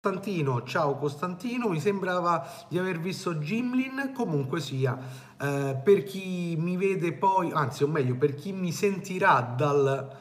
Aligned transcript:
Costantino, 0.00 0.62
ciao 0.62 0.96
Costantino, 0.96 1.68
mi 1.68 1.80
sembrava 1.80 2.48
di 2.68 2.78
aver 2.78 3.00
visto 3.00 3.40
Gimlin, 3.40 4.12
comunque 4.14 4.60
sia, 4.60 4.96
eh, 5.36 5.76
per 5.82 6.04
chi 6.04 6.54
mi 6.56 6.76
vede 6.76 7.12
poi, 7.14 7.50
anzi 7.50 7.82
o 7.82 7.88
meglio, 7.88 8.14
per 8.14 8.36
chi 8.36 8.52
mi 8.52 8.70
sentirà 8.70 9.40
dal 9.40 10.16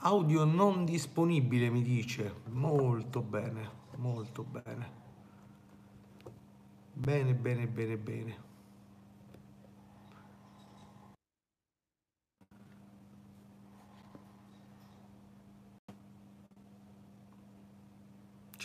audio 0.00 0.44
non 0.44 0.84
disponibile, 0.84 1.70
mi 1.70 1.80
dice, 1.80 2.42
molto 2.50 3.22
bene, 3.22 3.70
molto 3.96 4.44
bene, 4.44 4.90
bene, 6.92 7.32
bene, 7.32 7.66
bene, 7.68 7.96
bene. 7.96 8.45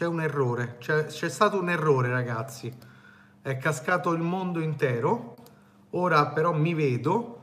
C'è 0.02 0.07
un 0.07 0.20
errore, 0.20 0.77
c'è, 0.79 1.05
c'è 1.05 1.29
stato 1.29 1.59
un 1.59 1.70
errore 1.70 2.09
ragazzi, 2.09 2.73
è 3.39 3.57
cascato 3.57 4.11
il 4.14 4.21
mondo 4.24 4.60
intero, 4.60 5.36
ora 5.91 6.25
però 6.29 6.54
mi 6.54 6.74
vedo, 6.74 7.39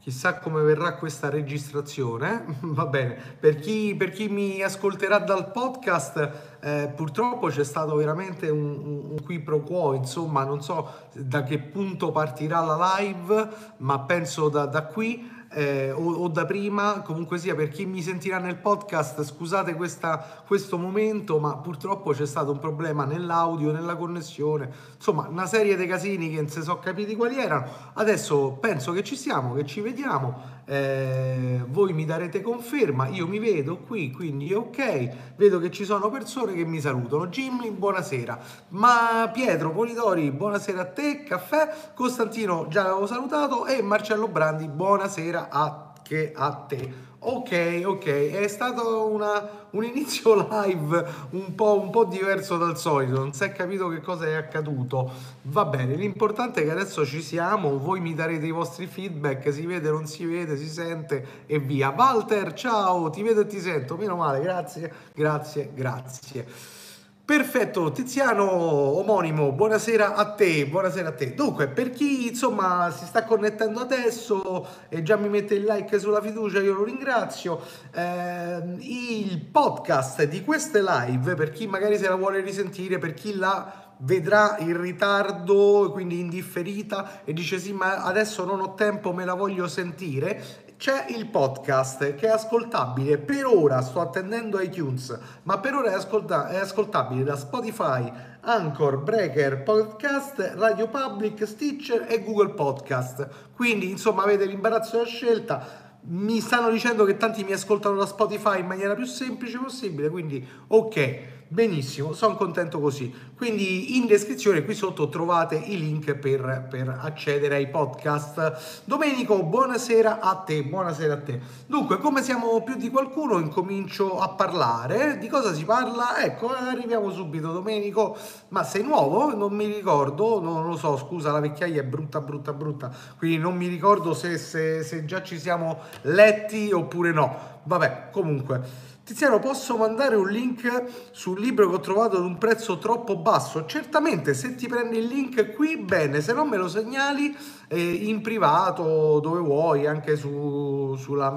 chissà 0.00 0.40
come 0.40 0.62
verrà 0.62 0.96
questa 0.96 1.30
registrazione, 1.30 2.44
va 2.74 2.86
bene, 2.86 3.16
per 3.38 3.54
chi, 3.54 3.94
per 3.94 4.10
chi 4.10 4.28
mi 4.28 4.60
ascolterà 4.62 5.20
dal 5.20 5.52
podcast 5.52 6.56
eh, 6.58 6.92
purtroppo 6.92 7.46
c'è 7.46 7.62
stato 7.62 7.94
veramente 7.94 8.48
un, 8.48 8.64
un, 8.64 9.02
un, 9.10 9.22
qui 9.22 9.38
pro 9.38 9.60
quo, 9.60 9.94
insomma 9.94 10.42
non 10.42 10.60
so 10.60 10.90
da 11.12 11.44
che 11.44 11.60
punto 11.60 12.10
partirà 12.10 12.62
la 12.62 12.96
live, 12.98 13.48
ma 13.76 14.00
penso 14.00 14.48
da, 14.48 14.66
da 14.66 14.86
qui 14.86 15.41
eh, 15.52 15.90
o, 15.90 16.12
o, 16.12 16.28
da 16.28 16.44
prima, 16.44 17.02
comunque 17.02 17.38
sia 17.38 17.54
per 17.54 17.68
chi 17.68 17.86
mi 17.86 18.02
sentirà 18.02 18.38
nel 18.38 18.56
podcast, 18.56 19.22
scusate 19.22 19.74
questa, 19.74 20.42
questo 20.46 20.78
momento, 20.78 21.38
ma 21.38 21.56
purtroppo 21.56 22.12
c'è 22.12 22.26
stato 22.26 22.50
un 22.50 22.58
problema 22.58 23.04
nell'audio, 23.04 23.72
nella 23.72 23.96
connessione, 23.96 24.70
insomma 24.96 25.28
una 25.28 25.46
serie 25.46 25.76
di 25.76 25.86
casini 25.86 26.30
che 26.30 26.36
non 26.36 26.48
si 26.48 26.62
sono 26.62 26.78
capiti 26.78 27.14
quali 27.14 27.38
erano. 27.38 27.66
Adesso 27.94 28.58
penso 28.60 28.92
che 28.92 29.02
ci 29.02 29.16
siamo, 29.16 29.54
che 29.54 29.66
ci 29.66 29.80
vediamo, 29.80 30.60
eh, 30.64 31.60
voi 31.66 31.92
mi 31.92 32.04
darete 32.04 32.40
conferma, 32.40 33.08
io 33.08 33.26
mi 33.26 33.38
vedo 33.38 33.78
qui, 33.78 34.10
quindi 34.10 34.52
ok, 34.52 35.34
vedo 35.36 35.58
che 35.58 35.70
ci 35.70 35.84
sono 35.84 36.10
persone 36.10 36.54
che 36.54 36.64
mi 36.64 36.80
salutano. 36.80 37.26
Jimmy, 37.26 37.70
buonasera. 37.70 38.38
Ma 38.68 39.30
Pietro 39.32 39.72
Polidori, 39.72 40.30
buonasera 40.30 40.80
a 40.80 40.86
te, 40.86 41.22
caffè. 41.24 41.92
Costantino, 41.94 42.66
già 42.68 42.84
l'avevo 42.84 43.06
salutato 43.06 43.66
e 43.66 43.82
Marcello 43.82 44.28
Brandi, 44.28 44.68
buonasera 44.68 45.48
anche 45.50 46.32
a 46.34 46.52
te. 46.52 47.10
Ok, 47.24 47.82
ok, 47.84 48.06
è 48.32 48.48
stato 48.48 49.06
una, 49.06 49.66
un 49.70 49.84
inizio 49.84 50.34
live 50.50 51.04
un 51.30 51.54
po', 51.54 51.80
un 51.80 51.90
po', 51.90 52.04
diverso 52.04 52.56
dal 52.56 52.76
solito, 52.76 53.16
non 53.16 53.32
si 53.32 53.44
è 53.44 53.52
capito 53.52 53.86
che 53.86 54.00
cosa 54.00 54.26
è 54.26 54.32
accaduto. 54.32 55.08
Va 55.42 55.64
bene, 55.66 55.94
l'importante 55.94 56.62
è 56.62 56.64
che 56.64 56.72
adesso 56.72 57.06
ci 57.06 57.22
siamo, 57.22 57.78
voi 57.78 58.00
mi 58.00 58.14
darete 58.14 58.46
i 58.46 58.50
vostri 58.50 58.88
feedback, 58.88 59.52
si 59.52 59.66
vede, 59.66 59.88
non 59.88 60.08
si 60.08 60.24
vede, 60.24 60.56
si 60.56 60.68
sente 60.68 61.44
e 61.46 61.60
via. 61.60 61.94
Walter, 61.96 62.54
ciao, 62.54 63.08
ti 63.10 63.22
vedo 63.22 63.42
e 63.42 63.46
ti 63.46 63.60
sento, 63.60 63.96
meno 63.96 64.16
male, 64.16 64.40
grazie, 64.40 64.92
grazie, 65.14 65.70
grazie. 65.72 66.81
Perfetto, 67.24 67.92
Tiziano 67.92 68.50
omonimo, 68.50 69.52
buonasera 69.52 70.16
a 70.16 70.34
te, 70.34 70.66
buonasera 70.66 71.10
a 71.10 71.12
te. 71.12 71.34
Dunque, 71.34 71.68
per 71.68 71.90
chi 71.90 72.26
insomma 72.26 72.90
si 72.90 73.06
sta 73.06 73.22
connettendo 73.22 73.78
adesso 73.78 74.66
e 74.88 75.04
già 75.04 75.14
mi 75.14 75.28
mette 75.28 75.54
il 75.54 75.62
like 75.62 76.00
sulla 76.00 76.20
fiducia, 76.20 76.58
io 76.60 76.74
lo 76.74 76.82
ringrazio. 76.82 77.60
Eh, 77.94 78.60
il 78.80 79.40
podcast 79.40 80.24
di 80.24 80.42
queste 80.42 80.82
live, 80.82 81.36
per 81.36 81.52
chi 81.52 81.68
magari 81.68 81.96
se 81.96 82.08
la 82.08 82.16
vuole 82.16 82.40
risentire, 82.40 82.98
per 82.98 83.14
chi 83.14 83.36
la 83.36 83.72
vedrà 83.98 84.56
in 84.58 84.80
ritardo, 84.80 85.90
quindi 85.92 86.18
indifferita 86.18 87.20
e 87.24 87.32
dice 87.32 87.60
sì 87.60 87.72
ma 87.72 88.02
adesso 88.02 88.44
non 88.44 88.60
ho 88.60 88.74
tempo, 88.74 89.12
me 89.12 89.24
la 89.24 89.34
voglio 89.34 89.68
sentire, 89.68 90.64
c'è 90.82 91.06
il 91.10 91.26
podcast 91.26 92.16
che 92.16 92.26
è 92.26 92.30
ascoltabile 92.30 93.16
per 93.16 93.46
ora, 93.46 93.80
sto 93.82 94.00
attendendo 94.00 94.58
iTunes, 94.58 95.16
ma 95.44 95.60
per 95.60 95.74
ora 95.74 95.92
è, 95.92 95.94
ascolta- 95.94 96.48
è 96.48 96.56
ascoltabile 96.56 97.22
da 97.22 97.36
Spotify, 97.36 98.12
Anchor, 98.40 99.00
Breaker, 99.00 99.62
Podcast, 99.62 100.54
Radio 100.56 100.88
Public, 100.88 101.46
Stitcher 101.46 102.06
e 102.08 102.24
Google 102.24 102.54
Podcast. 102.54 103.28
Quindi 103.54 103.90
insomma 103.90 104.24
avete 104.24 104.44
l'imbarazzo 104.44 104.96
della 104.96 105.06
scelta. 105.06 106.00
Mi 106.06 106.40
stanno 106.40 106.68
dicendo 106.68 107.04
che 107.04 107.16
tanti 107.16 107.44
mi 107.44 107.52
ascoltano 107.52 107.96
da 107.96 108.06
Spotify 108.06 108.58
in 108.58 108.66
maniera 108.66 108.96
più 108.96 109.04
semplice 109.04 109.58
possibile, 109.58 110.08
quindi 110.08 110.44
ok. 110.66 111.41
Benissimo, 111.52 112.14
sono 112.14 112.34
contento 112.34 112.80
così. 112.80 113.12
Quindi 113.36 113.98
in 113.98 114.06
descrizione 114.06 114.64
qui 114.64 114.72
sotto 114.72 115.10
trovate 115.10 115.56
i 115.56 115.78
link 115.78 116.14
per, 116.14 116.66
per, 116.70 116.98
accedere 116.98 117.56
ai 117.56 117.68
podcast. 117.68 118.84
Domenico, 118.86 119.42
buonasera 119.42 120.20
a 120.20 120.36
te, 120.36 120.64
buonasera 120.64 121.12
a 121.12 121.20
te. 121.20 121.40
Dunque, 121.66 121.98
come 121.98 122.22
siamo 122.22 122.62
più 122.62 122.76
di 122.76 122.88
qualcuno, 122.88 123.38
incomincio 123.38 124.18
a 124.18 124.30
parlare. 124.30 125.18
Di 125.18 125.28
cosa 125.28 125.52
si 125.52 125.66
parla? 125.66 126.24
Ecco, 126.24 126.48
arriviamo 126.48 127.10
subito, 127.10 127.52
Domenico. 127.52 128.16
Ma 128.48 128.64
sei 128.64 128.82
nuovo? 128.82 129.36
Non 129.36 129.52
mi 129.52 129.66
ricordo, 129.66 130.40
non 130.40 130.66
lo 130.66 130.78
so, 130.78 130.96
scusa, 130.96 131.32
la 131.32 131.40
vecchiaia 131.40 131.82
è 131.82 131.84
brutta, 131.84 132.22
brutta, 132.22 132.54
brutta. 132.54 132.90
Quindi 133.18 133.36
non 133.36 133.58
mi 133.58 133.66
ricordo 133.66 134.14
se, 134.14 134.38
se, 134.38 134.82
se 134.82 135.04
già 135.04 135.22
ci 135.22 135.38
siamo 135.38 135.80
letti 136.00 136.72
oppure 136.72 137.12
no. 137.12 137.60
Vabbè, 137.64 138.08
comunque. 138.10 138.90
Tiziano, 139.04 139.40
posso 139.40 139.76
mandare 139.76 140.14
un 140.14 140.28
link 140.28 141.10
sul 141.10 141.40
libro 141.40 141.68
che 141.68 141.74
ho 141.74 141.80
trovato 141.80 142.18
ad 142.18 142.24
un 142.24 142.38
prezzo 142.38 142.78
troppo 142.78 143.16
basso? 143.16 143.66
Certamente, 143.66 144.32
se 144.32 144.54
ti 144.54 144.68
prendi 144.68 144.98
il 144.98 145.06
link 145.06 145.54
qui, 145.54 145.76
bene, 145.76 146.20
se 146.20 146.32
no 146.32 146.44
me 146.44 146.56
lo 146.56 146.68
segnali 146.68 147.36
eh, 147.66 147.82
in 147.82 148.20
privato, 148.20 149.18
dove 149.18 149.40
vuoi, 149.40 149.88
anche 149.88 150.14
su, 150.14 150.94
sulla, 150.96 151.36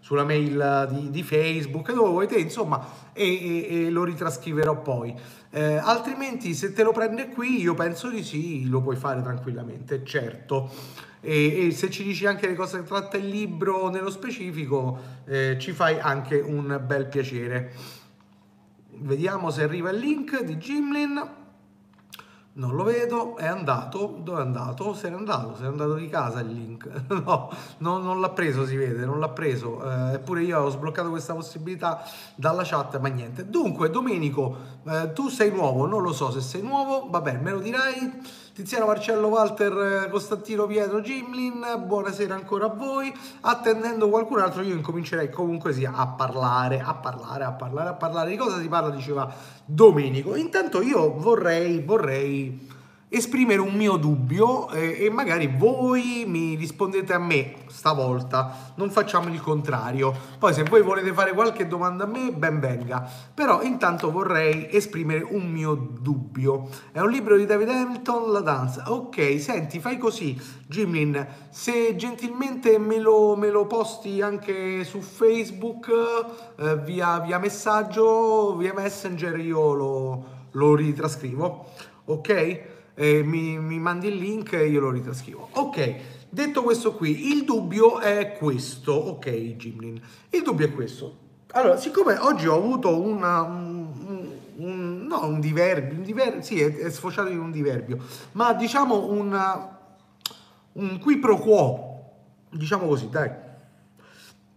sulla 0.00 0.24
mail 0.24 0.88
di, 0.90 1.10
di, 1.10 1.22
Facebook, 1.22 1.92
dove 1.92 2.08
vuoi 2.08 2.26
te, 2.26 2.38
insomma, 2.38 2.84
e, 3.12 3.68
e, 3.68 3.84
e 3.86 3.90
lo 3.90 4.02
ritrascriverò 4.02 4.82
poi. 4.82 5.14
Eh, 5.50 5.76
altrimenti, 5.76 6.52
se 6.52 6.72
te 6.72 6.82
lo 6.82 6.90
prende 6.90 7.28
qui, 7.28 7.60
io 7.60 7.74
penso 7.74 8.08
di 8.08 8.24
sì, 8.24 8.68
lo 8.68 8.80
puoi 8.80 8.96
fare 8.96 9.22
tranquillamente, 9.22 10.04
certo 10.04 10.68
e, 11.24 11.66
e, 11.66 11.70
se 11.70 11.88
ci 11.88 12.02
dici 12.02 12.26
anche 12.26 12.46
le 12.48 12.54
cose 12.54 12.78
che 12.78 12.84
tratta 12.84 13.16
il 13.16 13.28
libro 13.28 13.88
nello 13.88 14.10
specifico 14.10 14.98
eh, 15.24 15.56
ci 15.58 15.72
fai 15.72 15.98
anche 15.98 16.38
un 16.40 16.82
bel 16.84 17.06
piacere 17.06 17.72
vediamo 18.96 19.50
se 19.50 19.62
arriva 19.62 19.90
il 19.90 19.98
link 19.98 20.42
di 20.42 20.58
Gimlin 20.58 21.40
non 22.54 22.74
lo 22.74 22.84
vedo, 22.84 23.36
è 23.38 23.46
andato, 23.46 24.18
dove 24.22 24.40
è 24.40 24.42
andato? 24.42 24.92
Se 24.92 25.08
n'è 25.08 25.16
andato, 25.16 25.56
se 25.56 25.62
n'è 25.62 25.68
andato 25.68 25.94
di 25.94 26.06
casa 26.08 26.40
il 26.40 26.48
link. 26.48 26.86
no, 27.24 27.50
non, 27.78 28.02
non 28.02 28.20
l'ha 28.20 28.28
preso, 28.28 28.66
si 28.66 28.76
vede, 28.76 29.06
non 29.06 29.18
l'ha 29.18 29.30
preso. 29.30 29.82
Eh, 29.82 30.14
eppure 30.14 30.42
io 30.42 30.60
ho 30.60 30.68
sbloccato 30.68 31.08
questa 31.08 31.32
possibilità 31.32 32.02
dalla 32.34 32.62
chat, 32.62 32.98
ma 33.00 33.08
niente. 33.08 33.48
Dunque, 33.48 33.88
Domenico, 33.88 34.54
eh, 34.86 35.12
tu 35.14 35.28
sei 35.28 35.50
nuovo, 35.50 35.86
non 35.86 36.02
lo 36.02 36.12
so 36.12 36.30
se 36.30 36.42
sei 36.42 36.60
nuovo, 36.60 37.08
va 37.08 37.22
bene, 37.22 37.38
me 37.38 37.52
lo 37.52 37.60
dirai. 37.60 38.20
Tiziano 38.54 38.84
Marcello 38.84 39.28
Walter 39.28 40.10
Costantino 40.10 40.66
Pietro 40.66 41.00
Gimlin, 41.00 41.84
buonasera 41.86 42.34
ancora 42.34 42.66
a 42.66 42.68
voi. 42.68 43.10
Attendendo 43.40 44.10
qualcun 44.10 44.40
altro, 44.40 44.60
io 44.60 44.74
incomincerei 44.74 45.30
comunque 45.30 45.72
sia 45.72 45.94
a 45.94 46.06
parlare, 46.08 46.78
a 46.78 46.92
parlare, 46.92 47.44
a 47.44 47.52
parlare, 47.52 47.88
a 47.88 47.94
parlare. 47.94 48.28
Di 48.28 48.36
cosa 48.36 48.60
si 48.60 48.68
parla? 48.68 48.90
Diceva 48.90 49.32
Domenico. 49.64 50.36
Intanto 50.36 50.82
io 50.82 51.14
vorrei, 51.14 51.80
vorrei 51.80 52.68
esprimere 53.14 53.60
un 53.60 53.74
mio 53.74 53.96
dubbio 53.96 54.70
eh, 54.70 55.04
e 55.04 55.10
magari 55.10 55.46
voi 55.46 56.24
mi 56.26 56.54
rispondete 56.54 57.12
a 57.12 57.18
me 57.18 57.56
stavolta, 57.66 58.72
non 58.76 58.90
facciamo 58.90 59.28
il 59.28 59.40
contrario. 59.40 60.14
Poi 60.38 60.54
se 60.54 60.62
voi 60.62 60.80
volete 60.80 61.12
fare 61.12 61.34
qualche 61.34 61.66
domanda 61.66 62.04
a 62.04 62.06
me, 62.06 62.32
ben 62.32 62.58
venga. 62.58 63.06
Però 63.34 63.60
intanto 63.60 64.10
vorrei 64.10 64.68
esprimere 64.70 65.26
un 65.28 65.50
mio 65.50 65.74
dubbio. 65.74 66.68
È 66.90 67.00
un 67.00 67.10
libro 67.10 67.36
di 67.36 67.44
David 67.44 67.68
Hamilton, 67.68 68.32
La 68.32 68.40
danza. 68.40 68.90
Ok, 68.90 69.38
senti, 69.38 69.78
fai 69.78 69.98
così, 69.98 70.40
Jimlin, 70.66 71.26
se 71.50 71.94
gentilmente 71.96 72.78
me 72.78 72.98
lo, 72.98 73.36
me 73.36 73.50
lo 73.50 73.66
posti 73.66 74.22
anche 74.22 74.84
su 74.84 75.00
Facebook 75.00 75.90
eh, 76.56 76.78
via, 76.78 77.20
via, 77.20 77.38
messaggio, 77.38 78.56
via 78.56 78.72
messenger, 78.72 79.38
io 79.38 79.74
lo, 79.74 80.24
lo 80.52 80.74
ritrascrivo. 80.74 81.66
Ok? 82.06 82.71
Eh, 82.94 83.22
mi, 83.22 83.58
mi, 83.58 83.78
mandi 83.78 84.08
il 84.08 84.16
link 84.16 84.52
e 84.52 84.68
io 84.68 84.80
lo 84.80 84.90
ritrascrivo. 84.90 85.48
Ok, 85.52 85.96
detto 86.28 86.62
questo 86.62 86.94
qui, 86.94 87.28
il 87.28 87.44
dubbio 87.44 88.00
è 88.00 88.36
questo, 88.38 88.92
ok 88.92 89.56
Gimlin, 89.56 90.00
il 90.30 90.42
dubbio 90.42 90.66
è 90.66 90.72
questo. 90.72 91.18
Allora, 91.52 91.76
siccome 91.76 92.16
oggi 92.16 92.46
ho 92.46 92.56
avuto 92.56 92.98
una, 92.98 93.42
un, 93.42 94.30
un, 94.56 95.06
no, 95.06 95.26
un 95.26 95.40
diverbio, 95.40 95.98
un 95.98 96.02
diverbio 96.02 96.42
sì, 96.42 96.60
è, 96.60 96.74
è, 96.74 96.90
sfociato 96.90 97.28
in 97.28 97.38
un 97.38 97.50
diverbio, 97.50 97.98
ma 98.32 98.52
diciamo 98.54 99.10
una, 99.10 99.78
un 100.72 100.98
qui 100.98 101.18
pro 101.18 101.38
quo, 101.38 102.10
diciamo 102.50 102.86
così, 102.86 103.08
dai. 103.08 103.30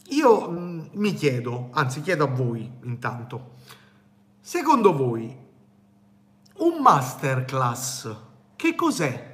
Io 0.09 0.49
mh, 0.49 0.89
mi 0.93 1.13
chiedo, 1.13 1.69
anzi 1.71 2.01
chiedo 2.01 2.25
a 2.25 2.27
voi 2.27 2.69
intanto, 2.83 3.53
secondo 4.39 4.95
voi 4.95 5.43
Un 6.57 6.81
masterclass, 6.81 8.15
che 8.55 8.75
cos'è? 8.75 9.33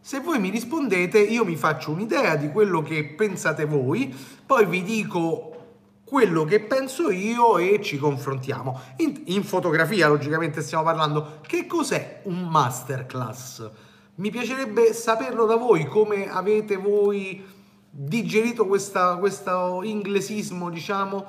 Se 0.00 0.18
voi 0.18 0.40
mi 0.40 0.50
rispondete, 0.50 1.20
io 1.20 1.44
mi 1.44 1.54
faccio 1.54 1.92
un'idea 1.92 2.34
di 2.34 2.50
quello 2.50 2.82
che 2.82 3.04
pensate 3.04 3.64
voi, 3.64 4.12
poi 4.44 4.66
vi 4.66 4.82
dico 4.82 5.56
quello 6.02 6.44
che 6.44 6.58
penso 6.58 7.10
io 7.10 7.58
e 7.58 7.80
ci 7.80 7.96
confrontiamo. 7.96 8.80
In, 8.96 9.22
in, 9.26 9.44
fotografia, 9.44 10.08
logicamente, 10.08 10.62
stiamo 10.62 10.82
parlando. 10.82 11.38
Che 11.46 11.66
cos'è 11.66 12.22
un 12.24 12.42
masterclass? 12.48 13.70
Mi 14.16 14.30
piacerebbe 14.30 14.92
saperlo 14.92 15.46
da 15.46 15.54
voi, 15.54 15.86
come 15.86 16.28
avete 16.28 16.74
voi 16.74 17.44
digerito 17.88 18.66
questa, 18.66 19.16
questo 19.16 19.80
inglesismo, 19.84 20.70
diciamo, 20.70 21.24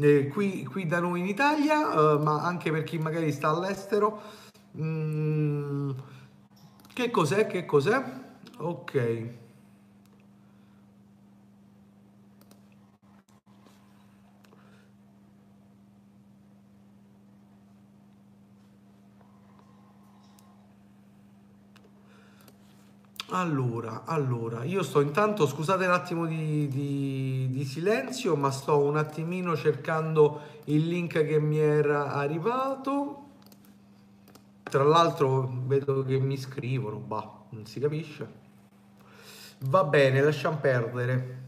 eh, 0.00 0.28
qui, 0.28 0.64
qui, 0.64 0.86
da 0.86 1.00
noi 1.00 1.20
in 1.20 1.26
Italia, 1.26 1.90
eh, 1.90 2.18
ma 2.18 2.42
anche 2.42 2.70
per 2.70 2.84
chi 2.84 2.98
magari 2.98 3.32
sta 3.32 3.48
all'estero. 3.48 4.20
Mm, 4.76 5.90
che 6.92 7.10
cos'è? 7.10 7.46
Che 7.46 7.64
cos'è? 7.64 8.02
Ok. 8.58 9.47
Allora, 23.30 24.04
allora, 24.06 24.64
io 24.64 24.82
sto 24.82 25.02
intanto, 25.02 25.46
scusate 25.46 25.84
un 25.84 25.92
attimo 25.92 26.24
di, 26.24 26.66
di, 26.68 27.48
di, 27.50 27.64
silenzio, 27.66 28.34
ma 28.36 28.50
sto 28.50 28.78
un 28.78 28.96
attimino 28.96 29.54
cercando 29.54 30.40
il 30.64 30.88
link 30.88 31.12
che 31.26 31.38
mi 31.38 31.58
era 31.58 32.14
arrivato. 32.14 33.26
Tra 34.62 34.82
l'altro 34.82 35.46
vedo 35.66 36.04
che 36.04 36.18
mi 36.18 36.38
scrivono, 36.38 36.96
bah, 36.96 37.44
non 37.50 37.66
si 37.66 37.80
capisce. 37.80 38.32
Va 39.60 39.84
bene, 39.84 40.22
lasciamo 40.22 40.56
perdere. 40.56 41.42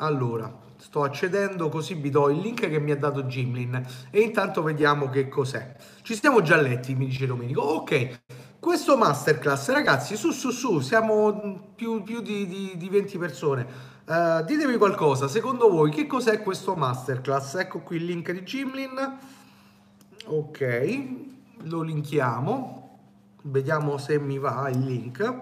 Allora, 0.00 0.54
sto 0.76 1.02
accedendo 1.02 1.70
così 1.70 1.94
vi 1.94 2.10
do 2.10 2.28
il 2.28 2.40
link 2.40 2.68
che 2.68 2.78
mi 2.78 2.90
ha 2.90 2.96
dato 2.96 3.26
Gimlin 3.26 3.86
e 4.10 4.20
intanto 4.20 4.62
vediamo 4.62 5.08
che 5.08 5.28
cos'è. 5.28 5.76
Ci 6.02 6.14
siamo 6.14 6.42
già 6.42 6.60
letti, 6.60 6.94
mi 6.94 7.06
dice 7.06 7.26
Domenico. 7.26 7.62
Ok, 7.62 8.20
questo 8.60 8.98
masterclass, 8.98 9.70
ragazzi, 9.70 10.16
su 10.16 10.32
su 10.32 10.50
su, 10.50 10.80
siamo 10.80 11.72
più, 11.74 12.02
più 12.02 12.20
di, 12.20 12.46
di, 12.46 12.74
di, 12.76 12.88
20 12.90 13.16
persone. 13.16 13.66
Uh, 14.06 14.44
ditemi 14.44 14.76
qualcosa, 14.76 15.28
secondo 15.28 15.70
voi 15.70 15.90
che 15.90 16.06
cos'è 16.06 16.42
questo 16.42 16.74
masterclass? 16.74 17.54
Ecco 17.54 17.80
qui 17.80 17.96
il 17.96 18.04
link 18.04 18.30
di 18.30 18.44
Gimlin. 18.44 19.18
Ok, 20.26 21.02
lo 21.62 21.80
linkiamo. 21.80 22.98
Vediamo 23.44 23.96
se 23.96 24.18
mi 24.18 24.38
va 24.38 24.68
il 24.68 24.84
link. 24.84 25.34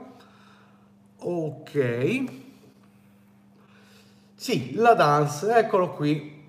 Ok. 1.19 2.25
Sì, 4.37 4.75
la 4.75 4.94
dance, 4.94 5.53
eccolo 5.56 5.91
qui. 5.91 6.41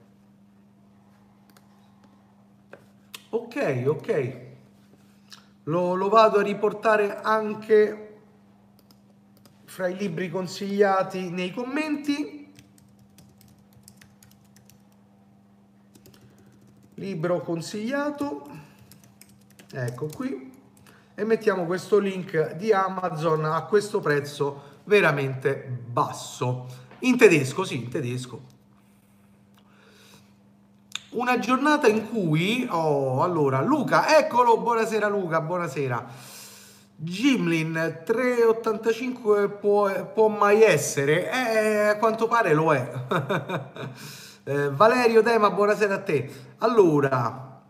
Ok, 3.30 3.84
ok. 3.88 4.42
Lo, 5.64 5.94
lo 5.94 6.10
vado 6.10 6.40
a 6.40 6.42
riportare 6.42 7.22
anche 7.22 8.20
fra 9.64 9.88
i 9.88 9.96
libri 9.96 10.30
consigliati 10.30 11.30
nei 11.30 11.54
commenti. 11.54 12.54
Libro 16.96 17.40
consigliato, 17.40 18.50
ecco 19.72 20.08
qui, 20.08 20.52
e 21.16 21.24
mettiamo 21.24 21.66
questo 21.66 21.98
link 21.98 22.56
di 22.56 22.74
Amazon 22.74 23.46
a 23.46 23.64
questo 23.64 24.02
prezzo 24.02 24.73
veramente 24.84 25.82
basso. 25.86 26.68
In 27.00 27.18
tedesco, 27.18 27.64
sì, 27.64 27.76
in 27.76 27.90
tedesco. 27.90 28.52
Una 31.12 31.38
giornata 31.38 31.88
in 31.88 32.10
cui, 32.10 32.68
oh, 32.70 33.22
allora, 33.22 33.62
Luca, 33.62 34.18
eccolo, 34.18 34.58
buonasera 34.58 35.08
Luca, 35.08 35.42
buonasera. 35.42 36.06
Gimlin 36.96 38.02
385 38.04 39.50
può, 39.50 40.12
può 40.12 40.28
mai 40.30 40.64
essere? 40.64 41.30
Eh, 41.30 41.88
a 41.90 41.98
quanto 41.98 42.28
pare 42.28 42.54
lo 42.54 42.74
è. 42.74 42.92
eh, 44.46 44.70
Valerio 44.72 45.22
Dema, 45.22 45.52
buonasera 45.52 45.94
a 45.96 46.02
te. 46.02 46.32
Allora, 46.60 47.62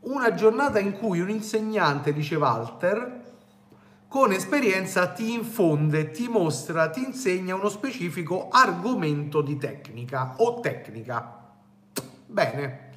una 0.00 0.34
giornata 0.34 0.78
in 0.78 0.98
cui 0.98 1.20
un 1.20 1.30
insegnante, 1.30 2.12
dice 2.12 2.34
Walter, 2.34 3.19
con 4.10 4.32
esperienza 4.32 5.06
ti 5.12 5.34
infonde, 5.34 6.10
ti 6.10 6.26
mostra, 6.26 6.90
ti 6.90 7.00
insegna 7.00 7.54
uno 7.54 7.68
specifico 7.68 8.48
argomento 8.50 9.40
di 9.40 9.56
tecnica 9.56 10.34
o 10.38 10.58
tecnica. 10.58 11.52
Bene, 12.26 12.90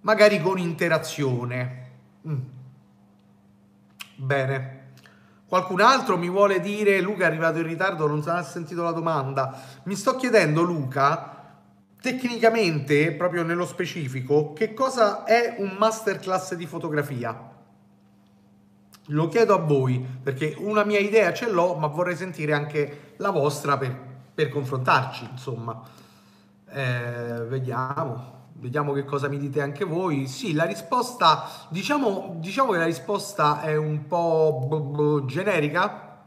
magari 0.00 0.40
con 0.40 0.58
interazione. 0.58 1.90
Mm. 2.26 2.38
Bene. 4.14 4.84
Qualcun 5.46 5.82
altro 5.82 6.16
mi 6.16 6.30
vuole 6.30 6.60
dire, 6.60 7.02
Luca 7.02 7.24
è 7.24 7.26
arrivato 7.26 7.58
in 7.58 7.66
ritardo, 7.66 8.06
non 8.06 8.22
ha 8.24 8.42
sentito 8.42 8.82
la 8.82 8.92
domanda. 8.92 9.62
Mi 9.82 9.94
sto 9.94 10.16
chiedendo, 10.16 10.62
Luca, 10.62 11.58
tecnicamente, 12.00 13.12
proprio 13.12 13.42
nello 13.42 13.66
specifico, 13.66 14.54
che 14.54 14.72
cosa 14.72 15.24
è 15.24 15.56
un 15.58 15.76
masterclass 15.78 16.54
di 16.54 16.64
fotografia? 16.64 17.55
Lo 19.10 19.28
chiedo 19.28 19.54
a 19.54 19.58
voi 19.58 20.04
perché 20.22 20.56
una 20.58 20.84
mia 20.84 20.98
idea 20.98 21.32
ce 21.32 21.48
l'ho, 21.48 21.76
ma 21.76 21.86
vorrei 21.86 22.16
sentire 22.16 22.52
anche 22.52 23.14
la 23.18 23.30
vostra 23.30 23.78
per, 23.78 23.96
per 24.34 24.48
confrontarci, 24.48 25.28
insomma. 25.30 25.80
Eh, 26.68 27.44
vediamo, 27.46 28.48
vediamo 28.54 28.92
che 28.92 29.04
cosa 29.04 29.28
mi 29.28 29.38
dite 29.38 29.60
anche 29.60 29.84
voi. 29.84 30.26
Sì, 30.26 30.54
la 30.54 30.64
risposta, 30.64 31.48
diciamo, 31.68 32.36
diciamo 32.40 32.72
che 32.72 32.78
la 32.78 32.84
risposta 32.84 33.60
è 33.60 33.76
un 33.76 34.08
po' 34.08 35.22
generica. 35.26 36.24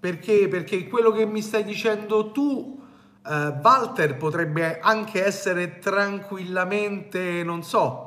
Perché? 0.00 0.48
Perché 0.48 0.88
quello 0.88 1.12
che 1.12 1.26
mi 1.26 1.42
stai 1.42 1.62
dicendo 1.62 2.32
tu, 2.32 2.82
eh, 3.24 3.54
Walter, 3.62 4.16
potrebbe 4.16 4.80
anche 4.80 5.24
essere 5.24 5.78
tranquillamente, 5.78 7.44
non 7.44 7.62
so, 7.62 8.06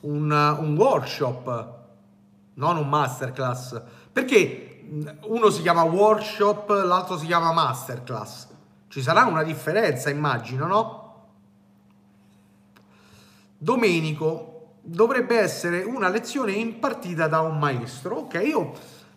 un, 0.00 0.30
un 0.30 0.76
workshop 0.76 1.80
non 2.54 2.76
un 2.76 2.88
masterclass. 2.88 3.80
Perché 4.12 4.84
uno 5.22 5.50
si 5.50 5.62
chiama 5.62 5.82
workshop, 5.82 6.70
l'altro 6.84 7.16
si 7.16 7.26
chiama 7.26 7.52
masterclass? 7.52 8.48
Ci 8.88 9.00
sarà 9.00 9.24
una 9.24 9.42
differenza, 9.42 10.10
immagino, 10.10 10.66
no? 10.66 11.00
Domenico 13.56 14.74
dovrebbe 14.82 15.38
essere 15.38 15.82
una 15.82 16.08
lezione 16.08 16.52
impartita 16.52 17.28
da 17.28 17.40
un 17.40 17.58
maestro. 17.58 18.16
Ok, 18.16 18.40
io 18.44 18.72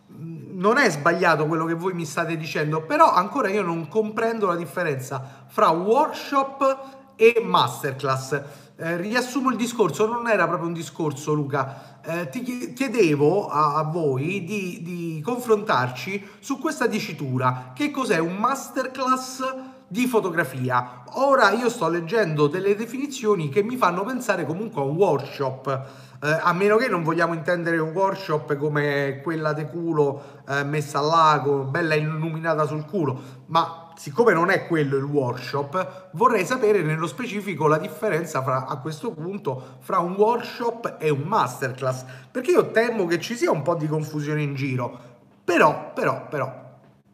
non 0.08 0.78
è 0.78 0.90
sbagliato 0.90 1.48
quello 1.48 1.66
che 1.66 1.74
voi 1.74 1.94
mi 1.94 2.06
state 2.06 2.38
dicendo, 2.38 2.84
però 2.84 3.12
ancora 3.12 3.50
io 3.50 3.64
non 3.64 3.88
comprendo 3.88 4.46
la 4.48 4.56
differenza 4.56 5.46
fra 5.48 5.70
workshop 5.70 7.14
e 7.16 7.42
masterclass. 7.44 8.42
Eh, 8.78 8.98
riassumo 8.98 9.52
il 9.52 9.56
discorso, 9.56 10.06
non 10.06 10.28
era 10.28 10.48
proprio 10.48 10.68
un 10.68 10.74
discorso 10.74 11.32
Luca, 11.34 12.02
eh, 12.02 12.28
ti 12.28 12.74
chiedevo 12.74 13.48
a, 13.48 13.76
a 13.76 13.84
voi 13.84 14.44
di, 14.44 14.82
di, 14.84 15.22
confrontarci 15.24 16.22
su 16.40 16.60
questa 16.60 16.86
dicitura, 16.86 17.72
che 17.74 17.90
cos'è 17.90 18.18
un 18.18 18.36
masterclass 18.36 19.44
di 19.88 20.08
fotografia. 20.08 21.04
Ora 21.14 21.52
io 21.52 21.70
sto 21.70 21.88
leggendo 21.88 22.48
delle 22.48 22.76
definizioni 22.76 23.48
che 23.48 23.64
mi 23.64 23.78
fanno 23.78 24.04
pensare 24.04 24.46
comunque 24.46 24.82
a 24.82 24.86
un 24.86 24.98
workshop, 24.98 25.88
eh, 26.22 26.40
a 26.42 26.52
meno 26.52 26.76
che 26.76 26.90
non 26.90 27.02
vogliamo 27.02 27.34
intendere 27.34 27.78
un 27.78 27.92
workshop 27.92 28.58
come 28.58 29.22
quella 29.24 29.54
de 29.54 29.68
culo 29.68 30.42
eh, 30.50 30.66
messa 30.66 31.00
lago, 31.00 31.64
bella 31.64 31.96
illuminata 31.96 32.66
sul 32.66 32.84
culo, 32.84 33.22
ma 33.46 33.85
siccome 33.96 34.34
non 34.34 34.50
è 34.50 34.68
quello 34.68 34.98
il 34.98 35.04
workshop, 35.04 36.10
vorrei 36.12 36.46
sapere 36.46 36.82
nello 36.82 37.08
specifico 37.08 37.68
la 37.68 37.78
differenza 37.78 38.44
fra, 38.44 38.66
a 38.66 38.78
questo 38.78 39.12
punto 39.12 39.78
fra 39.80 40.00
un 40.00 40.14
workshop 40.14 40.98
e 41.00 41.10
un 41.10 41.22
masterclass, 41.22 42.06
perché 42.32 42.52
io 42.52 42.72
temo 42.72 43.06
che 43.06 43.20
ci 43.20 43.36
sia 43.36 43.52
un 43.52 43.62
po' 43.62 43.76
di 43.76 43.88
confusione 43.88 44.42
in 44.42 44.56
giro. 44.56 45.14
Però, 45.44 45.92
però, 45.94 46.28
però, 46.28 46.54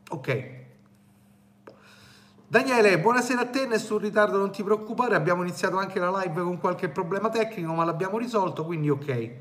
ok. 0.10 0.60
Daniele, 2.48 3.00
buonasera 3.00 3.42
a 3.42 3.46
te, 3.46 3.66
nessun 3.66 4.00
ritardo, 4.00 4.38
non 4.38 4.52
ti 4.52 4.62
preoccupare, 4.62 5.16
abbiamo 5.16 5.42
iniziato 5.42 5.78
anche 5.78 6.00
la 6.00 6.10
live 6.10 6.42
con 6.42 6.60
qualche 6.60 6.90
problema 6.90 7.30
tecnico, 7.30 7.74
ma 7.74 7.86
l'abbiamo 7.86 8.18
risolto, 8.18 8.66
quindi 8.66 8.90
ok. 8.90 9.32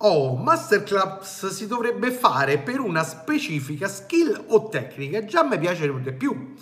Oh, 0.00 0.36
masterclass 0.36 1.48
si 1.48 1.66
dovrebbe 1.66 2.12
fare 2.12 2.58
per 2.58 2.78
una 2.78 3.02
specifica 3.02 3.88
skill 3.88 4.44
o 4.46 4.68
tecnica, 4.68 5.24
già 5.24 5.42
mi 5.42 5.58
piacerebbe 5.58 6.12
più, 6.12 6.54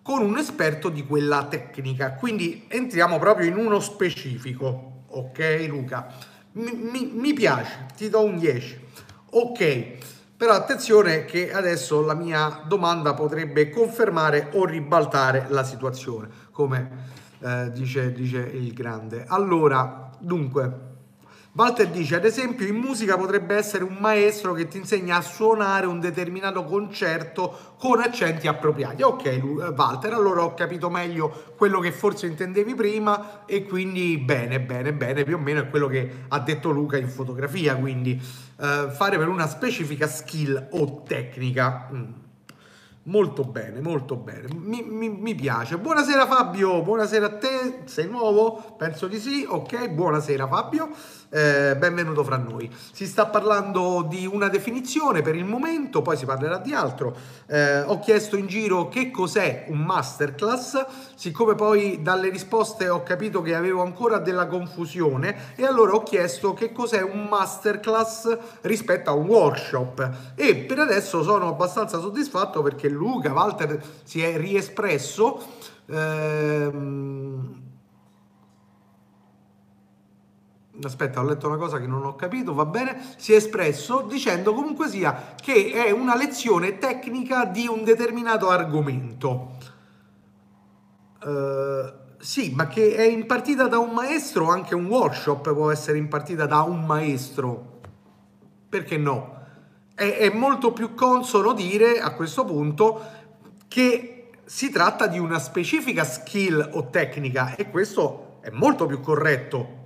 con 0.00 0.22
un 0.22 0.38
esperto 0.38 0.88
di 0.88 1.04
quella 1.04 1.44
tecnica. 1.44 2.14
Quindi 2.14 2.64
entriamo 2.66 3.18
proprio 3.18 3.46
in 3.46 3.58
uno 3.58 3.78
specifico, 3.80 5.02
ok 5.08 5.66
Luca? 5.68 6.14
Mi, 6.52 6.72
mi, 6.72 7.10
mi 7.12 7.34
piace, 7.34 7.88
ti 7.94 8.08
do 8.08 8.24
un 8.24 8.38
10. 8.38 8.80
Ok, 9.32 9.86
però 10.34 10.54
attenzione 10.54 11.26
che 11.26 11.52
adesso 11.52 12.02
la 12.02 12.14
mia 12.14 12.62
domanda 12.66 13.12
potrebbe 13.12 13.68
confermare 13.68 14.48
o 14.54 14.64
ribaltare 14.64 15.44
la 15.50 15.62
situazione, 15.62 16.28
come 16.52 16.90
eh, 17.40 17.70
dice, 17.70 18.12
dice 18.12 18.38
il 18.38 18.72
grande. 18.72 19.26
Allora, 19.28 20.08
dunque, 20.18 20.87
Walter 21.58 21.88
dice, 21.88 22.14
ad 22.14 22.24
esempio, 22.24 22.68
in 22.68 22.76
musica 22.76 23.16
potrebbe 23.16 23.56
essere 23.56 23.82
un 23.82 23.96
maestro 23.98 24.52
che 24.52 24.68
ti 24.68 24.76
insegna 24.76 25.16
a 25.16 25.20
suonare 25.20 25.86
un 25.86 25.98
determinato 25.98 26.62
concerto 26.62 27.74
con 27.76 27.98
accenti 27.98 28.46
appropriati. 28.46 29.02
Ok, 29.02 29.24
eh, 29.24 29.40
Walter, 29.76 30.12
allora 30.12 30.44
ho 30.44 30.54
capito 30.54 30.88
meglio 30.88 31.54
quello 31.56 31.80
che 31.80 31.90
forse 31.90 32.28
intendevi 32.28 32.76
prima 32.76 33.44
e 33.44 33.66
quindi 33.66 34.18
bene, 34.18 34.60
bene, 34.60 34.92
bene, 34.92 35.24
più 35.24 35.34
o 35.34 35.40
meno 35.40 35.62
è 35.62 35.68
quello 35.68 35.88
che 35.88 36.26
ha 36.28 36.38
detto 36.38 36.70
Luca 36.70 36.96
in 36.96 37.08
fotografia, 37.08 37.74
quindi 37.74 38.12
eh, 38.12 38.88
fare 38.92 39.18
per 39.18 39.26
una 39.26 39.48
specifica 39.48 40.06
skill 40.06 40.68
o 40.70 41.02
tecnica. 41.02 41.88
Mm. 41.92 42.04
Molto 43.08 43.42
bene, 43.42 43.80
molto 43.80 44.14
bene, 44.14 44.46
mi, 44.54 44.82
mi, 44.82 45.08
mi, 45.08 45.34
piace. 45.34 45.78
Buonasera 45.78 46.26
Fabio, 46.26 46.82
buonasera 46.82 47.26
a 47.26 47.36
te, 47.38 47.80
sei 47.86 48.06
nuovo? 48.06 48.76
Penso 48.76 49.08
di 49.08 49.18
sì, 49.18 49.46
ok, 49.48 49.88
buonasera 49.88 50.46
Fabio 50.46 50.90
eh, 51.30 51.76
benvenuto 51.76 52.24
fra 52.24 52.36
noi. 52.36 52.70
Si 52.92 53.06
sta 53.06 53.26
parlando 53.26 54.06
di 54.08 54.26
una 54.26 54.48
definizione 54.48 55.22
per 55.22 55.34
il 55.34 55.44
momento, 55.44 56.02
poi 56.02 56.16
si 56.16 56.24
parlerà 56.24 56.58
di 56.58 56.72
altro. 56.72 57.16
Eh, 57.46 57.80
ho 57.80 57.98
chiesto 58.00 58.36
in 58.36 58.46
giro 58.46 58.88
che 58.88 59.10
cos'è 59.10 59.66
un 59.68 59.78
masterclass, 59.80 60.86
siccome 61.14 61.54
poi 61.54 62.00
dalle 62.02 62.30
risposte 62.30 62.88
ho 62.88 63.02
capito 63.02 63.42
che 63.42 63.54
avevo 63.54 63.82
ancora 63.82 64.18
della 64.18 64.46
confusione 64.46 65.54
e 65.56 65.64
allora 65.64 65.94
ho 65.94 66.02
chiesto 66.02 66.54
che 66.54 66.72
cos'è 66.72 67.02
un 67.02 67.26
masterclass 67.28 68.38
rispetto 68.62 69.10
a 69.10 69.14
un 69.14 69.26
workshop 69.26 70.10
e 70.34 70.56
per 70.56 70.78
adesso 70.78 71.22
sono 71.22 71.48
abbastanza 71.48 72.00
soddisfatto 72.00 72.62
perché 72.62 72.88
Luca 72.88 73.32
Walter 73.32 73.82
si 74.02 74.22
è 74.22 74.36
riespresso. 74.36 75.42
Ehm, 75.86 77.67
aspetta, 80.82 81.20
ho 81.20 81.24
letto 81.24 81.48
una 81.48 81.56
cosa 81.56 81.78
che 81.78 81.86
non 81.86 82.04
ho 82.04 82.14
capito, 82.14 82.54
va 82.54 82.64
bene, 82.64 83.14
si 83.16 83.32
è 83.32 83.36
espresso 83.36 84.06
dicendo 84.08 84.54
comunque 84.54 84.88
sia 84.88 85.34
che 85.40 85.72
è 85.72 85.90
una 85.90 86.16
lezione 86.16 86.78
tecnica 86.78 87.44
di 87.44 87.66
un 87.66 87.84
determinato 87.84 88.48
argomento. 88.50 89.56
Uh, 91.24 92.06
sì, 92.18 92.52
ma 92.54 92.68
che 92.68 92.94
è 92.94 93.02
impartita 93.02 93.66
da 93.66 93.78
un 93.78 93.90
maestro, 93.90 94.50
anche 94.50 94.74
un 94.74 94.86
workshop 94.86 95.52
può 95.52 95.70
essere 95.70 95.98
impartita 95.98 96.46
da 96.46 96.60
un 96.62 96.84
maestro. 96.84 97.80
Perché 98.68 98.96
no? 98.96 99.36
È, 99.94 100.16
è 100.18 100.30
molto 100.30 100.72
più 100.72 100.94
consono 100.94 101.52
dire 101.52 102.00
a 102.00 102.14
questo 102.14 102.44
punto 102.44 103.00
che 103.66 104.30
si 104.44 104.70
tratta 104.70 105.06
di 105.06 105.18
una 105.18 105.38
specifica 105.38 106.04
skill 106.04 106.70
o 106.72 106.88
tecnica 106.88 107.54
e 107.56 107.68
questo 107.68 108.38
è 108.40 108.50
molto 108.50 108.86
più 108.86 109.00
corretto 109.00 109.77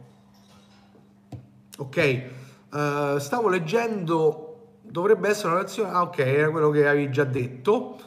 Ok, 1.79 2.25
uh, 2.71 3.19
stavo 3.19 3.49
leggendo, 3.49 4.79
dovrebbe 4.83 5.31
essere 5.31 5.52
una 5.52 5.62
lezione, 5.62 5.91
ah 5.91 6.02
ok, 6.02 6.19
era 6.19 6.50
quello 6.50 6.71
che 6.71 6.87
avevi 6.87 7.11
già 7.11 7.25
detto, 7.25 7.99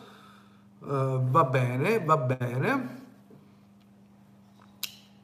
uh, 0.79 1.19
va 1.29 1.43
bene, 1.43 1.99
va 2.03 2.17
bene. 2.17 3.03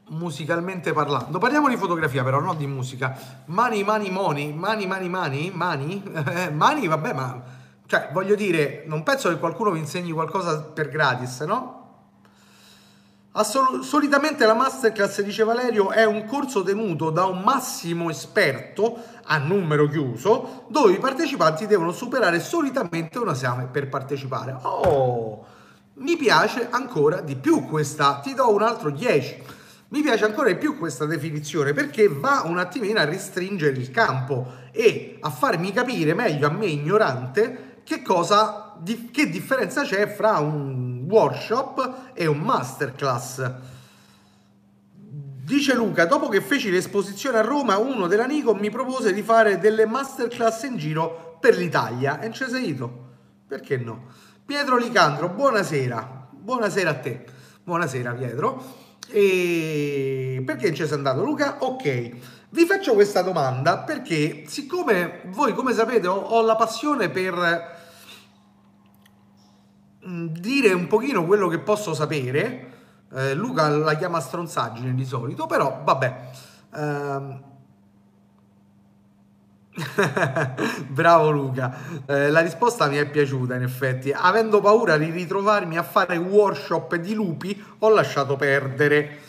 Musicalmente 0.10 0.91
parlando, 0.91 1.38
parliamo 1.38 1.69
di 1.69 1.77
fotografia 1.77 2.24
però, 2.24 2.39
non 2.39 2.57
di 2.57 2.67
musica. 2.67 3.15
Mani, 3.45 3.83
mani, 3.83 4.10
moni, 4.10 4.51
mani, 4.51 4.86
mani, 4.86 5.07
mani, 5.07 5.51
mani, 5.53 6.03
mani, 6.51 6.88
vabbè, 6.88 7.13
ma 7.13 7.60
cioè 7.86 8.10
voglio 8.12 8.36
dire, 8.36 8.83
non 8.88 9.03
penso 9.03 9.27
che 9.27 9.38
qualcuno 9.38 9.71
vi 9.71 9.79
insegni 9.79 10.12
qualcosa 10.12 10.62
per 10.62 10.88
gratis, 10.88 11.41
no? 11.41 11.80
Assol- 13.33 13.85
solitamente 13.85 14.45
la 14.45 14.53
masterclass, 14.53 15.21
dice 15.21 15.45
Valerio, 15.45 15.91
è 15.91 16.03
un 16.03 16.25
corso 16.25 16.63
tenuto 16.63 17.11
da 17.11 17.23
un 17.23 17.39
massimo 17.39 18.09
esperto 18.09 19.01
a 19.23 19.38
numero 19.38 19.88
chiuso, 19.88 20.65
dove 20.67 20.91
i 20.91 21.00
partecipanti 21.00 21.65
devono 21.65 21.93
superare 21.93 22.41
solitamente 22.41 23.19
un 23.19 23.29
esame 23.29 23.67
per 23.67 23.88
partecipare. 23.88 24.57
Oh, 24.63 25.45
mi 25.95 26.17
piace 26.17 26.67
ancora 26.69 27.21
di 27.21 27.38
più 27.38 27.65
questa, 27.67 28.19
ti 28.21 28.33
do 28.33 28.51
un 28.53 28.63
altro 28.63 28.89
10. 28.89 29.43
Mi 29.89 30.01
piace 30.01 30.25
ancora 30.25 30.50
di 30.50 30.55
più 30.55 30.77
questa 30.77 31.05
definizione 31.05 31.71
perché 31.71 32.09
va 32.09 32.43
un 32.45 32.57
attimino 32.57 33.00
a 33.00 33.05
restringere 33.05 33.77
il 33.77 33.91
campo 33.91 34.59
e 34.71 35.17
a 35.21 35.29
farmi 35.29 35.71
capire 35.71 36.13
meglio 36.13 36.47
a 36.47 36.51
me 36.51 36.65
ignorante 36.65 37.79
che 37.83 38.01
cosa, 38.01 38.73
che 39.11 39.29
differenza 39.29 39.83
c'è 39.83 40.07
fra 40.07 40.39
un 40.39 40.90
workshop 41.11 42.11
e 42.13 42.25
un 42.25 42.39
masterclass. 42.39 43.51
Dice 45.43 45.73
Luca, 45.73 46.05
dopo 46.05 46.29
che 46.29 46.39
feci 46.39 46.71
l'esposizione 46.71 47.37
a 47.37 47.41
Roma, 47.41 47.77
uno 47.77 48.07
della 48.07 48.25
Nikon 48.25 48.57
mi 48.57 48.69
propose 48.69 49.11
di 49.11 49.21
fare 49.21 49.59
delle 49.59 49.85
masterclass 49.85 50.63
in 50.63 50.77
giro 50.77 51.37
per 51.41 51.57
l'Italia. 51.57 52.21
E 52.21 52.31
ci 52.31 52.45
sei 52.47 52.69
ido? 52.69 53.09
Perché 53.47 53.75
no? 53.75 54.05
Pietro 54.45 54.77
Licandro, 54.77 55.27
buonasera. 55.27 56.29
Buonasera 56.31 56.89
a 56.89 56.95
te. 56.95 57.25
Buonasera 57.63 58.13
Pietro. 58.13 58.63
E 59.09 60.41
perché 60.45 60.73
ci 60.73 60.85
sei 60.85 60.95
andato 60.95 61.23
Luca? 61.23 61.57
Ok. 61.59 62.11
Vi 62.49 62.65
faccio 62.65 62.93
questa 62.93 63.21
domanda 63.21 63.79
perché 63.79 64.43
siccome 64.47 65.21
voi 65.25 65.53
come 65.53 65.73
sapete 65.73 66.07
ho, 66.07 66.15
ho 66.15 66.41
la 66.43 66.55
passione 66.55 67.09
per 67.09 67.79
dire 70.03 70.74
un 70.74 70.88
pochino 70.88 71.25
quello 71.25 71.48
che 71.48 71.60
posso 71.60 71.93
sapere. 71.93 72.70
Eh, 73.13 73.34
Luca 73.34 73.70
la 73.70 73.96
chiama 73.96 74.20
stronzaggine 74.20 74.93
di 74.93 75.05
solito, 75.05 75.46
però 75.46 75.81
vabbè. 75.84 76.29
Um... 76.75 77.43
Bravo 80.89 81.31
Luca, 81.31 82.03
eh, 82.05 82.29
la 82.29 82.41
risposta 82.41 82.88
mi 82.88 82.98
è 82.98 83.10
piaciuta 83.10 83.55
in 83.55 83.63
effetti. 83.63 84.12
Avendo 84.12 84.60
paura 84.60 84.98
di 84.98 85.10
ritrovarmi 85.10 85.77
a 85.77 85.84
fare 85.84 86.17
workshop 86.17 86.96
di 86.96 87.13
lupi, 87.13 87.63
ho 87.79 87.89
lasciato 87.89 88.36
perdere. 88.36 89.20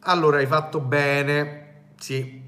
Allora 0.00 0.38
hai 0.38 0.46
fatto 0.46 0.80
bene, 0.80 1.82
sì, 1.98 2.40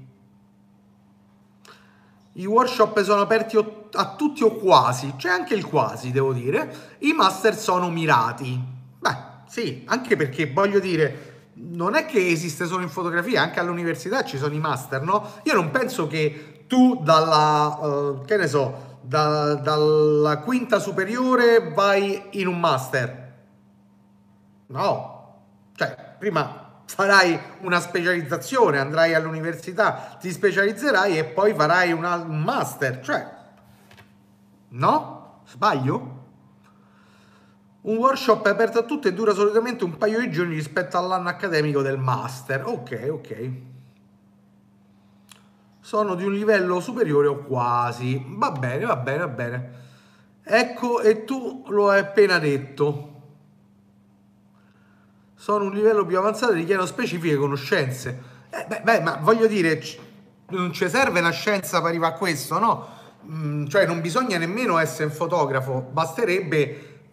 i 2.33 2.45
workshop 2.45 3.01
sono 3.03 3.21
aperti 3.21 3.57
a 3.93 4.15
tutti 4.15 4.43
o 4.43 4.55
quasi, 4.55 5.13
c'è 5.17 5.29
anche 5.29 5.53
il 5.53 5.65
quasi, 5.65 6.11
devo 6.11 6.33
dire. 6.33 6.95
I 6.99 7.13
master 7.13 7.55
sono 7.55 7.89
mirati. 7.89 8.59
Beh, 8.99 9.17
sì, 9.47 9.83
anche 9.87 10.15
perché 10.15 10.51
voglio 10.51 10.79
dire, 10.79 11.51
non 11.55 11.95
è 11.95 12.05
che 12.05 12.27
esiste 12.27 12.65
solo 12.65 12.81
in 12.81 12.89
fotografia, 12.89 13.41
anche 13.41 13.59
all'università 13.59 14.23
ci 14.23 14.37
sono 14.37 14.53
i 14.53 14.59
master, 14.59 15.01
no? 15.01 15.33
Io 15.43 15.53
non 15.53 15.69
penso 15.71 16.07
che 16.07 16.65
tu 16.67 17.01
dalla, 17.03 17.77
uh, 17.79 18.25
che 18.25 18.37
ne 18.37 18.47
so, 18.47 18.99
da, 19.01 19.55
dalla 19.55 20.39
quinta 20.39 20.79
superiore 20.79 21.71
vai 21.73 22.29
in 22.31 22.47
un 22.47 22.59
master. 22.59 23.21
No, 24.67 25.43
cioè, 25.75 26.15
prima 26.17 26.81
farai 26.85 27.39
una 27.61 27.79
specializzazione, 27.79 28.79
andrai 28.79 29.13
all'università, 29.13 30.17
ti 30.19 30.31
specializzerai 30.31 31.17
e 31.17 31.25
poi 31.25 31.53
farai 31.53 31.91
una, 31.91 32.15
un 32.15 32.41
master, 32.41 33.01
cioè, 33.01 33.41
no? 34.73 35.41
Sbaglio? 35.45 36.21
Un 37.81 37.97
workshop 37.97 38.47
è 38.47 38.51
aperto 38.51 38.79
a 38.79 38.83
tutti 38.83 39.07
e 39.07 39.13
dura 39.13 39.33
solitamente 39.33 39.83
un 39.83 39.97
paio 39.97 40.19
di 40.19 40.31
giorni 40.31 40.55
rispetto 40.55 40.97
all'anno 40.97 41.29
accademico 41.29 41.81
del 41.81 41.97
master. 41.97 42.65
Ok, 42.65 43.07
ok. 43.09 43.51
Sono 45.81 46.15
di 46.15 46.23
un 46.23 46.33
livello 46.33 46.79
superiore 46.79 47.27
o 47.27 47.39
quasi. 47.39 48.23
Va 48.25 48.51
bene, 48.51 48.85
va 48.85 48.95
bene, 48.95 49.17
va 49.17 49.27
bene. 49.27 49.71
Ecco, 50.43 51.01
e 51.01 51.25
tu 51.25 51.65
lo 51.67 51.89
hai 51.89 51.99
appena 51.99 52.39
detto 52.39 53.11
sono 55.43 55.65
un 55.65 55.73
livello 55.73 56.05
più 56.05 56.17
avanzato 56.17 56.53
e 56.53 56.55
richiedono 56.55 56.87
specifiche 56.87 57.35
conoscenze. 57.35 58.23
Eh, 58.49 58.65
beh, 58.65 58.79
beh, 58.79 59.01
ma 59.01 59.17
voglio 59.21 59.45
dire, 59.45 59.83
non 60.51 60.71
ci 60.71 60.87
serve 60.87 61.19
una 61.19 61.31
scienza 61.31 61.81
per 61.81 61.89
arrivare 61.89 62.13
a 62.13 62.17
questo, 62.17 62.59
no? 62.59 62.87
Mm, 63.29 63.67
cioè 63.67 63.85
non 63.85 64.01
bisogna 64.01 64.37
nemmeno 64.37 64.77
essere 64.77 65.05
un 65.05 65.11
fotografo, 65.11 65.87
basterebbe 65.91 66.61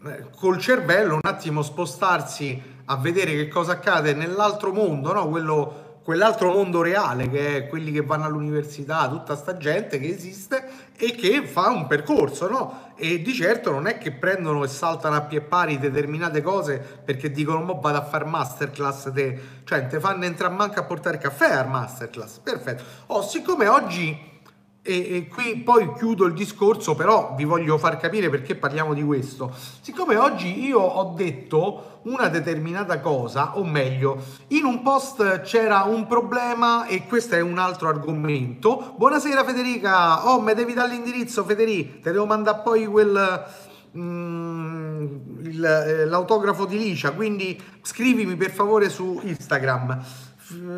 eh, 0.05 0.25
col 0.37 0.59
cervello 0.59 1.15
un 1.15 1.21
attimo 1.23 1.63
spostarsi 1.63 2.61
a 2.87 2.97
vedere 2.97 3.33
che 3.33 3.49
cosa 3.49 3.73
accade 3.73 4.13
nell'altro 4.15 4.73
mondo, 4.73 5.13
no? 5.13 5.29
Quello 5.29 5.89
quell'altro 6.03 6.51
mondo 6.51 6.83
reale 6.83 7.29
che 7.29 7.57
è 7.57 7.67
quelli 7.69 7.93
che 7.93 8.01
vanno 8.03 8.25
all'università, 8.25 9.07
tutta 9.09 9.37
sta 9.37 9.57
gente 9.57 10.01
che 10.01 10.09
esiste 10.09 10.69
e 10.97 11.15
che 11.15 11.47
fa 11.47 11.69
un 11.69 11.87
percorso, 11.87 12.49
no? 12.49 12.93
E 12.97 13.23
di 13.23 13.33
certo 13.33 13.71
non 13.71 13.87
è 13.87 13.99
che 13.99 14.11
prendono 14.11 14.65
e 14.65 14.69
saltano 14.69 15.15
a 15.15 15.21
pie 15.21 15.41
pari 15.41 15.79
determinate 15.79 16.43
cose 16.43 16.79
perché 16.79 17.31
dicono 17.31 17.61
mo 17.61 17.79
vado 17.81 17.99
a 17.99 18.05
fare 18.05 18.25
masterclass, 18.25 19.13
te. 19.13 19.41
cioè 19.65 19.87
te 19.87 20.01
fanno 20.01 20.25
entrare 20.25 20.53
manca 20.53 20.81
a 20.81 20.85
portare 20.85 21.19
caffè 21.19 21.53
al 21.53 21.69
masterclass, 21.69 22.39
perfetto. 22.39 22.83
Oh, 23.07 23.23
siccome 23.23 23.69
oggi 23.69 24.40
e, 24.83 25.17
e, 25.17 25.29
qui 25.29 25.59
poi 25.59 25.93
chiudo 25.95 26.25
il 26.25 26.33
discorso, 26.33 26.95
però 26.95 27.35
vi 27.37 27.45
voglio 27.45 27.77
far 27.77 27.99
capire 27.99 28.31
perché 28.31 28.55
parliamo 28.55 28.95
di 28.95 29.03
questo. 29.03 29.53
Siccome 29.81 30.17
oggi 30.17 30.65
io 30.65 30.81
ho 30.81 31.15
detto 31.15 32.01
una 32.05 32.29
determinata 32.29 32.99
cosa, 33.01 33.59
o 33.59 33.65
meglio, 33.65 34.23
in 34.49 34.65
un 34.65 34.83
post 34.83 35.43
c'era 35.43 35.83
un 35.83 36.07
problema 36.07 36.87
e 36.87 37.07
questo 37.07 37.35
è 37.35 37.41
un 37.41 37.59
altro 37.59 37.89
argomento. 37.89 38.95
Buonasera 38.97 39.45
Federica, 39.45 40.31
oh, 40.31 40.41
mi 40.41 40.55
devi 40.55 40.73
dare 40.73 40.93
l'indirizzo 40.93 41.45
Federica, 41.45 41.99
te 42.03 42.13
devo 42.13 42.27
mandare 42.27 42.61
poi 42.63 42.87
quel... 42.87 43.69
Mm, 43.97 45.07
il, 45.43 45.65
eh, 45.65 46.05
l'autografo 46.07 46.65
di 46.65 46.79
Licia, 46.79 47.11
quindi 47.11 47.61
scrivimi 47.83 48.37
per 48.37 48.53
favore 48.53 48.89
su 48.89 49.21
Instagram. 49.25 50.05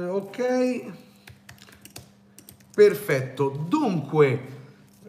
Ok. 0.09 1.01
Perfetto, 2.74 3.50
dunque, 3.68 4.46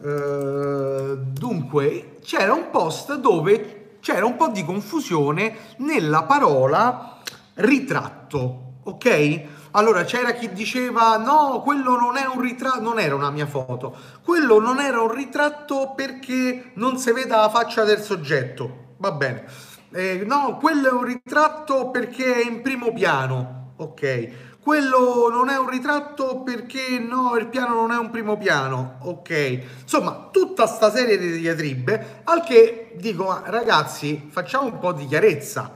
eh, 0.02 1.16
dunque 1.18 2.16
c'era 2.22 2.52
un 2.52 2.68
post 2.70 3.14
dove 3.16 3.96
c'era 4.00 4.26
un 4.26 4.36
po' 4.36 4.48
di 4.48 4.62
confusione 4.64 5.56
nella 5.78 6.24
parola 6.24 7.20
ritratto, 7.54 8.80
ok? 8.82 9.42
Allora 9.70 10.04
c'era 10.04 10.32
chi 10.32 10.52
diceva 10.52 11.16
no, 11.16 11.62
quello 11.62 11.96
non 11.98 12.18
è 12.18 12.26
un 12.26 12.38
ritratto, 12.42 12.82
non 12.82 12.98
era 12.98 13.14
una 13.14 13.30
mia 13.30 13.46
foto, 13.46 13.96
quello 14.22 14.60
non 14.60 14.78
era 14.78 15.00
un 15.00 15.10
ritratto 15.10 15.94
perché 15.96 16.72
non 16.74 16.98
si 16.98 17.12
vede 17.12 17.28
la 17.30 17.48
faccia 17.48 17.82
del 17.84 18.00
soggetto, 18.00 18.94
va 18.98 19.10
bene. 19.12 19.44
Eh, 19.90 20.22
no, 20.26 20.58
quello 20.60 20.88
è 20.88 20.92
un 20.92 21.04
ritratto 21.04 21.90
perché 21.90 22.42
è 22.42 22.46
in 22.46 22.60
primo 22.60 22.92
piano, 22.92 23.72
ok 23.76 24.52
quello 24.64 25.28
non 25.28 25.50
è 25.50 25.58
un 25.58 25.68
ritratto 25.68 26.40
perché 26.42 26.98
no, 26.98 27.36
il 27.36 27.48
piano 27.48 27.74
non 27.74 27.92
è 27.92 27.98
un 27.98 28.08
primo 28.08 28.38
piano, 28.38 28.96
ok? 29.02 29.60
Insomma, 29.82 30.30
tutta 30.32 30.66
sta 30.66 30.90
serie 30.90 31.18
di 31.18 31.38
diatribe, 31.38 32.22
al 32.24 32.42
che 32.42 32.92
dico, 32.96 33.42
ragazzi, 33.44 34.26
facciamo 34.30 34.68
un 34.68 34.78
po' 34.78 34.92
di 34.92 35.04
chiarezza. 35.04 35.70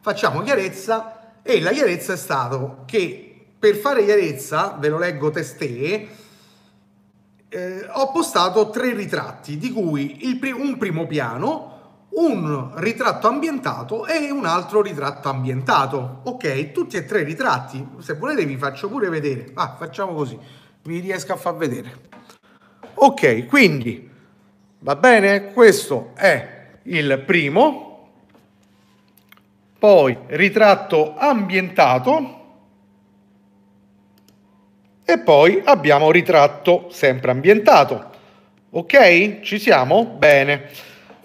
Facciamo 0.00 0.40
chiarezza 0.40 1.40
e 1.42 1.60
la 1.60 1.70
chiarezza 1.70 2.14
è 2.14 2.16
stato 2.16 2.84
che 2.86 3.46
per 3.58 3.76
fare 3.76 4.02
chiarezza, 4.06 4.74
ve 4.78 4.88
lo 4.88 4.96
leggo 4.96 5.28
testè, 5.28 6.06
eh, 7.50 7.86
ho 7.92 8.10
postato 8.10 8.70
tre 8.70 8.94
ritratti, 8.94 9.58
di 9.58 9.70
cui 9.70 10.26
il, 10.26 10.40
un 10.54 10.78
primo 10.78 11.06
piano, 11.06 11.77
un 12.18 12.72
ritratto 12.74 13.28
ambientato 13.28 14.06
e 14.06 14.30
un 14.30 14.44
altro 14.44 14.82
ritratto 14.82 15.28
ambientato. 15.28 16.20
Ok, 16.24 16.72
tutti 16.72 16.96
e 16.96 17.04
tre 17.04 17.22
ritratti. 17.22 17.86
Se 18.00 18.14
volete 18.14 18.44
vi 18.44 18.56
faccio 18.56 18.88
pure 18.88 19.08
vedere. 19.08 19.50
Ah, 19.54 19.76
facciamo 19.78 20.14
così. 20.14 20.38
Vi 20.82 20.98
riesco 20.98 21.32
a 21.32 21.36
far 21.36 21.56
vedere. 21.56 22.06
Ok, 22.94 23.46
quindi 23.46 24.10
va 24.80 24.96
bene? 24.96 25.52
Questo 25.52 26.10
è 26.14 26.78
il 26.84 27.22
primo. 27.24 27.86
Poi 29.78 30.18
ritratto 30.26 31.14
ambientato. 31.16 32.34
E 35.04 35.18
poi 35.20 35.62
abbiamo 35.64 36.10
ritratto 36.10 36.88
sempre 36.90 37.30
ambientato. 37.30 38.10
Ok? 38.70 39.40
Ci 39.40 39.58
siamo? 39.60 40.04
Bene. 40.04 40.68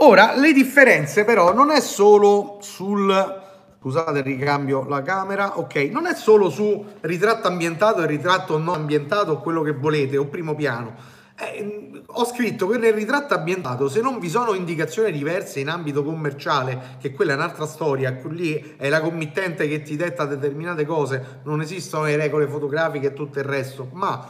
Ora, 0.05 0.35
le 0.35 0.51
differenze 0.51 1.23
però 1.23 1.53
non 1.53 1.71
è 1.71 1.79
solo 1.79 2.57
sul... 2.61 3.41
Scusate, 3.79 4.21
ricambio 4.21 4.85
la 4.85 5.01
camera. 5.01 5.57
Ok, 5.59 5.75
non 5.91 6.07
è 6.07 6.13
solo 6.13 6.49
su 6.49 6.85
ritratto 6.99 7.47
ambientato 7.47 8.01
e 8.01 8.05
ritratto 8.05 8.57
non 8.57 8.75
ambientato, 8.75 9.39
quello 9.39 9.61
che 9.61 9.71
volete, 9.71 10.17
o 10.17 10.25
primo 10.25 10.55
piano. 10.55 10.93
Eh, 11.39 12.03
ho 12.05 12.25
scritto 12.25 12.67
che 12.67 12.77
nel 12.77 12.91
ritratto 12.91 13.33
ambientato, 13.33 13.87
se 13.87 14.01
non 14.01 14.19
vi 14.19 14.27
sono 14.27 14.53
indicazioni 14.53 15.09
diverse 15.09 15.61
in 15.61 15.69
ambito 15.69 16.03
commerciale, 16.03 16.97
che 16.99 17.13
quella 17.13 17.31
è 17.31 17.35
un'altra 17.35 17.65
storia, 17.65 18.19
lì 18.27 18.75
è 18.77 18.89
la 18.89 18.99
committente 18.99 19.69
che 19.69 19.83
ti 19.83 19.95
detta 19.95 20.25
determinate 20.25 20.85
cose, 20.85 21.39
non 21.43 21.61
esistono 21.61 22.03
le 22.03 22.17
regole 22.17 22.47
fotografiche 22.47 23.07
e 23.07 23.13
tutto 23.13 23.39
il 23.39 23.45
resto, 23.45 23.87
ma 23.93 24.27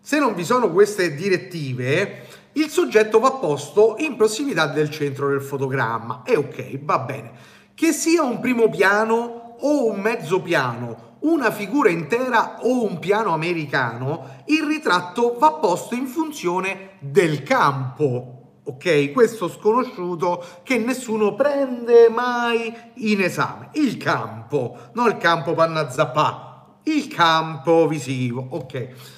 se 0.00 0.20
non 0.20 0.34
vi 0.34 0.44
sono 0.44 0.70
queste 0.70 1.16
direttive, 1.16 2.22
il 2.56 2.70
soggetto 2.70 3.18
va 3.18 3.32
posto 3.32 3.96
in 3.98 4.16
prossimità 4.16 4.66
del 4.66 4.90
centro 4.90 5.28
del 5.28 5.42
fotogramma. 5.42 6.22
E 6.24 6.36
ok, 6.36 6.78
va 6.82 6.98
bene. 7.00 7.32
Che 7.74 7.92
sia 7.92 8.22
un 8.22 8.40
primo 8.40 8.70
piano 8.70 9.56
o 9.60 9.90
un 9.90 10.00
mezzo 10.00 10.40
piano, 10.40 11.16
una 11.20 11.50
figura 11.50 11.90
intera 11.90 12.58
o 12.62 12.84
un 12.84 12.98
piano 12.98 13.34
americano, 13.34 14.42
il 14.46 14.62
ritratto 14.64 15.36
va 15.38 15.52
posto 15.52 15.94
in 15.94 16.06
funzione 16.06 16.92
del 17.00 17.42
campo. 17.42 18.32
Ok, 18.64 19.12
questo 19.12 19.48
sconosciuto 19.48 20.42
che 20.62 20.78
nessuno 20.78 21.34
prende 21.34 22.08
mai 22.08 22.74
in 22.94 23.20
esame. 23.20 23.68
Il 23.72 23.98
campo, 23.98 24.76
non 24.94 25.08
il 25.08 25.18
campo 25.18 25.52
panna 25.52 25.90
zappà, 25.90 26.78
il 26.84 27.06
campo 27.08 27.86
visivo. 27.86 28.46
Ok. 28.50 29.15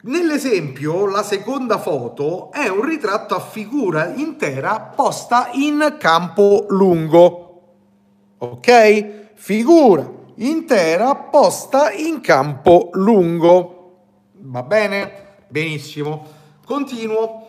Nell'esempio, 0.00 1.06
la 1.06 1.24
seconda 1.24 1.76
foto 1.78 2.52
è 2.52 2.68
un 2.68 2.82
ritratto 2.82 3.34
a 3.34 3.40
figura 3.40 4.12
intera 4.14 4.78
posta 4.94 5.50
in 5.54 5.96
campo 5.98 6.66
lungo. 6.68 7.62
Ok? 8.38 9.32
Figura 9.34 10.08
intera 10.36 11.16
posta 11.16 11.90
in 11.90 12.20
campo 12.20 12.90
lungo. 12.92 13.96
Va 14.34 14.62
bene? 14.62 15.38
Benissimo. 15.48 16.24
Continuo. 16.64 17.48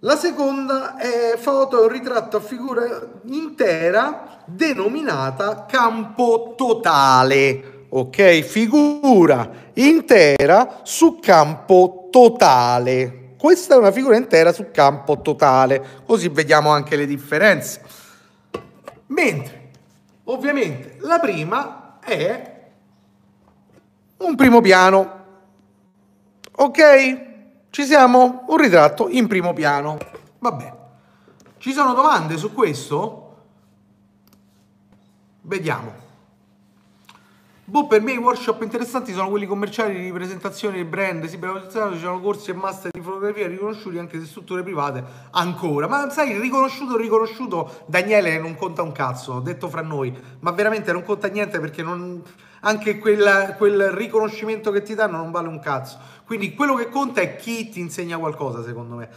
La 0.00 0.14
seconda 0.16 0.96
è 0.96 1.36
foto, 1.36 1.82
un 1.82 1.88
ritratto 1.88 2.36
a 2.36 2.40
figura 2.40 2.84
intera 3.24 4.44
denominata 4.44 5.66
campo 5.66 6.54
totale 6.56 7.77
ok? 7.88 8.40
Figura 8.40 9.50
intera 9.74 10.80
su 10.82 11.18
campo 11.20 12.08
totale. 12.10 13.34
Questa 13.38 13.74
è 13.74 13.78
una 13.78 13.92
figura 13.92 14.16
intera 14.16 14.52
su 14.52 14.70
campo 14.72 15.20
totale, 15.20 16.02
così 16.04 16.28
vediamo 16.28 16.70
anche 16.70 16.96
le 16.96 17.06
differenze. 17.06 17.82
Mentre, 19.06 19.70
ovviamente, 20.24 20.96
la 21.00 21.20
prima 21.20 21.98
è 22.00 22.70
un 24.18 24.34
primo 24.34 24.60
piano. 24.60 25.16
Ok? 26.56 27.26
Ci 27.70 27.84
siamo? 27.84 28.44
Un 28.48 28.56
ritratto 28.56 29.08
in 29.08 29.28
primo 29.28 29.52
piano. 29.52 29.98
Va 30.40 30.50
bene. 30.50 30.76
Ci 31.58 31.72
sono 31.72 31.94
domande 31.94 32.36
su 32.36 32.52
questo? 32.52 33.36
Vediamo. 35.42 36.07
Boh, 37.70 37.86
per 37.86 38.00
me 38.00 38.12
i 38.12 38.16
workshop 38.16 38.62
interessanti 38.62 39.12
sono 39.12 39.28
quelli 39.28 39.44
commerciali 39.44 40.02
di 40.02 40.10
presentazione 40.10 40.78
di 40.78 40.84
brand, 40.84 41.26
si 41.26 41.38
ci 41.38 41.98
sono 41.98 42.18
corsi 42.18 42.50
e 42.50 42.54
master 42.54 42.90
di 42.90 43.02
fotografia 43.02 43.46
riconosciuti 43.46 43.98
anche 43.98 44.18
se 44.18 44.24
strutture 44.24 44.62
private 44.62 45.04
ancora. 45.32 45.86
Ma 45.86 46.08
sai, 46.08 46.40
riconosciuto, 46.40 46.96
riconosciuto, 46.96 47.82
Daniele 47.84 48.38
non 48.38 48.54
conta 48.54 48.80
un 48.80 48.92
cazzo, 48.92 49.40
detto 49.40 49.68
fra 49.68 49.82
noi, 49.82 50.16
ma 50.40 50.50
veramente 50.52 50.92
non 50.92 51.02
conta 51.02 51.28
niente 51.28 51.60
perché 51.60 51.82
non, 51.82 52.22
anche 52.60 52.96
quel, 52.96 53.54
quel 53.58 53.90
riconoscimento 53.90 54.70
che 54.70 54.80
ti 54.80 54.94
danno 54.94 55.18
non 55.18 55.30
vale 55.30 55.48
un 55.48 55.60
cazzo. 55.60 55.98
Quindi 56.24 56.54
quello 56.54 56.74
che 56.74 56.88
conta 56.88 57.20
è 57.20 57.36
chi 57.36 57.68
ti 57.68 57.80
insegna 57.80 58.16
qualcosa, 58.16 58.64
secondo 58.64 58.94
me. 58.94 59.10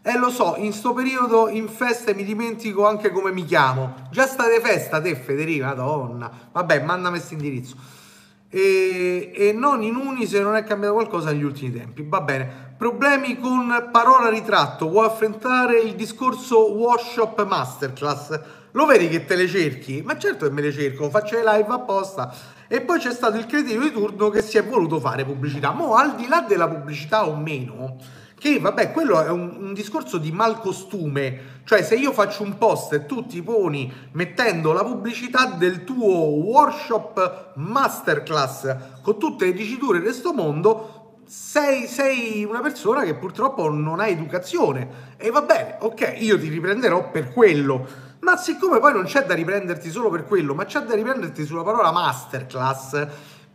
E 0.00 0.12
eh, 0.12 0.18
lo 0.18 0.30
so, 0.30 0.54
in 0.56 0.72
sto 0.72 0.94
periodo 0.94 1.50
in 1.50 1.68
feste 1.68 2.14
mi 2.14 2.24
dimentico 2.24 2.86
anche 2.86 3.10
come 3.10 3.32
mi 3.32 3.44
chiamo. 3.44 4.08
Già 4.10 4.26
state 4.26 4.62
festa 4.62 4.98
te, 4.98 5.14
Federica, 5.14 5.66
madonna. 5.66 6.30
Vabbè, 6.52 6.82
mandami 6.84 7.18
questo 7.18 7.34
indirizzo 7.34 7.96
e, 8.50 9.32
e 9.34 9.52
non 9.52 9.82
in 9.82 9.96
uni 9.96 10.26
se 10.26 10.40
non 10.40 10.56
è 10.56 10.64
cambiato 10.64 10.94
qualcosa 10.94 11.30
negli 11.30 11.44
ultimi 11.44 11.72
tempi. 11.72 12.04
Va 12.06 12.20
bene. 12.20 12.66
Problemi 12.78 13.38
con 13.38 13.88
parola 13.90 14.28
ritratto, 14.28 14.88
vuoi 14.88 15.06
affrontare 15.06 15.80
il 15.80 15.94
discorso 15.94 16.72
workshop 16.72 17.44
masterclass? 17.44 18.40
Lo 18.72 18.86
vedi 18.86 19.08
che 19.08 19.24
te 19.24 19.34
le 19.34 19.48
cerchi? 19.48 20.02
Ma 20.02 20.16
certo 20.16 20.46
che 20.46 20.52
me 20.52 20.62
le 20.62 20.72
cerco, 20.72 21.10
faccio 21.10 21.36
le 21.36 21.42
live 21.44 21.72
apposta. 21.72 22.32
E 22.68 22.80
poi 22.82 22.98
c'è 22.98 23.12
stato 23.12 23.36
il 23.36 23.46
cretino 23.46 23.82
di 23.82 23.90
turno 23.90 24.28
che 24.28 24.42
si 24.42 24.58
è 24.58 24.64
voluto 24.64 25.00
fare 25.00 25.24
pubblicità. 25.24 25.72
Mo 25.72 25.94
al 25.94 26.14
di 26.14 26.28
là 26.28 26.42
della 26.42 26.68
pubblicità 26.68 27.26
o 27.26 27.34
meno, 27.34 27.96
che 28.38 28.60
vabbè, 28.60 28.92
quello 28.92 29.20
è 29.20 29.28
un, 29.28 29.56
un, 29.58 29.74
discorso 29.74 30.16
di 30.16 30.30
malcostume, 30.30 31.60
cioè 31.64 31.82
se 31.82 31.96
io 31.96 32.12
faccio 32.12 32.44
un 32.44 32.56
post 32.56 32.92
e 32.92 33.06
tu 33.06 33.26
ti 33.26 33.42
poni 33.42 33.92
mettendo 34.12 34.72
la 34.72 34.84
pubblicità 34.84 35.46
del 35.46 35.84
tuo 35.84 36.08
workshop 36.08 37.54
masterclass 37.56 38.76
con 39.02 39.18
tutte 39.18 39.46
le 39.46 39.52
diciture 39.52 39.98
di 39.98 40.04
questo 40.04 40.32
mondo, 40.32 41.22
sei, 41.26 41.86
sei 41.86 42.44
una 42.44 42.60
persona 42.60 43.02
che 43.02 43.14
purtroppo 43.14 43.68
non 43.68 44.00
ha 44.00 44.06
educazione 44.06 45.16
e 45.16 45.30
va 45.30 45.42
bene, 45.42 45.76
ok, 45.80 46.16
io 46.18 46.38
ti 46.38 46.48
riprenderò 46.48 47.10
per 47.10 47.32
quello. 47.32 48.06
Ma 48.20 48.36
siccome 48.36 48.80
poi 48.80 48.92
non 48.92 49.04
c'è 49.04 49.24
da 49.24 49.34
riprenderti 49.34 49.90
solo 49.90 50.10
per 50.10 50.24
quello, 50.24 50.54
ma 50.54 50.64
c'è 50.64 50.80
da 50.80 50.94
riprenderti 50.94 51.44
sulla 51.44 51.62
parola 51.62 51.92
masterclass, 51.92 53.06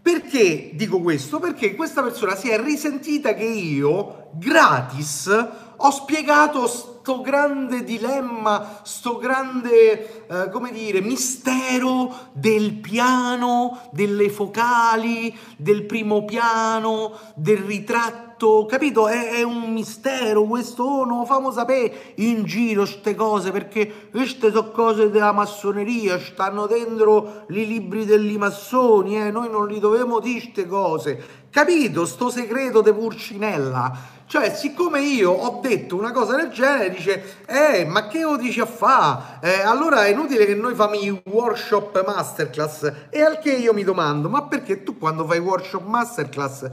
perché 0.04 0.72
dico 0.74 1.00
questo? 1.00 1.40
Perché 1.40 1.76
questa 1.76 2.04
persona 2.04 2.36
si 2.36 2.50
è 2.50 2.62
risentita 2.62 3.34
che 3.34 3.46
io, 3.46 4.32
gratis, 4.34 5.30
ho 5.78 5.92
spiegato 5.92 6.68
sto 7.04 7.20
grande 7.20 7.84
dilemma, 7.84 8.80
sto 8.84 9.18
grande, 9.18 10.26
eh, 10.26 10.50
come 10.50 10.72
dire, 10.72 11.02
mistero 11.02 12.30
del 12.32 12.76
piano, 12.76 13.90
delle 13.92 14.30
focali, 14.30 15.38
del 15.58 15.84
primo 15.84 16.24
piano, 16.24 17.12
del 17.36 17.58
ritratto 17.58 18.66
capito? 18.66 19.08
È, 19.08 19.32
è, 19.32 19.42
un 19.42 19.74
mistero 19.74 20.44
questo, 20.44 20.84
oh, 20.84 21.06
non 21.06 21.20
lo 21.20 21.26
famo 21.26 21.52
sapere 21.52 22.14
in 22.16 22.46
giro 22.46 22.84
queste 22.84 23.16
cose, 23.16 23.52
perché 23.52 24.10
queste 24.10 24.50
sono 24.52 24.72
cose 24.72 25.10
della 25.10 25.34
massoneria, 25.34 26.18
stanno 26.18 26.68
dentro 26.68 27.46
i 27.50 27.68
libri 27.68 28.06
degli 28.06 28.38
massoni, 28.38 29.18
eh? 29.18 29.30
noi 29.30 29.50
non 29.50 29.68
li 29.68 29.80
dovevamo 29.80 30.20
dire 30.20 30.40
queste 30.40 30.68
cose, 30.68 31.22
capito? 31.50 32.06
Sto 32.06 32.30
segreto 32.30 32.82
di 32.82 32.94
Purcinella. 32.94 34.22
Cioè, 34.34 34.52
siccome 34.56 35.00
io 35.02 35.30
ho 35.30 35.60
detto 35.62 35.96
una 35.96 36.12
cosa 36.12 36.36
del 36.36 36.50
genere, 36.50 36.90
dice, 36.90 37.44
eh, 37.46 37.86
ma 37.86 38.08
che 38.08 38.22
lo 38.22 38.36
dici 38.36 38.60
a 38.60 38.66
fa? 38.66 39.38
Eh, 39.40 39.62
allora 39.62 40.06
è 40.06 40.10
inutile 40.10 40.48
che 40.48 40.56
noi 40.56 40.74
facciamo 40.74 40.96
i 40.96 41.22
workshop 41.26 42.04
masterclass. 42.04 42.92
E 43.12 43.22
al 43.22 43.38
che 43.38 43.52
io 43.52 43.74
mi 43.74 43.84
domando, 43.84 44.30
ma 44.30 44.42
perché 44.42 44.82
tu 44.82 44.98
quando 44.98 45.28
fai 45.28 45.38
workshop 45.38 45.86
masterclass 45.86 46.68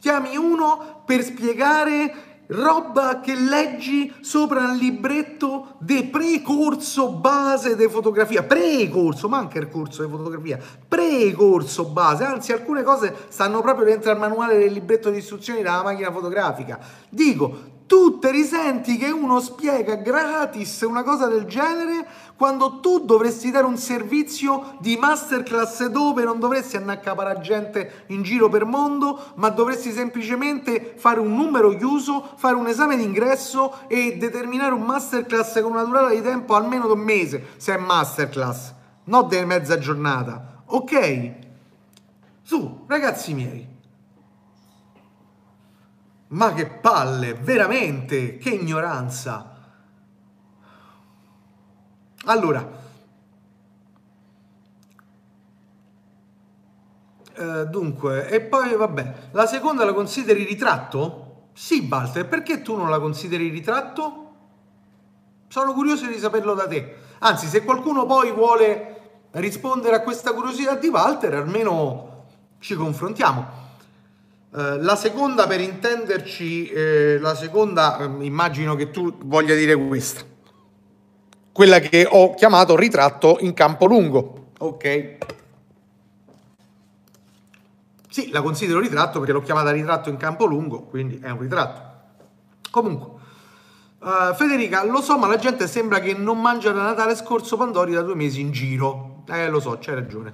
chiami 0.00 0.36
uno 0.36 1.02
per 1.04 1.22
spiegare 1.22 2.25
roba 2.48 3.20
che 3.20 3.34
leggi 3.34 4.12
sopra 4.20 4.72
il 4.72 4.78
libretto 4.78 5.76
del 5.80 6.08
precorso 6.08 7.10
base 7.10 7.76
di 7.76 7.88
fotografia, 7.88 8.42
precorso, 8.42 9.28
manca 9.28 9.58
il 9.58 9.68
corso 9.68 10.04
di 10.04 10.10
fotografia, 10.10 10.58
precorso 10.86 11.86
base, 11.86 12.24
anzi 12.24 12.52
alcune 12.52 12.82
cose 12.82 13.14
stanno 13.28 13.60
proprio 13.60 13.86
dentro 13.86 14.10
al 14.10 14.18
manuale 14.18 14.58
del 14.58 14.72
libretto 14.72 15.10
di 15.10 15.18
istruzioni 15.18 15.62
della 15.62 15.82
macchina 15.82 16.12
fotografica. 16.12 16.78
Dico, 17.08 17.74
tu 17.86 18.18
te 18.18 18.30
risenti 18.32 18.96
che 18.96 19.10
uno 19.10 19.40
spiega 19.40 19.94
gratis 19.94 20.80
una 20.80 21.02
cosa 21.04 21.26
del 21.26 21.44
genere 21.44 22.06
quando 22.36 22.80
tu 22.80 23.04
dovresti 23.04 23.50
dare 23.50 23.64
un 23.64 23.78
servizio 23.78 24.76
di 24.80 24.96
masterclass 24.96 25.86
dove 25.86 26.24
non 26.24 26.38
dovresti 26.38 26.76
andare 26.76 26.98
a 26.98 27.02
capare 27.02 27.40
gente 27.40 28.04
in 28.08 28.22
giro 28.22 28.48
per 28.48 28.64
mondo, 28.64 29.32
ma 29.36 29.48
dovresti 29.48 29.90
semplicemente 29.90 30.94
fare 30.96 31.20
un 31.20 31.34
numero 31.34 31.70
chiuso, 31.76 32.32
fare 32.36 32.56
un 32.56 32.66
esame 32.66 32.96
d'ingresso 32.96 33.86
e 33.86 34.16
determinare 34.18 34.74
un 34.74 34.82
masterclass 34.82 35.60
con 35.62 35.72
una 35.72 35.84
durata 35.84 36.10
di 36.10 36.20
tempo 36.20 36.54
almeno 36.54 36.86
di 36.86 36.92
un 36.92 37.00
mese, 37.00 37.46
se 37.56 37.74
è 37.74 37.78
masterclass, 37.78 38.72
non 39.04 39.28
di 39.28 39.42
mezza 39.44 39.78
giornata. 39.78 40.62
Ok? 40.66 41.30
Su, 42.42 42.84
ragazzi 42.86 43.32
miei. 43.32 43.75
Ma 46.28 46.52
che 46.52 46.66
palle, 46.66 47.34
veramente, 47.34 48.36
che 48.38 48.50
ignoranza. 48.50 49.54
Allora, 52.24 52.68
eh, 57.34 57.66
dunque, 57.66 58.28
e 58.28 58.40
poi 58.40 58.74
vabbè, 58.74 59.14
la 59.30 59.46
seconda 59.46 59.84
la 59.84 59.92
consideri 59.92 60.42
ritratto? 60.44 61.50
Sì, 61.52 61.86
Walter, 61.88 62.26
perché 62.26 62.62
tu 62.62 62.74
non 62.76 62.90
la 62.90 62.98
consideri 62.98 63.48
ritratto? 63.48 64.24
Sono 65.46 65.72
curioso 65.72 66.06
di 66.06 66.18
saperlo 66.18 66.54
da 66.54 66.66
te. 66.66 66.96
Anzi, 67.20 67.46
se 67.46 67.62
qualcuno 67.62 68.04
poi 68.04 68.32
vuole 68.32 69.20
rispondere 69.32 69.96
a 69.96 70.02
questa 70.02 70.32
curiosità 70.32 70.74
di 70.74 70.88
Walter, 70.88 71.34
almeno 71.34 72.24
ci 72.58 72.74
confrontiamo. 72.74 73.64
Eh, 74.56 74.78
la 74.80 74.96
seconda, 74.96 75.46
per 75.46 75.60
intenderci, 75.60 76.68
eh, 76.70 77.18
la 77.18 77.34
seconda, 77.34 77.98
eh, 77.98 78.24
immagino 78.24 78.74
che 78.74 78.90
tu 78.90 79.14
voglia 79.24 79.54
dire 79.54 79.74
questa, 79.76 80.22
quella 81.52 81.78
che 81.78 82.08
ho 82.10 82.32
chiamato 82.32 82.74
ritratto 82.74 83.36
in 83.40 83.52
campo 83.52 83.84
lungo. 83.84 84.52
Ok. 84.58 85.18
Sì, 88.08 88.30
la 88.30 88.40
considero 88.40 88.80
ritratto 88.80 89.18
perché 89.18 89.34
l'ho 89.34 89.42
chiamata 89.42 89.70
ritratto 89.72 90.08
in 90.08 90.16
campo 90.16 90.46
lungo, 90.46 90.84
quindi 90.84 91.20
è 91.22 91.28
un 91.28 91.40
ritratto. 91.40 91.82
Comunque, 92.70 93.10
uh, 93.98 94.34
Federica, 94.34 94.86
lo 94.86 95.02
so, 95.02 95.18
ma 95.18 95.26
la 95.26 95.36
gente 95.36 95.66
sembra 95.66 96.00
che 96.00 96.14
non 96.14 96.40
mangia 96.40 96.72
da 96.72 96.80
Natale 96.80 97.14
scorso 97.14 97.58
Pandori 97.58 97.92
da 97.92 98.00
due 98.00 98.14
mesi 98.14 98.40
in 98.40 98.52
giro. 98.52 99.22
Eh, 99.28 99.50
lo 99.50 99.60
so, 99.60 99.76
c'hai 99.78 99.96
ragione. 99.96 100.32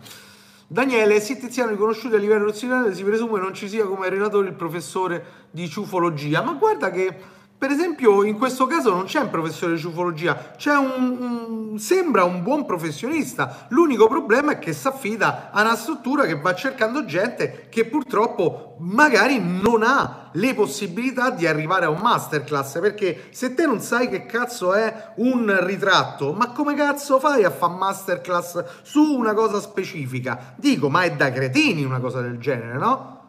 Daniele, 0.73 1.21
sì 1.21 1.37
Tiziano 1.37 1.73
riconosciuto 1.73 2.17
a 2.17 2.19
livello 2.19 2.47
nazionale, 2.47 2.95
si 2.95 3.05
presume 3.05 3.39
non 3.39 3.53
ci 3.53 3.69
sia 3.69 3.85
come 3.85 4.09
relatore 4.09 4.49
il 4.49 4.55
professore 4.55 5.23
di 5.51 5.69
ciufologia, 5.69 6.41
ma 6.41 6.55
guarda 6.55 6.91
che 6.91 7.15
per 7.62 7.70
esempio 7.70 8.25
in 8.25 8.38
questo 8.38 8.66
caso 8.66 8.90
non 8.90 9.05
c'è 9.05 9.20
un 9.20 9.31
professore 9.31 9.75
di 9.75 9.79
ciufologia, 9.79 10.51
c'è 10.57 10.75
un, 10.75 11.16
un, 11.20 11.79
sembra 11.79 12.25
un 12.25 12.42
buon 12.42 12.66
professionista, 12.66 13.66
l'unico 13.68 14.09
problema 14.09 14.51
è 14.51 14.59
che 14.59 14.72
si 14.72 14.88
affida 14.88 15.53
a 15.53 15.61
una 15.61 15.77
struttura 15.77 16.25
che 16.25 16.40
va 16.40 16.57
cercando 16.57 17.05
gente 17.05 17.68
che 17.70 17.85
purtroppo 17.85 18.75
magari 18.81 19.38
non 19.38 19.85
ha 19.85 20.31
le 20.33 20.55
possibilità 20.55 21.31
di 21.31 21.46
arrivare 21.46 21.85
a 21.85 21.90
un 21.90 22.01
masterclass 22.01 22.81
perché 22.81 23.29
se 23.31 23.55
te 23.55 23.64
non 23.64 23.79
sai 23.79 24.09
che 24.09 24.27
cazzo 24.27 24.72
è 24.72 25.12
un 25.18 25.57
ritratto 25.64 26.33
ma 26.33 26.51
come 26.51 26.75
cazzo 26.75 27.20
fai 27.20 27.44
a 27.44 27.51
fare 27.53 27.75
masterclass 27.75 28.83
su 28.83 29.05
una 29.05 29.35
cosa 29.35 29.61
specifica 29.61 30.55
dico 30.57 30.88
ma 30.88 31.03
è 31.03 31.14
da 31.14 31.31
cretini 31.31 31.85
una 31.85 32.01
cosa 32.01 32.20
del 32.20 32.38
genere 32.38 32.77
no? 32.77 33.22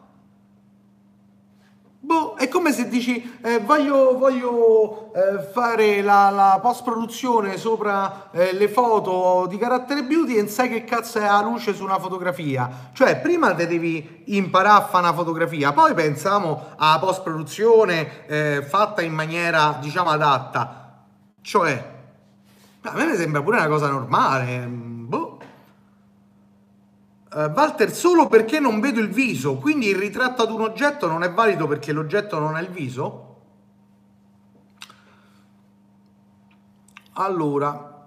Boh, 2.04 2.34
è 2.34 2.48
come 2.48 2.70
se 2.70 2.86
dici 2.86 3.38
eh, 3.40 3.60
voglio, 3.60 4.18
voglio 4.18 5.10
eh, 5.14 5.42
fare 5.52 6.02
la, 6.02 6.28
la 6.28 6.58
post-produzione 6.60 7.56
sopra 7.56 8.28
eh, 8.30 8.52
le 8.52 8.68
foto 8.68 9.46
di 9.48 9.56
carattere 9.56 10.04
beauty 10.04 10.34
e 10.34 10.46
sai 10.46 10.68
che 10.68 10.84
cazzo 10.84 11.18
è 11.18 11.22
la 11.24 11.40
luce 11.40 11.72
su 11.72 11.82
una 11.82 11.98
fotografia. 11.98 12.90
Cioè, 12.92 13.20
prima 13.20 13.54
te 13.54 13.66
devi 13.66 14.22
imparare 14.26 14.82
a 14.82 14.86
fare 14.86 15.06
una 15.06 15.14
fotografia, 15.14 15.72
poi 15.72 15.94
pensiamo 15.94 16.74
alla 16.76 16.98
post-produzione 16.98 18.26
eh, 18.26 18.62
fatta 18.68 19.00
in 19.00 19.14
maniera, 19.14 19.78
diciamo, 19.80 20.10
adatta. 20.10 21.06
Cioè, 21.40 21.92
a 22.82 22.92
me 22.92 23.16
sembra 23.16 23.42
pure 23.42 23.56
una 23.56 23.68
cosa 23.68 23.88
normale. 23.88 24.93
Uh, 27.34 27.50
Walter, 27.52 27.92
solo 27.92 28.28
perché 28.28 28.60
non 28.60 28.78
vedo 28.78 29.00
il 29.00 29.08
viso, 29.08 29.56
quindi 29.56 29.88
il 29.88 29.96
ritratto 29.96 30.42
ad 30.42 30.52
un 30.52 30.60
oggetto 30.60 31.08
non 31.08 31.24
è 31.24 31.32
valido 31.32 31.66
perché 31.66 31.90
l'oggetto 31.90 32.38
non 32.38 32.54
ha 32.54 32.60
il 32.60 32.68
viso? 32.68 33.40
Allora, 37.14 38.06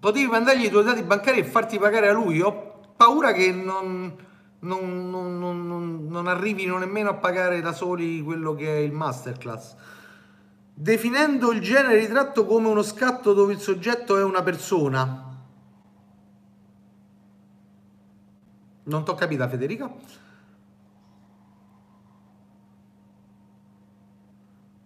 potevi 0.00 0.26
mandargli 0.26 0.64
i 0.64 0.68
tuoi 0.68 0.82
dati 0.82 1.04
bancari 1.04 1.38
e 1.38 1.44
farti 1.44 1.78
pagare 1.78 2.08
a 2.08 2.12
lui? 2.12 2.40
Ho 2.40 2.80
paura 2.96 3.30
che 3.30 3.52
non, 3.52 4.12
non, 4.58 5.10
non, 5.10 6.06
non 6.08 6.26
arrivino 6.26 6.76
nemmeno 6.76 7.10
a 7.10 7.14
pagare 7.14 7.60
da 7.60 7.72
soli 7.72 8.20
quello 8.20 8.52
che 8.56 8.66
è 8.66 8.80
il 8.80 8.90
masterclass. 8.90 9.76
Definendo 10.74 11.52
il 11.52 11.60
genere 11.60 12.00
ritratto 12.00 12.44
come 12.44 12.66
uno 12.66 12.82
scatto 12.82 13.32
dove 13.32 13.52
il 13.52 13.60
soggetto 13.60 14.16
è 14.16 14.24
una 14.24 14.42
persona 14.42 15.23
Non 18.84 19.04
t'ho 19.04 19.14
capita 19.14 19.48
Federica? 19.48 19.90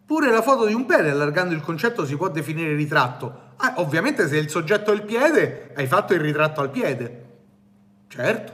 Pure 0.06 0.30
la 0.30 0.40
foto 0.40 0.66
di 0.66 0.72
un 0.72 0.86
piede, 0.86 1.10
allargando 1.10 1.52
il 1.52 1.60
concetto, 1.60 2.06
si 2.06 2.16
può 2.16 2.28
definire 2.28 2.74
ritratto. 2.74 3.46
Ah, 3.56 3.74
ovviamente 3.76 4.26
se 4.26 4.38
il 4.38 4.48
soggetto 4.48 4.90
è 4.90 4.94
il 4.94 5.02
piede, 5.02 5.72
hai 5.74 5.86
fatto 5.86 6.14
il 6.14 6.20
ritratto 6.20 6.60
al 6.60 6.70
piede. 6.70 7.26
Certo. 8.08 8.52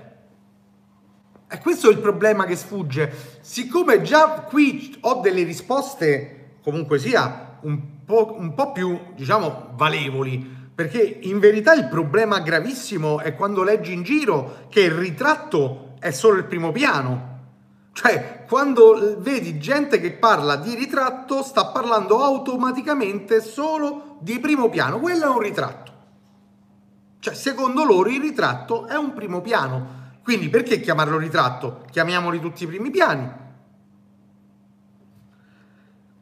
E 1.49 1.59
questo 1.59 1.89
è 1.89 1.93
il 1.93 1.99
problema 1.99 2.45
che 2.45 2.57
sfugge. 2.57 3.39
Siccome 3.41 4.03
già 4.03 4.41
qui 4.41 4.97
ho 5.03 5.21
delle 5.21 5.45
risposte, 5.45 6.57
comunque 6.63 6.99
sia, 6.99 7.59
un 7.61 8.05
po', 8.05 8.35
un 8.37 8.55
po 8.55 8.73
più, 8.73 8.99
diciamo, 9.15 9.75
valevoli, 9.75 10.54
perché 10.75 11.01
in 11.23 11.39
verità 11.39 11.73
il 11.75 11.87
problema 11.87 12.41
gravissimo 12.41 13.21
è 13.21 13.37
quando 13.37 13.63
leggi 13.63 13.93
in 13.93 14.03
giro 14.03 14.67
che 14.69 14.81
il 14.81 14.91
ritratto 14.91 15.95
è 16.01 16.11
solo 16.11 16.39
il 16.39 16.45
primo 16.45 16.73
piano. 16.73 17.33
Cioè, 17.93 18.45
quando 18.49 19.17
vedi 19.19 19.59
gente 19.59 20.01
che 20.01 20.13
parla 20.13 20.57
di 20.57 20.75
ritratto, 20.75 21.45
sta 21.45 21.67
parlando 21.67 22.25
automaticamente 22.25 23.41
solo 23.41 24.17
di 24.21 24.41
primo 24.41 24.69
piano. 24.69 24.99
Quello 24.99 25.25
è 25.25 25.29
un 25.29 25.39
ritratto. 25.39 25.93
Cioè, 27.21 27.35
secondo 27.35 27.85
loro 27.85 28.09
il 28.09 28.21
ritratto 28.21 28.87
è 28.89 28.97
un 28.97 29.13
primo 29.13 29.41
piano. 29.41 30.03
Quindi 30.25 30.49
perché 30.49 30.81
chiamarlo 30.81 31.19
ritratto? 31.19 31.85
Chiamiamoli 31.91 32.41
tutti 32.41 32.65
i 32.65 32.67
primi 32.67 32.91
piani. 32.91 33.44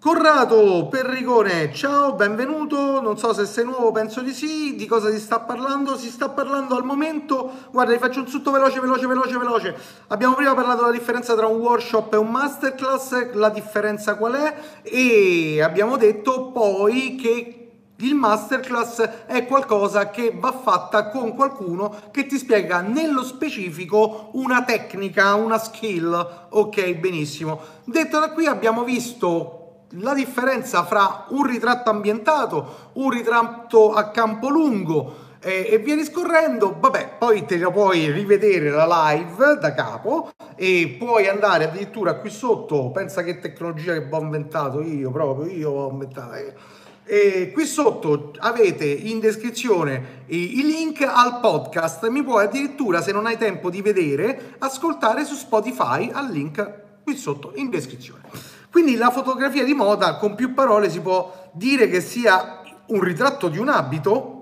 Corrado 0.02 0.88
Perricone, 0.88 1.72
ciao, 1.72 2.14
benvenuto. 2.14 3.00
Non 3.00 3.16
so 3.16 3.32
se 3.32 3.46
sei 3.46 3.64
nuovo, 3.64 3.92
penso 3.92 4.20
di 4.20 4.32
sì. 4.32 4.74
Di 4.74 4.84
cosa 4.84 5.12
si 5.12 5.20
sta 5.20 5.38
parlando? 5.38 5.96
Si 5.96 6.10
sta 6.10 6.28
parlando 6.28 6.74
al 6.74 6.84
momento. 6.84 7.68
Guarda, 7.70 7.92
vi 7.92 8.00
faccio 8.00 8.18
un 8.18 8.24
tutto 8.24 8.50
veloce, 8.50 8.80
veloce, 8.80 9.06
veloce, 9.06 9.38
veloce. 9.38 9.76
Abbiamo 10.08 10.34
prima 10.34 10.54
parlato 10.54 10.80
della 10.80 10.90
differenza 10.90 11.36
tra 11.36 11.46
un 11.46 11.60
workshop 11.60 12.14
e 12.14 12.16
un 12.16 12.32
masterclass. 12.32 13.32
La 13.34 13.50
differenza 13.50 14.16
qual 14.16 14.32
è? 14.32 14.56
E 14.82 15.62
abbiamo 15.62 15.96
detto 15.96 16.50
poi 16.50 17.14
che 17.14 17.70
il 17.94 18.14
masterclass 18.16 19.26
è 19.26 19.46
qualcosa 19.46 20.10
che 20.10 20.36
va 20.36 20.50
fatta 20.50 21.10
con 21.10 21.36
qualcuno 21.36 21.94
che 22.10 22.26
ti 22.26 22.38
spiega 22.38 22.80
nello 22.80 23.22
specifico 23.22 24.30
una 24.32 24.64
tecnica, 24.64 25.34
una 25.34 25.58
skill. 25.58 26.46
Ok, 26.48 26.94
benissimo. 26.94 27.60
Detto 27.84 28.18
da 28.18 28.32
qui 28.32 28.46
abbiamo 28.46 28.82
visto 28.82 29.58
la 29.96 30.14
differenza 30.14 30.84
fra 30.84 31.26
un 31.28 31.44
ritratto 31.44 31.90
ambientato, 31.90 32.90
un 32.94 33.10
ritratto 33.10 33.92
a 33.92 34.10
campo 34.10 34.48
lungo 34.48 35.30
eh, 35.40 35.66
e 35.70 35.78
via 35.78 35.96
discorrendo, 35.96 36.76
vabbè, 36.78 37.16
poi 37.18 37.44
te 37.44 37.56
lo 37.56 37.72
puoi 37.72 38.10
rivedere 38.10 38.70
la 38.70 39.10
live 39.10 39.58
da 39.60 39.74
capo 39.74 40.30
e 40.54 40.96
puoi 40.98 41.26
andare 41.26 41.64
addirittura 41.64 42.14
qui 42.14 42.30
sotto, 42.30 42.90
pensa 42.90 43.22
che 43.22 43.40
tecnologia 43.40 43.92
che 43.92 44.06
ho 44.08 44.20
inventato 44.20 44.80
io, 44.80 45.10
proprio 45.10 45.52
io 45.52 45.70
ho 45.70 45.90
inventato. 45.90 46.80
E 47.04 47.50
qui 47.52 47.66
sotto 47.66 48.30
avete 48.38 48.84
in 48.86 49.18
descrizione 49.18 50.22
i, 50.26 50.62
link 50.62 51.02
al 51.02 51.40
podcast, 51.40 52.06
mi 52.08 52.22
puoi 52.22 52.44
addirittura 52.44 53.02
se 53.02 53.10
non 53.10 53.26
hai 53.26 53.36
tempo 53.36 53.68
di 53.70 53.82
vedere 53.82 54.54
ascoltare 54.58 55.24
su 55.24 55.34
Spotify 55.34 56.10
al 56.12 56.30
link 56.30 56.80
qui 57.02 57.16
sotto 57.16 57.52
in 57.56 57.68
descrizione. 57.68 58.51
Quindi 58.72 58.96
la 58.96 59.10
fotografia 59.10 59.64
di 59.64 59.74
moda, 59.74 60.16
con 60.16 60.34
più 60.34 60.54
parole, 60.54 60.88
si 60.88 61.02
può 61.02 61.50
dire 61.52 61.88
che 61.88 62.00
sia 62.00 62.62
un 62.86 63.00
ritratto 63.00 63.48
di 63.48 63.58
un 63.58 63.68
abito? 63.68 64.38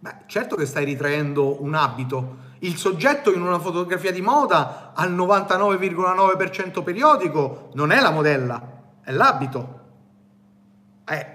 Beh, 0.00 0.16
certo 0.26 0.54
che 0.54 0.66
stai 0.66 0.84
ritraendo 0.84 1.62
un 1.62 1.74
abito. 1.74 2.46
Il 2.58 2.76
soggetto 2.76 3.32
in 3.32 3.40
una 3.40 3.58
fotografia 3.58 4.12
di 4.12 4.20
moda 4.20 4.92
al 4.94 5.14
99,9% 5.14 6.82
periodico 6.82 7.70
non 7.72 7.90
è 7.90 7.98
la 8.02 8.10
modella, 8.10 8.60
è 9.02 9.12
l'abito. 9.12 9.80
Eh, 11.06 11.26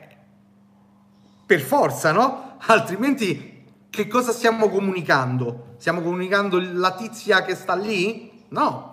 per 1.47 1.61
forza, 1.61 2.11
no? 2.11 2.57
Altrimenti 2.67 3.65
che 3.89 4.07
cosa 4.07 4.31
stiamo 4.31 4.69
comunicando? 4.69 5.73
Stiamo 5.77 6.01
comunicando 6.01 6.59
la 6.61 6.93
tizia 6.93 7.41
che 7.41 7.55
sta 7.55 7.73
lì? 7.73 8.45
No, 8.49 8.92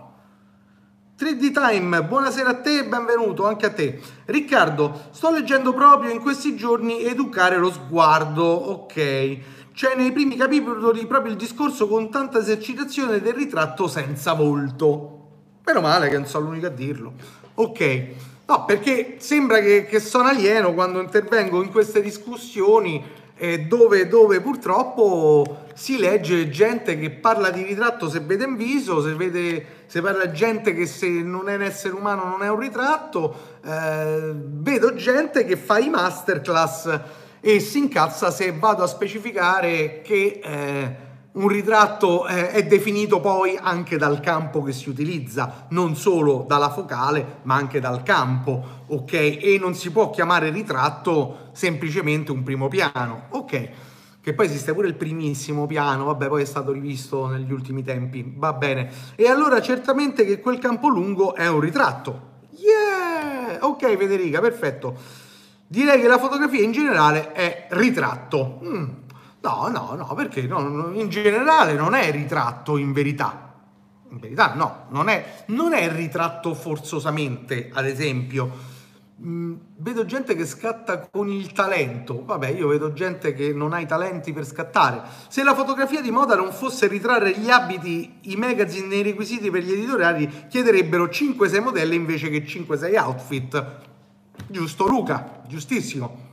3D 1.20 1.52
Time, 1.52 2.02
buonasera 2.04 2.48
a 2.48 2.54
te 2.54 2.78
e 2.78 2.86
benvenuto 2.86 3.46
anche 3.46 3.66
a 3.66 3.70
te. 3.70 4.00
Riccardo, 4.24 5.08
sto 5.10 5.30
leggendo 5.30 5.74
proprio 5.74 6.10
in 6.10 6.18
questi 6.18 6.56
giorni 6.56 7.04
Educare 7.04 7.58
lo 7.58 7.70
sguardo, 7.70 8.42
ok. 8.42 9.38
C'è 9.74 9.96
nei 9.96 10.12
primi 10.12 10.34
capitoli 10.36 11.04
proprio 11.04 11.32
il 11.32 11.36
discorso 11.36 11.88
con 11.88 12.10
tanta 12.10 12.38
esercitazione 12.38 13.20
del 13.20 13.34
ritratto 13.34 13.86
senza 13.86 14.32
volto. 14.32 15.18
Meno 15.62 15.82
male 15.82 16.08
che 16.08 16.16
non 16.16 16.24
sono 16.24 16.46
l'unico 16.46 16.68
a 16.68 16.70
dirlo. 16.70 17.12
Ok. 17.52 18.06
No, 18.46 18.64
perché 18.64 19.16
sembra 19.18 19.60
che, 19.60 19.84
che 19.84 20.00
sono 20.00 20.28
alieno 20.28 20.72
quando 20.72 21.02
intervengo 21.02 21.62
in 21.62 21.70
queste 21.70 22.00
discussioni 22.00 23.04
dove, 23.66 24.06
dove, 24.06 24.40
purtroppo 24.40 25.64
si 25.74 25.98
legge 25.98 26.50
gente 26.50 26.98
che 26.98 27.10
parla 27.10 27.50
di 27.50 27.62
ritratto 27.62 28.10
se 28.10 28.20
vede 28.20 28.44
in 28.44 28.56
viso, 28.56 29.00
se, 29.00 29.14
vede, 29.14 29.64
se 29.86 30.02
parla 30.02 30.30
gente 30.30 30.74
che 30.74 30.84
se 30.84 31.08
non 31.08 31.48
è 31.48 31.54
un 31.54 31.62
essere 31.62 31.94
umano 31.94 32.24
non 32.24 32.42
è 32.42 32.50
un 32.50 32.58
ritratto, 32.58 33.58
eh, 33.64 34.34
vedo 34.34 34.94
gente 34.94 35.46
che 35.46 35.56
fa 35.56 35.78
i 35.78 35.88
masterclass 35.88 37.00
e 37.40 37.60
si 37.60 37.78
incazza 37.78 38.30
se 38.30 38.52
vado 38.52 38.82
a 38.82 38.86
specificare 38.86 40.02
che... 40.02 40.40
Eh, 40.42 41.08
un 41.32 41.46
ritratto 41.46 42.26
eh, 42.26 42.50
è 42.50 42.66
definito 42.66 43.20
poi 43.20 43.56
anche 43.56 43.96
dal 43.96 44.18
campo 44.18 44.62
che 44.62 44.72
si 44.72 44.88
utilizza, 44.88 45.66
non 45.70 45.94
solo 45.94 46.44
dalla 46.48 46.70
focale, 46.70 47.38
ma 47.42 47.54
anche 47.54 47.78
dal 47.78 48.02
campo, 48.02 48.84
ok? 48.88 49.12
E 49.12 49.56
non 49.60 49.74
si 49.74 49.92
può 49.92 50.10
chiamare 50.10 50.50
ritratto 50.50 51.50
semplicemente 51.52 52.32
un 52.32 52.42
primo 52.42 52.66
piano, 52.66 53.26
ok? 53.30 53.68
Che 54.20 54.34
poi 54.34 54.46
esiste 54.46 54.74
pure 54.74 54.88
il 54.88 54.96
primissimo 54.96 55.66
piano, 55.66 56.04
vabbè, 56.06 56.26
poi 56.26 56.42
è 56.42 56.46
stato 56.46 56.72
rivisto 56.72 57.28
negli 57.28 57.52
ultimi 57.52 57.84
tempi, 57.84 58.34
va 58.36 58.52
bene. 58.52 58.90
E 59.14 59.28
allora 59.28 59.62
certamente 59.62 60.24
che 60.24 60.40
quel 60.40 60.58
campo 60.58 60.88
lungo 60.88 61.34
è 61.34 61.48
un 61.48 61.60
ritratto. 61.60 62.28
Yeah! 62.50 63.64
Ok, 63.64 63.96
Federica, 63.96 64.40
perfetto. 64.40 64.98
Direi 65.66 66.00
che 66.00 66.08
la 66.08 66.18
fotografia 66.18 66.60
in 66.60 66.72
generale 66.72 67.30
è 67.32 67.68
ritratto. 67.70 68.60
Mm 68.64 68.88
No, 69.42 69.68
no, 69.68 69.94
no, 69.94 70.14
perché 70.14 70.42
no, 70.42 70.90
in 70.92 71.08
generale 71.08 71.72
non 71.74 71.94
è 71.94 72.10
ritratto 72.10 72.76
in 72.76 72.92
verità. 72.92 73.54
In 74.10 74.18
verità 74.18 74.54
no, 74.54 74.86
non 74.88 75.08
è, 75.08 75.44
non 75.46 75.72
è 75.72 75.90
ritratto 75.90 76.54
forzosamente, 76.54 77.70
ad 77.72 77.86
esempio. 77.86 78.68
Mm, 79.22 79.54
vedo 79.76 80.04
gente 80.06 80.34
che 80.34 80.46
scatta 80.46 81.08
con 81.10 81.28
il 81.28 81.52
talento, 81.52 82.24
vabbè 82.24 82.48
io 82.48 82.68
vedo 82.68 82.94
gente 82.94 83.34
che 83.34 83.52
non 83.52 83.74
ha 83.74 83.80
i 83.80 83.86
talenti 83.86 84.32
per 84.32 84.46
scattare. 84.46 85.02
Se 85.28 85.42
la 85.42 85.54
fotografia 85.54 86.00
di 86.00 86.10
moda 86.10 86.36
non 86.36 86.52
fosse 86.52 86.86
ritrarre 86.86 87.36
gli 87.38 87.50
abiti, 87.50 88.18
i 88.22 88.36
magazine 88.36 88.86
nei 88.86 89.02
requisiti 89.02 89.50
per 89.50 89.62
gli 89.62 89.72
editoriali 89.72 90.46
chiederebbero 90.48 91.04
5-6 91.04 91.62
modelli 91.62 91.96
invece 91.96 92.30
che 92.30 92.44
5-6 92.44 92.98
outfit. 92.98 93.66
Giusto 94.48 94.86
Luca, 94.86 95.42
giustissimo. 95.46 96.29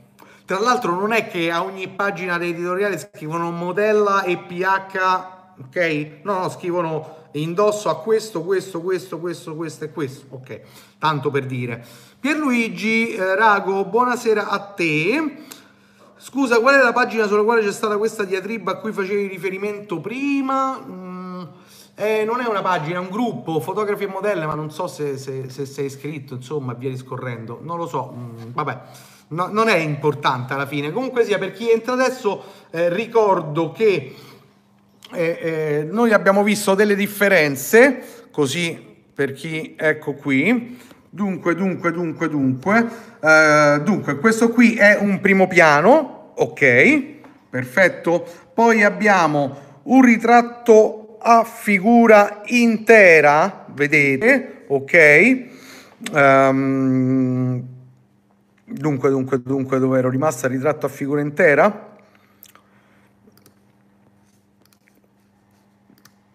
Tra 0.48 0.60
l'altro 0.60 0.94
non 0.94 1.12
è 1.12 1.28
che 1.28 1.50
a 1.50 1.62
ogni 1.62 1.88
pagina 1.88 2.36
editoriale 2.36 2.96
scrivono 2.96 3.50
modella 3.50 4.22
e 4.22 4.38
PH, 4.38 5.60
ok? 5.60 6.20
No, 6.22 6.38
no, 6.38 6.48
scrivono 6.48 7.26
indosso 7.32 7.90
a 7.90 7.98
questo, 7.98 8.42
questo, 8.42 8.80
questo, 8.80 9.18
questo, 9.18 9.54
questo 9.54 9.84
e 9.84 9.92
questo, 9.92 10.24
ok? 10.30 10.60
Tanto 10.98 11.30
per 11.30 11.44
dire. 11.44 11.84
Pierluigi 12.18 13.12
eh, 13.12 13.34
Rago, 13.34 13.84
buonasera 13.84 14.48
a 14.48 14.58
te. 14.58 15.44
Scusa, 16.16 16.60
qual 16.60 16.76
è 16.76 16.82
la 16.82 16.94
pagina 16.94 17.26
sulla 17.26 17.44
quale 17.44 17.60
c'è 17.60 17.70
stata 17.70 17.98
questa 17.98 18.24
diatriba 18.24 18.72
a 18.72 18.76
cui 18.76 18.92
facevi 18.92 19.26
riferimento 19.26 20.00
prima? 20.00 20.82
Mm, 20.82 21.42
eh, 21.94 22.24
non 22.24 22.40
è 22.40 22.46
una 22.46 22.62
pagina, 22.62 22.96
è 22.96 23.00
un 23.00 23.10
gruppo, 23.10 23.60
fotografi 23.60 24.04
e 24.04 24.06
modelle, 24.06 24.46
ma 24.46 24.54
non 24.54 24.70
so 24.70 24.86
se, 24.86 25.18
se, 25.18 25.50
se 25.50 25.66
sei 25.66 25.84
iscritto, 25.84 26.32
insomma, 26.32 26.72
via 26.72 26.88
discorrendo. 26.88 27.60
Non 27.62 27.76
lo 27.76 27.86
so, 27.86 28.14
mm, 28.16 28.52
vabbè 28.54 28.80
no, 29.28 29.48
non 29.48 29.68
è 29.68 29.76
importante 29.76 30.52
alla 30.54 30.66
fine. 30.66 30.92
Comunque 30.92 31.24
sia, 31.24 31.38
per 31.38 31.52
chi 31.52 31.70
entra 31.70 31.92
adesso, 31.92 32.44
eh, 32.70 32.88
ricordo 32.92 33.72
che 33.72 34.14
eh, 35.12 35.38
eh, 35.40 35.88
noi 35.90 36.12
abbiamo 36.12 36.42
visto 36.42 36.74
delle 36.74 36.94
differenze, 36.94 38.26
così 38.30 38.78
per 39.14 39.32
chi, 39.32 39.74
ecco 39.76 40.14
qui, 40.14 40.78
dunque, 41.08 41.54
dunque, 41.54 41.92
dunque, 41.92 42.28
dunque, 42.28 42.86
eh, 43.20 43.80
dunque, 43.82 44.18
questo 44.18 44.50
qui 44.50 44.76
è 44.76 44.98
un 45.00 45.20
primo 45.20 45.46
piano, 45.46 46.32
ok, 46.36 47.02
perfetto, 47.50 48.24
poi 48.54 48.82
abbiamo 48.82 49.66
un 49.84 50.02
ritratto 50.02 51.16
a 51.20 51.42
figura 51.42 52.42
intera, 52.46 53.64
vedete, 53.72 54.64
ok, 54.68 55.46
um, 56.12 57.77
Dunque, 58.70 59.08
dunque, 59.08 59.40
dunque, 59.40 59.78
dove 59.78 59.98
ero 59.98 60.10
rimasta 60.10 60.46
ritratto 60.46 60.84
a 60.84 60.90
figura 60.90 61.22
intera? 61.22 61.96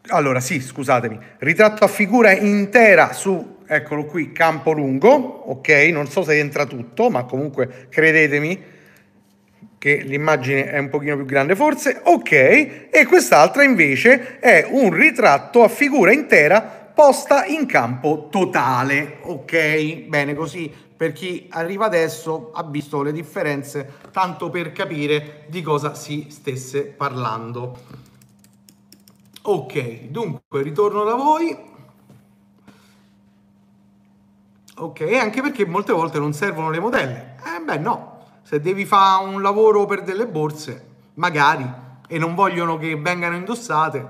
Allora, 0.07 0.39
sì, 0.39 0.59
scusatemi, 0.59 1.17
ritratto 1.37 1.85
a 1.85 1.87
figura 1.87 2.31
intera 2.31 3.13
su, 3.13 3.57
eccolo 3.67 4.05
qui, 4.05 4.31
campo 4.31 4.71
lungo, 4.71 5.09
ok? 5.11 5.69
Non 5.91 6.07
so 6.07 6.23
se 6.23 6.39
entra 6.39 6.65
tutto, 6.65 7.11
ma 7.11 7.23
comunque 7.25 7.87
credetemi 7.89 8.71
che 9.77 9.97
l'immagine 9.97 10.71
è 10.71 10.79
un 10.79 10.89
pochino 10.89 11.15
più 11.15 11.25
grande 11.25 11.55
forse, 11.55 11.99
ok? 12.03 12.31
E 12.89 13.05
quest'altra 13.07 13.63
invece 13.63 14.39
è 14.39 14.67
un 14.71 14.91
ritratto 14.91 15.63
a 15.63 15.67
figura 15.67 16.11
intera 16.11 16.61
posta 16.61 17.45
in 17.45 17.67
campo 17.67 18.27
totale, 18.31 19.17
ok? 19.21 20.05
Bene, 20.07 20.33
così 20.33 20.71
per 21.03 21.11
chi 21.11 21.49
arriva 21.51 21.83
adesso 21.83 22.51
ha 22.53 22.63
visto 22.63 23.01
le 23.01 23.11
differenze 23.11 23.95
tanto 24.11 24.49
per 24.49 24.71
capire 24.71 25.43
di 25.49 25.61
cosa 25.61 25.95
si 25.95 26.27
stesse 26.29 26.85
parlando. 26.85 27.77
Ok, 29.41 30.03
dunque 30.03 30.61
ritorno 30.61 31.03
da 31.03 31.15
voi. 31.15 31.57
Ok, 34.77 35.01
anche 35.19 35.41
perché 35.41 35.65
molte 35.65 35.91
volte 35.91 36.19
non 36.19 36.31
servono 36.31 36.69
le 36.69 36.79
modelle. 36.79 37.35
Eh 37.57 37.61
beh 37.61 37.79
no, 37.79 38.37
se 38.43 38.61
devi 38.61 38.85
fare 38.85 39.25
un 39.25 39.41
lavoro 39.41 39.85
per 39.85 40.03
delle 40.03 40.25
borse, 40.25 40.87
magari, 41.15 41.69
e 42.07 42.17
non 42.17 42.33
vogliono 42.33 42.77
che 42.77 42.95
vengano 42.95 43.35
indossate. 43.35 44.07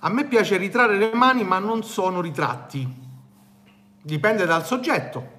A 0.00 0.08
me 0.08 0.24
piace 0.26 0.56
ritrarre 0.56 0.98
le 0.98 1.14
mani, 1.14 1.44
ma 1.44 1.60
non 1.60 1.84
sono 1.84 2.20
ritratti. 2.20 3.09
Dipende 4.02 4.46
dal 4.46 4.64
soggetto. 4.64 5.38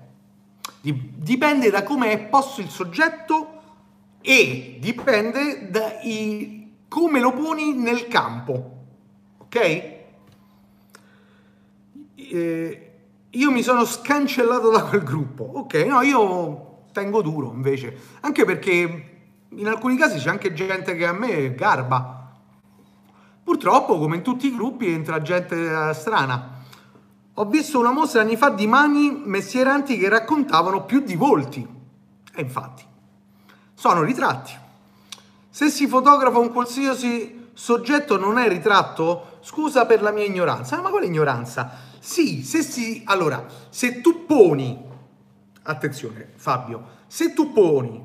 Dipende 0.82 1.70
da 1.70 1.84
come 1.84 2.12
è 2.12 2.20
posto 2.20 2.62
il 2.62 2.70
soggetto 2.70 3.60
e 4.22 4.78
dipende 4.80 5.70
da 5.70 5.94
come 6.88 7.20
lo 7.20 7.34
poni 7.34 7.74
nel 7.74 8.08
campo. 8.08 8.78
Ok? 9.38 10.00
eh, 12.32 12.92
io 13.30 13.52
mi 13.52 13.62
sono 13.62 13.86
scancellato 13.86 14.70
da 14.70 14.84
quel 14.84 15.04
gruppo. 15.04 15.44
Ok, 15.44 15.74
no, 15.88 16.02
io 16.02 16.86
tengo 16.92 17.22
duro 17.22 17.52
invece, 17.54 17.96
anche 18.22 18.46
perché 18.46 19.10
in 19.50 19.68
alcuni 19.68 19.98
casi 19.98 20.18
c'è 20.18 20.30
anche 20.30 20.54
gente 20.54 20.96
che 20.96 21.06
a 21.06 21.14
me 21.14 21.54
garba. 21.54 22.18
Purtroppo, 23.44 23.98
come 23.98 24.18
in 24.18 24.22
tutti 24.22 24.48
i 24.48 24.56
gruppi, 24.56 24.88
entra 24.88 25.22
gente 25.22 25.94
strana. 25.94 26.60
Ho 27.36 27.46
visto 27.46 27.80
una 27.80 27.92
mostra 27.92 28.22
anni 28.22 28.36
fa 28.36 28.50
di 28.50 28.68
mani 28.68 29.10
messieranti 29.24 29.98
che 29.98 30.10
raccontavano 30.10 30.84
più 30.84 31.00
di 31.00 31.16
volti. 31.16 31.66
E 32.34 32.42
infatti, 32.42 32.84
sono 33.74 34.04
ritratti. 34.04 34.52
Se 35.50 35.70
si 35.70 35.88
fotografa 35.88 36.40
un 36.40 36.52
qualsiasi 36.52 37.50
soggetto 37.54 38.18
non 38.18 38.38
è 38.38 38.48
ritratto, 38.48 39.38
scusa 39.42 39.86
per 39.86 40.02
la 40.02 40.12
mia 40.12 40.26
ignoranza. 40.26 40.82
Ma 40.82 40.90
quale 40.90 41.06
ignoranza? 41.06 41.72
Sì, 42.00 42.44
se 42.44 42.62
si... 42.62 43.02
Allora, 43.06 43.46
se 43.70 44.02
tu 44.02 44.26
poni... 44.26 44.90
Attenzione 45.64 46.32
Fabio, 46.36 47.00
se 47.06 47.34
tu 47.34 47.54
poni 47.54 48.04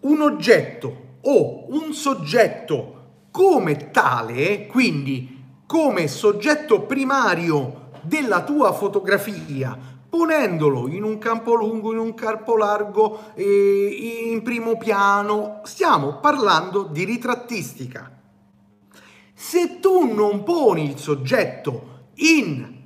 un 0.00 0.20
oggetto 0.22 1.16
o 1.22 1.66
un 1.74 1.92
soggetto 1.92 2.94
come 3.30 3.90
tale, 3.90 4.66
quindi 4.66 5.42
come 5.66 6.06
soggetto 6.06 6.82
primario 6.82 7.77
della 8.02 8.42
tua 8.42 8.72
fotografia, 8.72 9.76
ponendolo 10.08 10.88
in 10.88 11.04
un 11.04 11.18
campo 11.18 11.54
lungo, 11.54 11.92
in 11.92 11.98
un 11.98 12.14
campo 12.14 12.56
largo, 12.56 13.32
in 13.36 14.40
primo 14.42 14.76
piano, 14.76 15.60
stiamo 15.64 16.18
parlando 16.18 16.84
di 16.84 17.04
ritrattistica. 17.04 18.10
Se 19.34 19.78
tu 19.80 20.12
non 20.12 20.42
poni 20.42 20.90
il 20.90 20.98
soggetto 20.98 22.06
in 22.14 22.76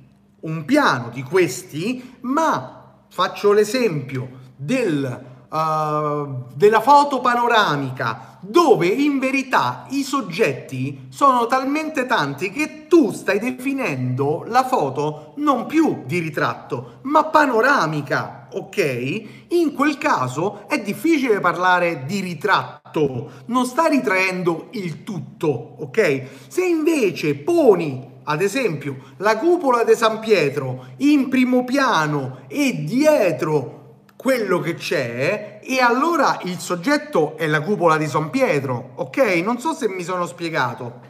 un 0.41 0.65
piano 0.65 1.09
di 1.09 1.23
questi, 1.23 2.17
ma 2.21 2.97
faccio 3.07 3.53
l'esempio 3.53 4.29
del, 4.55 5.32
uh, 5.53 6.45
della 6.53 6.81
foto 6.81 7.21
panoramica, 7.21 8.37
dove 8.39 8.87
in 8.87 9.19
verità 9.19 9.85
i 9.89 10.01
soggetti 10.01 11.07
sono 11.09 11.45
talmente 11.45 12.05
tanti 12.05 12.51
che 12.51 12.87
tu 12.87 13.11
stai 13.11 13.39
definendo 13.39 14.43
la 14.47 14.65
foto 14.65 15.33
non 15.37 15.65
più 15.65 16.03
di 16.05 16.19
ritratto, 16.19 16.99
ma 17.03 17.25
panoramica, 17.25 18.47
ok? 18.51 19.23
In 19.49 19.73
quel 19.73 19.97
caso 19.97 20.67
è 20.67 20.81
difficile 20.81 21.39
parlare 21.39 22.03
di 22.05 22.19
ritratto, 22.19 23.29
non 23.45 23.65
stai 23.65 23.91
ritraendo 23.91 24.67
il 24.71 25.03
tutto, 25.03 25.75
ok? 25.79 26.23
Se 26.47 26.65
invece 26.65 27.35
poni 27.35 28.11
ad 28.25 28.41
esempio 28.41 28.95
la 29.17 29.37
cupola 29.37 29.83
di 29.83 29.95
San 29.95 30.19
Pietro 30.19 30.85
in 30.97 31.27
primo 31.27 31.65
piano 31.65 32.39
e 32.47 32.83
dietro 32.85 33.82
quello 34.23 34.59
che 34.59 34.75
c'è 34.75 35.59
e 35.61 35.81
allora 35.81 36.39
il 36.43 36.57
soggetto 36.57 37.35
è 37.35 37.45
la 37.45 37.59
cupola 37.59 37.97
di 37.97 38.07
San 38.07 38.29
Pietro, 38.29 38.91
ok? 38.95 39.17
Non 39.43 39.59
so 39.59 39.73
se 39.73 39.89
mi 39.89 40.01
sono 40.01 40.25
spiegato. 40.25 41.01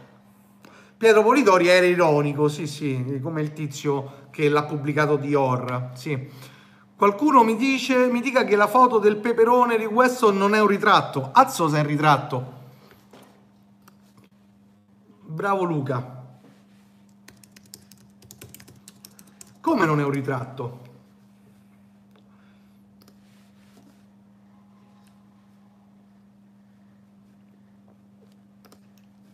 Pietro 0.98 1.22
Polidori 1.22 1.68
era 1.68 1.86
ironico, 1.86 2.48
sì 2.48 2.66
sì, 2.66 3.20
come 3.22 3.44
il 3.44 3.54
tizio 3.54 4.30
che 4.32 4.50
l'ha 4.50 4.64
pubblicato 4.64 5.18
Dior, 5.18 5.92
sì. 5.94 6.28
Qualcuno 6.96 7.44
mi 7.44 7.56
dice, 7.56 8.08
mi 8.08 8.20
dica 8.20 8.46
che 8.46 8.56
la 8.56 8.66
foto 8.66 8.98
del 8.98 9.18
peperone 9.18 9.78
di 9.78 9.86
Weston 9.86 10.36
non 10.36 10.56
è 10.56 10.60
un 10.60 10.68
ritratto. 10.68 11.30
Azzo 11.34 11.68
se 11.68 11.78
è 11.78 11.82
un 11.82 11.88
ritratto. 11.88 12.54
Bravo 15.22 15.64
Luca. 15.66 16.24
Come 19.62 19.86
non 19.86 20.00
è 20.00 20.04
un 20.04 20.10
ritratto? 20.10 20.93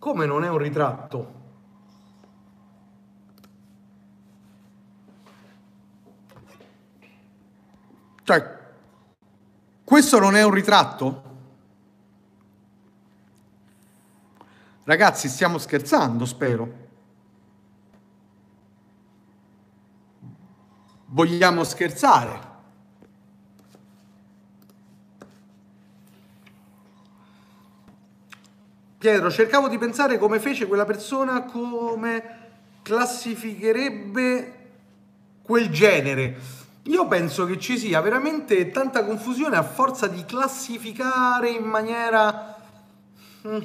Come 0.09 0.25
non 0.25 0.43
è 0.43 0.49
un 0.49 0.57
ritratto? 0.57 1.33
Cioè, 8.23 8.57
questo 9.83 10.17
non 10.17 10.35
è 10.35 10.43
un 10.43 10.51
ritratto? 10.51 11.23
Ragazzi, 14.83 15.27
stiamo 15.27 15.59
scherzando, 15.59 16.25
spero. 16.25 16.87
vogliamo 21.11 21.63
scherzare. 21.63 22.48
Pietro, 28.99 29.31
cercavo 29.31 29.69
di 29.69 29.77
pensare 29.77 30.17
come 30.17 30.41
fece 30.41 30.67
quella 30.67 30.83
persona, 30.83 31.43
come 31.43 32.21
classificherebbe 32.81 34.53
quel 35.41 35.69
genere. 35.69 36.35
Io 36.83 37.07
penso 37.07 37.45
che 37.45 37.57
ci 37.57 37.77
sia 37.77 38.01
veramente 38.01 38.71
tanta 38.71 39.05
confusione 39.05 39.55
a 39.55 39.63
forza 39.63 40.07
di 40.07 40.25
classificare 40.25 41.49
in 41.49 41.63
maniera 41.63 42.57
mh, 43.43 43.55
mm, 43.55 43.61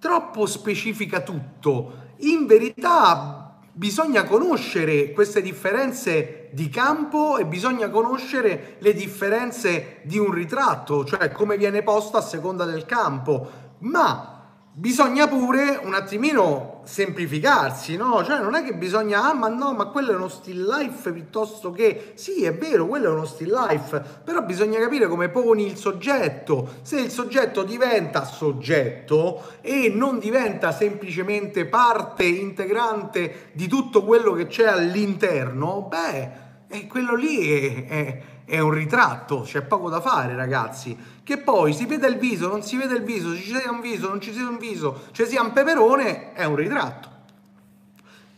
troppo 0.00 0.46
specifica 0.46 1.20
tutto. 1.20 2.10
In 2.22 2.46
verità 2.46 3.60
bisogna 3.70 4.24
conoscere 4.24 5.12
queste 5.12 5.40
differenze 5.40 6.48
di 6.50 6.68
campo 6.68 7.38
e 7.38 7.46
bisogna 7.46 7.88
conoscere 7.90 8.74
le 8.80 8.92
differenze 8.92 10.00
di 10.02 10.18
un 10.18 10.32
ritratto, 10.32 11.04
cioè 11.04 11.30
come 11.30 11.56
viene 11.56 11.84
posto 11.84 12.16
a 12.16 12.22
seconda 12.22 12.64
del 12.64 12.84
campo, 12.86 13.70
ma 13.82 14.31
bisogna 14.74 15.28
pure 15.28 15.78
un 15.82 15.92
attimino 15.92 16.80
semplificarsi, 16.84 17.96
no? 17.96 18.24
Cioè 18.24 18.40
non 18.40 18.54
è 18.54 18.64
che 18.64 18.74
bisogna, 18.74 19.28
ah 19.28 19.34
ma 19.34 19.48
no, 19.48 19.74
ma 19.74 19.86
quello 19.86 20.12
è 20.12 20.14
uno 20.14 20.28
still 20.28 20.66
life 20.66 21.12
piuttosto 21.12 21.70
che, 21.70 22.12
sì 22.14 22.44
è 22.44 22.54
vero, 22.54 22.86
quello 22.86 23.08
è 23.08 23.10
uno 23.10 23.26
still 23.26 23.52
life, 23.52 24.02
però 24.24 24.42
bisogna 24.42 24.78
capire 24.80 25.08
come 25.08 25.28
poni 25.28 25.66
il 25.66 25.76
soggetto, 25.76 26.76
se 26.82 27.00
il 27.00 27.10
soggetto 27.10 27.62
diventa 27.62 28.24
soggetto 28.24 29.58
e 29.60 29.92
non 29.94 30.18
diventa 30.18 30.72
semplicemente 30.72 31.66
parte 31.66 32.24
integrante 32.24 33.50
di 33.52 33.68
tutto 33.68 34.04
quello 34.04 34.32
che 34.32 34.46
c'è 34.46 34.66
all'interno, 34.66 35.82
beh, 35.82 36.40
e 36.68 36.86
quello 36.86 37.14
lì 37.14 37.52
è, 37.52 37.86
è, 37.86 38.22
è 38.52 38.58
un 38.58 38.72
ritratto, 38.72 39.40
c'è 39.40 39.62
poco 39.62 39.88
da 39.88 40.02
fare 40.02 40.36
ragazzi 40.36 40.94
che 41.24 41.38
poi 41.38 41.72
si 41.72 41.86
vede 41.86 42.06
il 42.06 42.18
viso, 42.18 42.48
non 42.48 42.62
si 42.62 42.76
vede 42.76 42.96
il 42.96 43.02
viso, 43.02 43.34
ci 43.34 43.44
sia 43.44 43.70
un 43.70 43.80
viso, 43.80 44.10
non 44.10 44.20
ci 44.20 44.30
sia 44.30 44.46
un 44.46 44.58
viso, 44.58 45.04
ci 45.12 45.24
sia 45.24 45.40
un 45.40 45.54
peperone, 45.54 46.34
è 46.34 46.44
un 46.44 46.56
ritratto. 46.56 47.08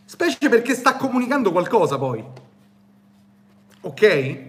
Specie 0.05 0.47
perché 0.47 0.73
sta 0.73 0.95
comunicando 0.95 1.51
qualcosa 1.51 1.97
poi. 1.97 2.23
Ok? 3.81 4.43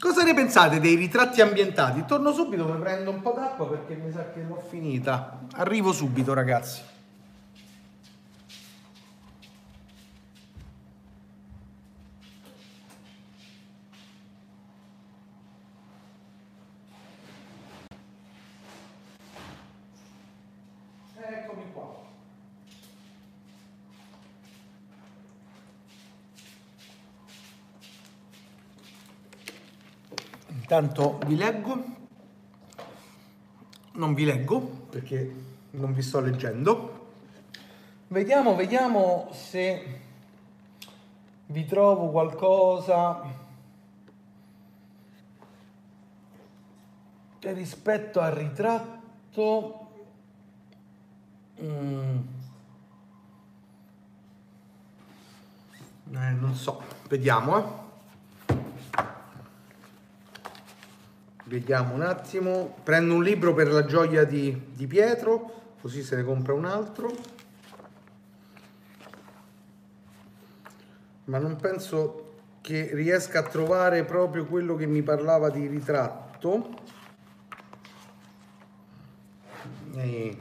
Cosa 0.00 0.22
ne 0.22 0.32
pensate 0.32 0.80
dei 0.80 0.94
ritratti 0.94 1.42
ambientati? 1.42 2.06
Torno 2.06 2.32
subito, 2.32 2.64
mi 2.64 2.78
prendo 2.80 3.10
un 3.10 3.20
po' 3.20 3.32
d'acqua 3.32 3.68
perché 3.68 3.96
mi 3.96 4.10
sa 4.12 4.30
che 4.30 4.42
l'ho 4.48 4.62
finita. 4.66 5.40
Arrivo 5.56 5.92
subito, 5.92 6.32
ragazzi. 6.32 6.80
Intanto 30.76 31.20
vi 31.26 31.36
leggo, 31.36 31.84
non 33.92 34.12
vi 34.12 34.24
leggo 34.24 34.58
perché 34.90 35.32
non 35.70 35.94
vi 35.94 36.02
sto 36.02 36.18
leggendo. 36.18 37.12
Vediamo, 38.08 38.56
vediamo 38.56 39.28
se 39.30 40.00
vi 41.46 41.64
trovo 41.64 42.10
qualcosa 42.10 43.22
rispetto 47.38 48.18
al 48.18 48.32
ritratto. 48.32 49.90
Mm. 51.62 52.18
Eh, 56.14 56.30
non 56.30 56.54
so, 56.56 56.82
vediamo. 57.06 57.58
Eh. 57.58 57.83
Vediamo 61.46 61.94
un 61.94 62.00
attimo. 62.00 62.74
Prendo 62.82 63.14
un 63.14 63.22
libro 63.22 63.52
per 63.52 63.70
la 63.70 63.84
gioia 63.84 64.24
di, 64.24 64.68
di 64.72 64.86
Pietro, 64.86 65.74
così 65.80 66.02
se 66.02 66.16
ne 66.16 66.24
compra 66.24 66.54
un 66.54 66.64
altro. 66.64 67.10
Ma 71.24 71.38
non 71.38 71.56
penso 71.56 72.32
che 72.62 72.90
riesca 72.94 73.40
a 73.40 73.42
trovare 73.42 74.04
proprio 74.04 74.46
quello 74.46 74.74
che 74.74 74.86
mi 74.86 75.02
parlava 75.02 75.50
di 75.50 75.66
ritratto. 75.66 76.82
E 79.96 80.36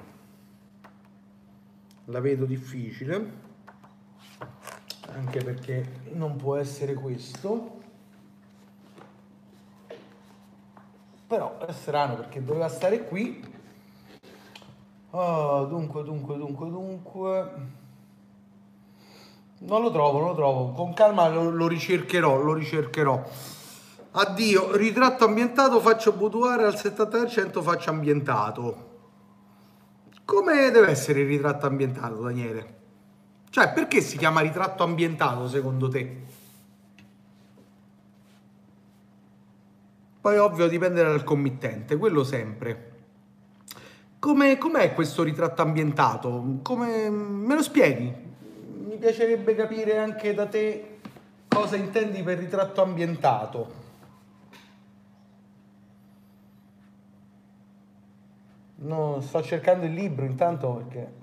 la 2.05 2.19
vedo 2.21 2.45
difficile, 2.45 3.31
anche 5.11 5.43
perché 5.43 6.01
non 6.13 6.37
può 6.37 6.55
essere 6.55 6.93
questo. 6.93 7.82
Però 11.34 11.57
è 11.57 11.71
strano 11.71 12.15
perché 12.15 12.43
doveva 12.43 12.69
stare 12.69 13.05
qui. 13.05 13.43
Oh, 15.09 15.65
dunque 15.65 16.03
dunque 16.03 16.38
dunque 16.38 16.69
dunque. 16.69 17.51
Non 19.59 19.81
lo 19.81 19.89
trovo 19.89 20.19
non 20.19 20.27
lo 20.27 20.36
trovo. 20.36 20.71
Con 20.73 20.93
calma 20.93 21.27
lo, 21.29 21.49
lo 21.49 21.67
ricercherò 21.67 22.38
lo 22.38 22.53
ricercherò. 22.53 23.23
Addio. 24.11 24.75
Ritratto 24.75 25.25
ambientato 25.25 25.79
faccio 25.79 26.11
boudoir 26.11 26.59
al 26.59 26.75
70% 26.75 27.63
faccio 27.63 27.89
ambientato. 27.89 28.91
Come 30.25 30.69
deve 30.69 30.89
essere 30.89 31.21
il 31.21 31.27
ritratto 31.27 31.65
ambientato 31.65 32.21
Daniele? 32.21 32.81
cioè 33.49 33.71
perché 33.71 34.01
si 34.01 34.17
chiama 34.17 34.41
ritratto 34.41 34.84
ambientato 34.84 35.47
secondo 35.47 35.88
te? 35.88 36.23
Poi 40.24 40.38
ovvio 40.38 40.69
dipende 40.69 41.03
dal 41.03 41.26
committente, 41.26 41.97
quello 41.97 42.24
sempre. 42.24 42.91
Come, 44.19 44.57
com'è 44.57 44.93
questo 44.93 45.21
ritratto 45.21 45.61
ambientato? 45.61 46.59
Come, 46.61 47.09
me 47.09 47.55
lo 47.55 47.61
spieghi? 47.61 48.05
Mi 48.86 48.95
piacerebbe 48.95 49.53
capire 49.53 49.97
anche 49.97 50.34
da 50.34 50.45
te 50.45 50.99
cosa 51.49 51.76
intendi 51.76 52.24
per 52.24 52.38
ritratto 52.38 52.82
ambientato. 52.82 53.74
No, 58.76 59.19
sto 59.19 59.43
cercando 59.43 59.86
il 59.86 59.93
libro 59.93 60.24
intanto 60.24 60.71
perché... 60.71 61.13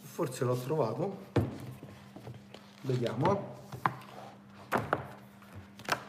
Forse 0.00 0.44
l'ho 0.46 0.56
trovato. 0.56 1.16
Vediamo 2.80 3.55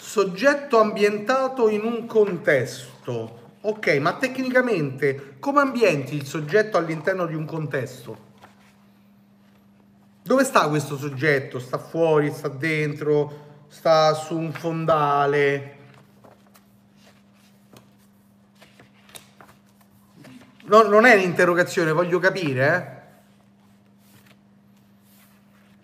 soggetto 0.08 0.80
ambientato 0.80 1.68
in 1.68 1.84
un 1.84 2.06
contesto. 2.06 3.56
Ok, 3.60 3.98
ma 3.98 4.14
tecnicamente 4.14 5.36
come 5.38 5.60
ambienti 5.60 6.16
il 6.16 6.26
soggetto 6.26 6.78
all'interno 6.78 7.26
di 7.26 7.36
un 7.36 7.46
contesto? 7.46 8.26
Dove 10.24 10.46
sta 10.46 10.70
questo 10.70 10.96
soggetto? 10.98 11.60
Sta 11.60 11.78
fuori, 11.78 12.32
sta 12.32 12.48
dentro, 12.48 13.66
sta 13.68 14.14
su 14.14 14.38
un 14.38 14.54
fondale? 14.54 15.76
No, 20.68 20.84
non 20.84 21.06
è 21.06 21.16
un'interrogazione, 21.16 21.92
voglio 21.92 22.20
capire, 22.20 22.76
eh? 22.76 22.96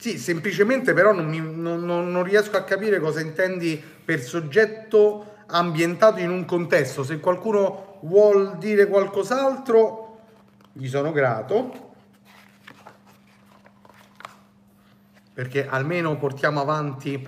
Sì, 0.04 0.18
semplicemente 0.18 0.92
però 0.92 1.14
non, 1.14 1.30
mi, 1.30 1.40
non, 1.40 1.86
non, 1.86 2.24
riesco 2.24 2.58
a 2.58 2.64
capire 2.64 3.00
cosa 3.00 3.22
intendi 3.22 3.82
per 4.04 4.20
soggetto 4.22 5.36
ambientato 5.48 6.20
in 6.20 6.30
un 6.30 6.46
contesto. 6.46 7.04
Se 7.04 7.20
qualcuno 7.20 8.00
vuol 8.02 8.58
dire 8.58 8.88
qualcos'altro, 8.88 10.20
gli 10.74 10.88
sono 10.88 11.12
grato. 11.12 11.92
Perché 15.34 15.68
almeno 15.68 16.18
portiamo 16.18 16.62
avanti 16.62 17.28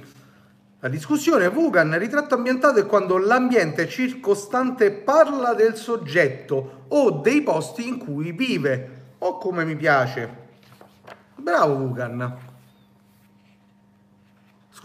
la 0.80 0.90
discussione. 0.90 1.50
Vugan, 1.50 1.98
ritratto 1.98 2.36
ambientato 2.36 2.80
è 2.80 2.86
quando 2.86 3.18
l'ambiente 3.18 3.88
circostante 3.88 4.92
parla 4.92 5.54
del 5.54 5.76
soggetto 5.76 6.86
o 6.90 7.12
dei 7.12 7.42
posti 7.42 7.88
in 7.88 7.98
cui 7.98 8.32
vive. 8.32 9.04
O 9.20 9.38
come 9.38 9.66
mi 9.66 9.76
piace. 9.76 10.44
Bravo 11.36 11.78
Vugan. 11.78 12.54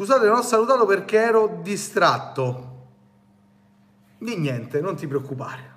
Scusate, 0.01 0.29
non 0.29 0.39
ho 0.39 0.43
salutato 0.43 0.87
perché 0.87 1.19
ero 1.19 1.61
distratto. 1.61 2.69
Di 4.17 4.35
niente, 4.35 4.81
non 4.81 4.97
ti 4.97 5.07
preoccupare. 5.07 5.73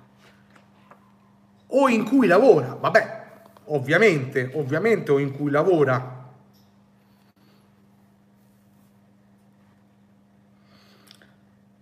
O 1.66 1.90
in 1.90 2.04
cui 2.04 2.26
lavora, 2.26 2.74
vabbè, 2.74 3.32
ovviamente, 3.64 4.50
ovviamente 4.54 5.12
o 5.12 5.18
in 5.18 5.36
cui 5.36 5.50
lavora. 5.50 6.24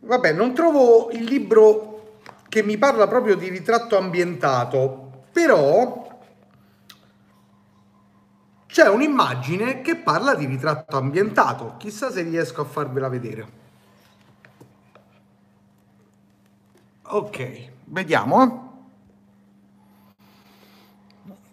Vabbè, 0.01 0.33
non 0.33 0.53
trovo 0.53 1.11
il 1.13 1.23
libro 1.23 2.19
che 2.49 2.65
mi 2.65 2.77
parla 2.77 3.07
proprio 3.07 3.37
di 3.37 3.51
ritratto 3.51 3.97
ambientato, 3.97 5.27
però 5.31 6.02
c'è 8.73 8.89
un'immagine 8.89 9.83
che 9.83 9.97
parla 9.97 10.35
di 10.35 10.47
ritratto 10.47 10.97
ambientato. 10.97 11.75
Chissà 11.77 12.11
se 12.11 12.23
riesco 12.23 12.63
a 12.63 12.65
farvela 12.65 13.11
vedere. 13.11 13.47
Ok, 17.03 17.71
vediamo. 17.85 18.87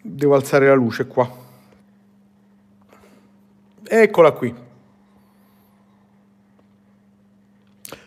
Devo 0.02 0.34
alzare 0.34 0.68
la 0.68 0.76
luce 0.76 1.08
qua. 1.08 1.30
Eccola 3.84 4.32
qui. 4.32 4.56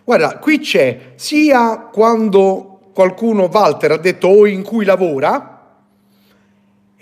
Guarda, 0.04 0.38
qui 0.38 0.58
c'è 0.58 1.12
sia 1.16 1.80
quando 1.80 2.80
qualcuno, 2.94 3.50
Walter, 3.52 3.92
ha 3.92 3.96
detto 3.98 4.28
o 4.28 4.46
in 4.46 4.62
cui 4.62 4.86
lavora, 4.86 5.51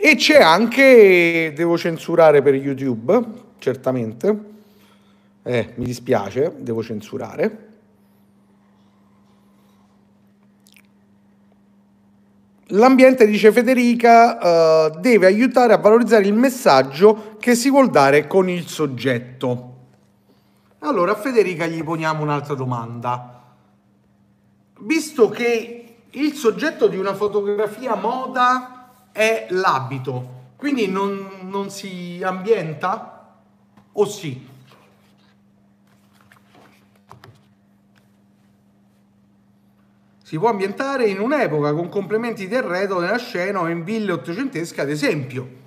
e 0.02 0.16
c'è 0.16 0.40
anche, 0.40 1.52
devo 1.54 1.76
censurare 1.76 2.40
per 2.40 2.54
YouTube, 2.54 3.22
certamente, 3.58 4.44
eh, 5.42 5.74
mi 5.74 5.84
dispiace, 5.84 6.54
devo 6.56 6.82
censurare. 6.82 7.68
L'ambiente, 12.68 13.26
dice 13.26 13.52
Federica, 13.52 14.86
uh, 14.86 15.00
deve 15.00 15.26
aiutare 15.26 15.74
a 15.74 15.78
valorizzare 15.78 16.24
il 16.24 16.32
messaggio 16.32 17.36
che 17.38 17.54
si 17.54 17.68
vuol 17.68 17.90
dare 17.90 18.26
con 18.26 18.48
il 18.48 18.66
soggetto. 18.66 19.74
Allora 20.78 21.12
a 21.12 21.16
Federica 21.16 21.66
gli 21.66 21.84
poniamo 21.84 22.22
un'altra 22.22 22.54
domanda. 22.54 23.42
Visto 24.78 25.28
che 25.28 25.96
il 26.08 26.32
soggetto 26.32 26.86
di 26.86 26.96
una 26.96 27.14
fotografia 27.14 27.96
moda 27.96 28.79
è 29.20 29.48
l'abito, 29.50 30.52
quindi 30.56 30.88
non, 30.88 31.40
non 31.42 31.68
si 31.68 32.22
ambienta 32.24 33.36
o 33.92 34.06
sì? 34.06 34.48
Si 40.22 40.38
può 40.38 40.48
ambientare 40.48 41.06
in 41.08 41.20
un'epoca 41.20 41.74
con 41.74 41.90
complementi 41.90 42.48
di 42.48 42.54
arredo 42.54 42.98
nella 42.98 43.18
scena 43.18 43.60
o 43.60 43.68
in 43.68 43.84
ville 43.84 44.12
ottocentesche, 44.12 44.80
ad 44.80 44.88
esempio. 44.88 45.58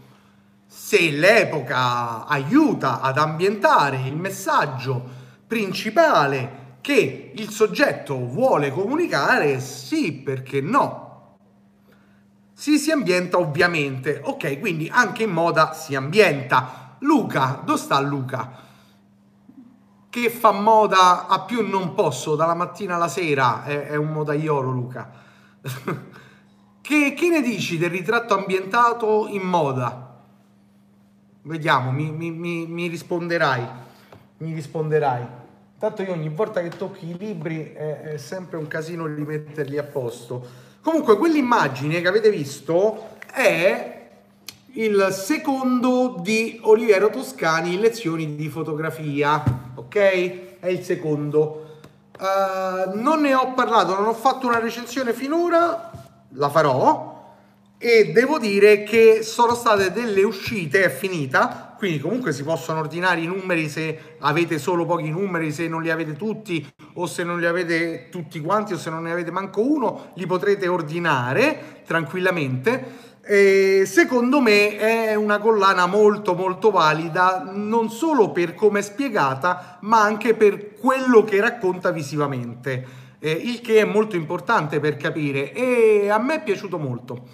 Se 0.65 1.11
l'epoca 1.11 2.25
aiuta 2.25 3.01
ad 3.01 3.19
ambientare 3.19 4.01
il 4.07 4.15
messaggio 4.15 4.99
principale 5.45 6.77
che 6.81 7.33
il 7.35 7.49
soggetto 7.51 8.17
vuole 8.17 8.71
comunicare, 8.71 9.59
sì, 9.59 10.11
perché 10.11 10.59
no? 10.59 11.02
Si 12.53 12.77
si 12.77 12.91
ambienta 12.91 13.37
ovviamente. 13.39 14.21
Ok, 14.23 14.59
quindi 14.59 14.89
anche 14.91 15.23
in 15.23 15.31
moda 15.31 15.73
si 15.73 15.95
ambienta. 15.95 16.97
Luca, 16.99 17.61
dove 17.65 17.79
sta 17.79 17.99
Luca? 17.99 18.61
Che 20.09 20.29
fa 20.29 20.51
moda 20.51 21.27
a 21.27 21.41
più 21.41 21.67
non 21.67 21.95
posso, 21.95 22.35
dalla 22.35 22.53
mattina 22.53 22.95
alla 22.95 23.07
sera, 23.07 23.63
è, 23.63 23.87
è 23.87 23.95
un 23.95 24.11
modaiolo 24.11 24.69
Luca. 24.69 25.11
che, 26.81 27.13
che 27.13 27.29
ne 27.29 27.41
dici 27.41 27.77
del 27.77 27.89
ritratto 27.89 28.37
ambientato 28.37 29.27
in 29.27 29.41
moda? 29.41 30.21
Vediamo, 31.41 31.91
mi, 31.91 32.11
mi, 32.11 32.31
mi, 32.31 32.67
mi 32.67 32.87
risponderai. 32.87 33.67
Mi 34.37 34.53
risponderai. 34.53 35.41
Tanto 35.77 36.01
io 36.01 36.13
ogni 36.13 36.29
volta 36.29 36.61
che 36.61 36.69
tocchi 36.69 37.09
i 37.09 37.17
libri 37.17 37.73
è, 37.73 38.01
è 38.01 38.17
sempre 38.17 38.55
un 38.55 38.67
casino 38.67 39.05
rimetterli 39.05 39.77
a 39.77 39.83
posto. 39.83 40.71
Comunque, 40.83 41.15
quell'immagine 41.17 42.01
che 42.01 42.07
avete 42.09 42.29
visto 42.29 43.11
è 43.33 44.09
il 44.73 45.07
secondo 45.11 46.17
di 46.19 46.59
Oliviero 46.63 47.09
Toscani, 47.09 47.79
lezioni 47.79 48.35
di 48.35 48.49
fotografia. 48.49 49.41
Ok? 49.75 50.59
È 50.59 50.67
il 50.67 50.83
secondo. 50.83 51.79
Uh, 52.19 52.99
non 52.99 53.21
ne 53.21 53.33
ho 53.33 53.53
parlato, 53.53 53.95
non 53.95 54.07
ho 54.07 54.13
fatto 54.13 54.45
una 54.45 54.59
recensione 54.59 55.13
finora, 55.13 55.89
la 56.31 56.49
farò 56.49 57.11
e 57.77 58.11
devo 58.11 58.37
dire 58.37 58.83
che 58.83 59.23
sono 59.23 59.55
state 59.55 59.91
delle 59.91 60.23
uscite, 60.23 60.83
è 60.83 60.89
finita, 60.89 61.72
quindi 61.83 61.99
comunque 61.99 62.31
si 62.31 62.43
possono 62.43 62.79
ordinare 62.79 63.19
i 63.19 63.25
numeri 63.25 63.67
se 63.67 64.15
avete 64.19 64.57
solo 64.57 64.85
pochi 64.85 65.09
numeri, 65.09 65.51
se 65.51 65.67
non 65.67 65.81
li 65.81 65.89
avete 65.89 66.13
tutti 66.13 66.65
o 66.93 67.05
se 67.05 67.25
non 67.25 67.41
li 67.41 67.45
avete 67.45 68.07
tutti 68.09 68.39
quanti 68.39 68.71
o 68.71 68.77
se 68.77 68.89
non 68.89 69.03
ne 69.03 69.11
avete 69.11 69.31
manco 69.31 69.59
uno, 69.59 70.11
li 70.13 70.25
potrete 70.25 70.69
ordinare 70.69 71.81
tranquillamente. 71.85 73.11
E 73.21 73.83
secondo 73.85 74.39
me 74.39 74.77
è 74.77 75.15
una 75.15 75.39
collana 75.39 75.85
molto 75.85 76.35
molto 76.35 76.71
valida 76.71 77.51
non 77.53 77.89
solo 77.89 78.31
per 78.31 78.53
come 78.53 78.79
è 78.79 78.81
spiegata 78.81 79.77
ma 79.81 80.01
anche 80.01 80.35
per 80.35 80.75
quello 80.75 81.25
che 81.25 81.41
racconta 81.41 81.91
visivamente 81.91 82.85
eh, 83.19 83.31
il 83.31 83.61
che 83.61 83.79
è 83.79 83.85
molto 83.85 84.17
importante 84.17 84.81
per 84.81 84.97
capire 84.97 85.53
e 85.53 86.09
a 86.09 86.17
me 86.17 86.35
è 86.35 86.43
piaciuto 86.43 86.77
molto. 86.77 87.27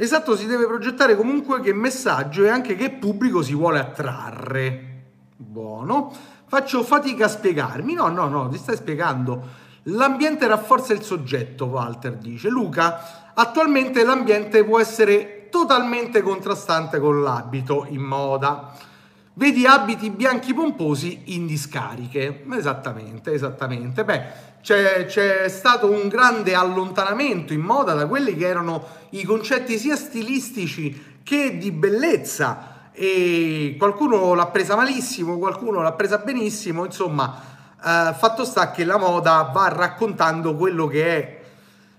Esatto, 0.00 0.36
si 0.36 0.46
deve 0.46 0.64
progettare 0.66 1.16
comunque 1.16 1.60
che 1.60 1.74
messaggio 1.74 2.44
e 2.44 2.48
anche 2.48 2.76
che 2.76 2.90
pubblico 2.90 3.42
si 3.42 3.52
vuole 3.52 3.80
attrarre. 3.80 5.06
Buono. 5.36 6.12
Faccio 6.46 6.84
fatica 6.84 7.24
a 7.24 7.28
spiegarmi. 7.28 7.94
No, 7.94 8.06
no, 8.06 8.28
no, 8.28 8.48
ti 8.48 8.58
stai 8.58 8.76
spiegando. 8.76 9.66
L'ambiente 9.82 10.46
rafforza 10.46 10.92
il 10.92 11.02
soggetto, 11.02 11.64
Walter 11.64 12.14
dice. 12.14 12.48
Luca, 12.48 13.32
attualmente 13.34 14.04
l'ambiente 14.04 14.62
può 14.62 14.78
essere 14.78 15.48
totalmente 15.50 16.22
contrastante 16.22 17.00
con 17.00 17.20
l'abito 17.20 17.84
in 17.88 18.02
moda. 18.02 18.72
Vedi 19.34 19.66
abiti 19.66 20.10
bianchi 20.10 20.54
pomposi 20.54 21.22
in 21.34 21.44
discariche. 21.44 22.44
Esattamente, 22.52 23.32
esattamente. 23.32 24.04
Beh, 24.04 24.22
c'è, 24.68 25.06
c'è, 25.06 25.48
stato 25.48 25.90
un 25.90 26.08
grande 26.08 26.54
allontanamento 26.54 27.54
in 27.54 27.62
moda 27.62 27.94
da 27.94 28.06
quelli 28.06 28.36
che 28.36 28.46
erano 28.46 28.84
i 29.10 29.24
concetti 29.24 29.78
sia 29.78 29.96
stilistici 29.96 31.20
che 31.22 31.56
di 31.56 31.70
bellezza. 31.70 32.90
E 32.92 33.76
qualcuno 33.78 34.34
l'ha 34.34 34.48
presa 34.48 34.76
malissimo, 34.76 35.38
qualcuno 35.38 35.80
l'ha 35.80 35.92
presa 35.92 36.18
benissimo, 36.18 36.84
insomma, 36.84 37.40
eh, 37.82 38.12
fatto 38.12 38.44
sta 38.44 38.70
che 38.70 38.84
la 38.84 38.98
moda 38.98 39.50
va 39.54 39.68
raccontando 39.68 40.54
quello 40.54 40.86
che 40.86 41.16
è 41.16 41.40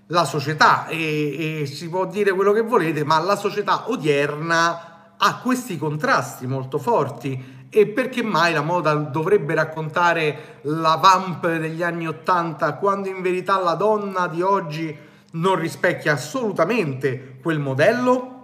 la 0.06 0.24
società. 0.24 0.86
E, 0.86 1.62
e 1.62 1.66
si 1.66 1.88
può 1.88 2.06
dire 2.06 2.30
quello 2.30 2.52
che 2.52 2.62
volete, 2.62 3.02
ma 3.02 3.18
la 3.18 3.34
società 3.34 3.90
odierna 3.90 5.16
ha 5.16 5.40
questi 5.42 5.76
contrasti 5.76 6.46
molto 6.46 6.78
forti 6.78 7.59
e 7.70 7.86
perché 7.86 8.22
mai 8.22 8.52
la 8.52 8.62
moda 8.62 8.94
dovrebbe 8.94 9.54
raccontare 9.54 10.58
la 10.62 10.96
vamp 10.96 11.46
degli 11.56 11.82
anni 11.84 12.08
Ottanta 12.08 12.74
quando 12.74 13.08
in 13.08 13.22
verità 13.22 13.60
la 13.60 13.74
donna 13.74 14.26
di 14.26 14.42
oggi 14.42 14.94
non 15.32 15.54
rispecchia 15.54 16.14
assolutamente 16.14 17.38
quel 17.40 17.60
modello? 17.60 18.36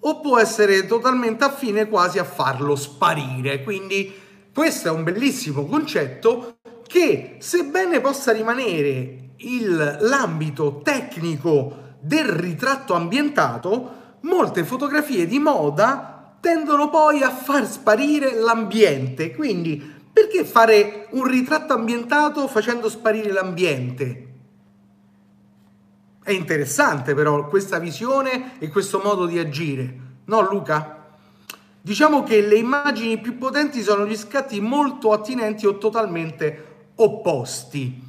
O 0.00 0.20
può 0.20 0.38
essere 0.38 0.86
totalmente 0.86 1.44
affine 1.44 1.88
quasi 1.88 2.18
a 2.18 2.24
farlo 2.24 2.76
sparire. 2.76 3.62
Quindi 3.62 4.12
questo 4.52 4.88
è 4.88 4.90
un 4.90 5.02
bellissimo 5.02 5.64
concetto 5.64 6.56
che 6.86 7.36
sebbene 7.38 8.00
possa 8.00 8.32
rimanere 8.32 9.30
il, 9.36 9.98
l'ambito 10.00 10.80
tecnico 10.82 11.88
del 12.00 12.26
ritratto 12.26 12.94
ambientato, 12.94 13.98
molte 14.22 14.64
fotografie 14.64 15.26
di 15.26 15.38
moda 15.38 16.09
tendono 16.40 16.88
poi 16.88 17.22
a 17.22 17.30
far 17.30 17.66
sparire 17.66 18.34
l'ambiente. 18.34 19.34
Quindi, 19.34 19.98
perché 20.12 20.44
fare 20.44 21.06
un 21.10 21.24
ritratto 21.24 21.74
ambientato 21.74 22.48
facendo 22.48 22.88
sparire 22.88 23.32
l'ambiente? 23.32 24.26
È 26.22 26.32
interessante 26.32 27.14
però 27.14 27.46
questa 27.48 27.78
visione 27.78 28.58
e 28.58 28.68
questo 28.68 29.00
modo 29.02 29.26
di 29.26 29.38
agire, 29.38 29.94
no 30.26 30.40
Luca? 30.42 30.96
Diciamo 31.80 32.22
che 32.22 32.42
le 32.42 32.56
immagini 32.56 33.18
più 33.18 33.38
potenti 33.38 33.82
sono 33.82 34.06
gli 34.06 34.16
scatti 34.16 34.60
molto 34.60 35.12
attinenti 35.12 35.66
o 35.66 35.78
totalmente 35.78 36.88
opposti. 36.96 38.08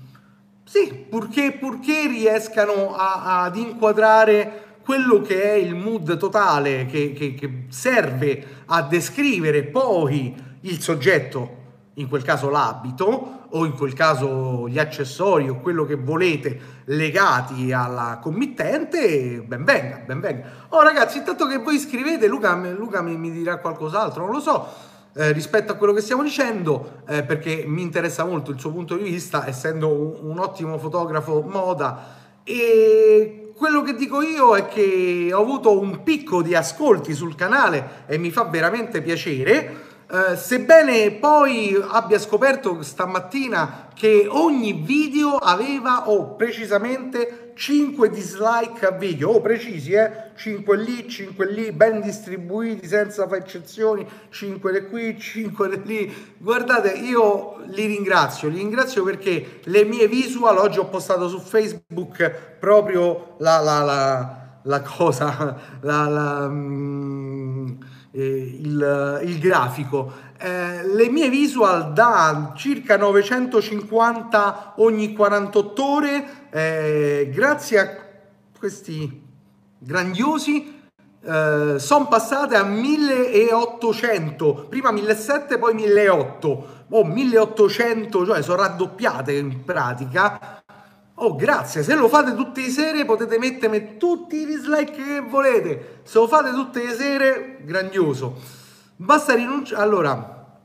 Sì, 0.65 1.05
purché, 1.09 1.53
purché 1.53 2.07
riescano 2.07 2.93
a, 2.95 3.43
ad 3.43 3.55
inquadrare 3.55 4.70
quello 4.83 5.21
che 5.21 5.43
è 5.43 5.53
il 5.53 5.75
mood 5.75 6.17
totale 6.17 6.85
che, 6.85 7.13
che, 7.13 7.33
che 7.33 7.65
serve 7.69 8.63
a 8.65 8.81
descrivere 8.83 9.63
poi 9.63 10.35
il 10.61 10.81
soggetto, 10.81 11.59
in 11.95 12.07
quel 12.07 12.23
caso 12.23 12.49
l'abito 12.49 13.39
o 13.49 13.65
in 13.65 13.73
quel 13.73 13.93
caso 13.93 14.67
gli 14.67 14.79
accessori 14.79 15.49
o 15.49 15.59
quello 15.59 15.85
che 15.85 15.95
volete 15.95 16.59
legati 16.85 17.71
alla 17.71 18.19
committente, 18.21 19.43
ben 19.45 19.63
venga, 19.63 20.01
ben 20.05 20.19
venga. 20.19 20.43
Oh 20.69 20.81
ragazzi, 20.81 21.17
intanto 21.17 21.47
che 21.47 21.57
voi 21.57 21.77
scrivete, 21.77 22.27
Luca, 22.27 22.55
Luca 22.55 23.01
mi, 23.01 23.17
mi 23.17 23.31
dirà 23.31 23.57
qualcos'altro, 23.57 24.23
non 24.23 24.33
lo 24.33 24.39
so, 24.39 24.67
eh, 25.13 25.33
rispetto 25.33 25.73
a 25.73 25.75
quello 25.75 25.91
che 25.93 26.01
stiamo 26.01 26.23
dicendo, 26.23 27.01
eh, 27.07 27.23
perché 27.23 27.65
mi 27.67 27.81
interessa 27.81 28.23
molto 28.23 28.51
il 28.51 28.59
suo 28.59 28.71
punto 28.71 28.95
di 28.95 29.03
vista, 29.03 29.45
essendo 29.45 29.89
un, 29.89 30.29
un 30.29 30.39
ottimo 30.39 30.77
fotografo 30.77 31.41
moda 31.41 32.19
e 32.43 33.40
quello 33.61 33.83
che 33.83 33.93
dico 33.93 34.23
io 34.23 34.55
è 34.55 34.67
che 34.67 35.29
ho 35.31 35.39
avuto 35.39 35.79
un 35.79 36.01
picco 36.01 36.41
di 36.41 36.55
ascolti 36.55 37.13
sul 37.13 37.35
canale 37.35 38.05
e 38.07 38.17
mi 38.17 38.31
fa 38.31 38.45
veramente 38.45 39.03
piacere. 39.03 39.89
Uh, 40.09 40.35
sebbene 40.35 41.11
poi 41.11 41.79
abbia 41.79 42.17
scoperto 42.17 42.81
stamattina 42.81 43.89
che 43.93 44.25
ogni 44.27 44.81
video 44.83 45.35
aveva 45.35 46.09
o 46.09 46.15
oh, 46.15 46.35
precisamente 46.35 47.50
5 47.61 48.09
dislike 48.09 48.87
a 48.87 48.91
video, 48.91 49.29
oh 49.33 49.39
precisi 49.39 49.91
eh, 49.91 50.31
5 50.35 50.77
lì, 50.77 51.07
5 51.07 51.45
lì, 51.45 51.71
ben 51.71 52.01
distribuiti 52.01 52.87
senza 52.87 53.29
eccezioni, 53.29 54.03
5 54.31 54.71
di 54.71 54.87
qui, 54.87 55.15
5 55.19 55.69
di 55.69 55.81
lì. 55.85 56.35
Guardate, 56.39 56.93
io 56.93 57.61
li 57.67 57.85
ringrazio, 57.85 58.49
li 58.49 58.57
ringrazio 58.57 59.03
perché 59.03 59.59
le 59.65 59.83
mie 59.83 60.07
visual, 60.07 60.57
oggi 60.57 60.79
ho 60.79 60.87
postato 60.87 61.29
su 61.29 61.37
Facebook 61.37 62.57
proprio 62.59 63.35
la, 63.37 63.59
la, 63.59 63.83
la, 63.83 64.37
la 64.63 64.81
cosa, 64.81 65.55
la, 65.81 66.47
mm, 66.49 67.67
eh, 68.09 68.59
il, 68.59 69.21
il 69.23 69.39
grafico. 69.39 70.29
Eh, 70.39 70.83
le 70.87 71.09
mie 71.09 71.29
visual 71.29 71.93
da 71.93 72.53
circa 72.55 72.97
950 72.97 74.73
ogni 74.77 75.13
48 75.13 75.85
ore, 75.85 76.25
eh, 76.51 77.29
grazie 77.33 77.79
a 77.79 77.97
questi 78.57 79.21
grandiosi, 79.77 80.79
eh, 81.23 81.75
sono 81.77 82.07
passate 82.07 82.55
a 82.55 82.63
1800, 82.63 84.65
prima 84.69 84.91
1700 84.91 85.57
poi 85.57 85.73
1800, 85.75 86.85
oh 86.89 87.05
1800, 87.05 88.25
cioè 88.25 88.41
sono 88.41 88.61
raddoppiate 88.61 89.33
in 89.33 89.63
pratica. 89.63 90.63
Oh, 91.15 91.35
grazie. 91.35 91.83
Se 91.83 91.93
lo 91.93 92.09
fate 92.09 92.33
tutte 92.33 92.61
le 92.61 92.69
sere 92.69 93.05
potete 93.05 93.37
mettermi 93.37 93.97
tutti 93.97 94.37
i 94.37 94.45
dislike 94.45 94.91
che 94.91 95.21
volete. 95.21 95.99
Se 96.03 96.17
lo 96.17 96.27
fate 96.27 96.49
tutte 96.49 96.83
le 96.83 96.95
sere, 96.95 97.57
grandioso. 97.61 98.39
Basta 98.95 99.35
rinunciare. 99.35 99.83
Allora, 99.83 100.57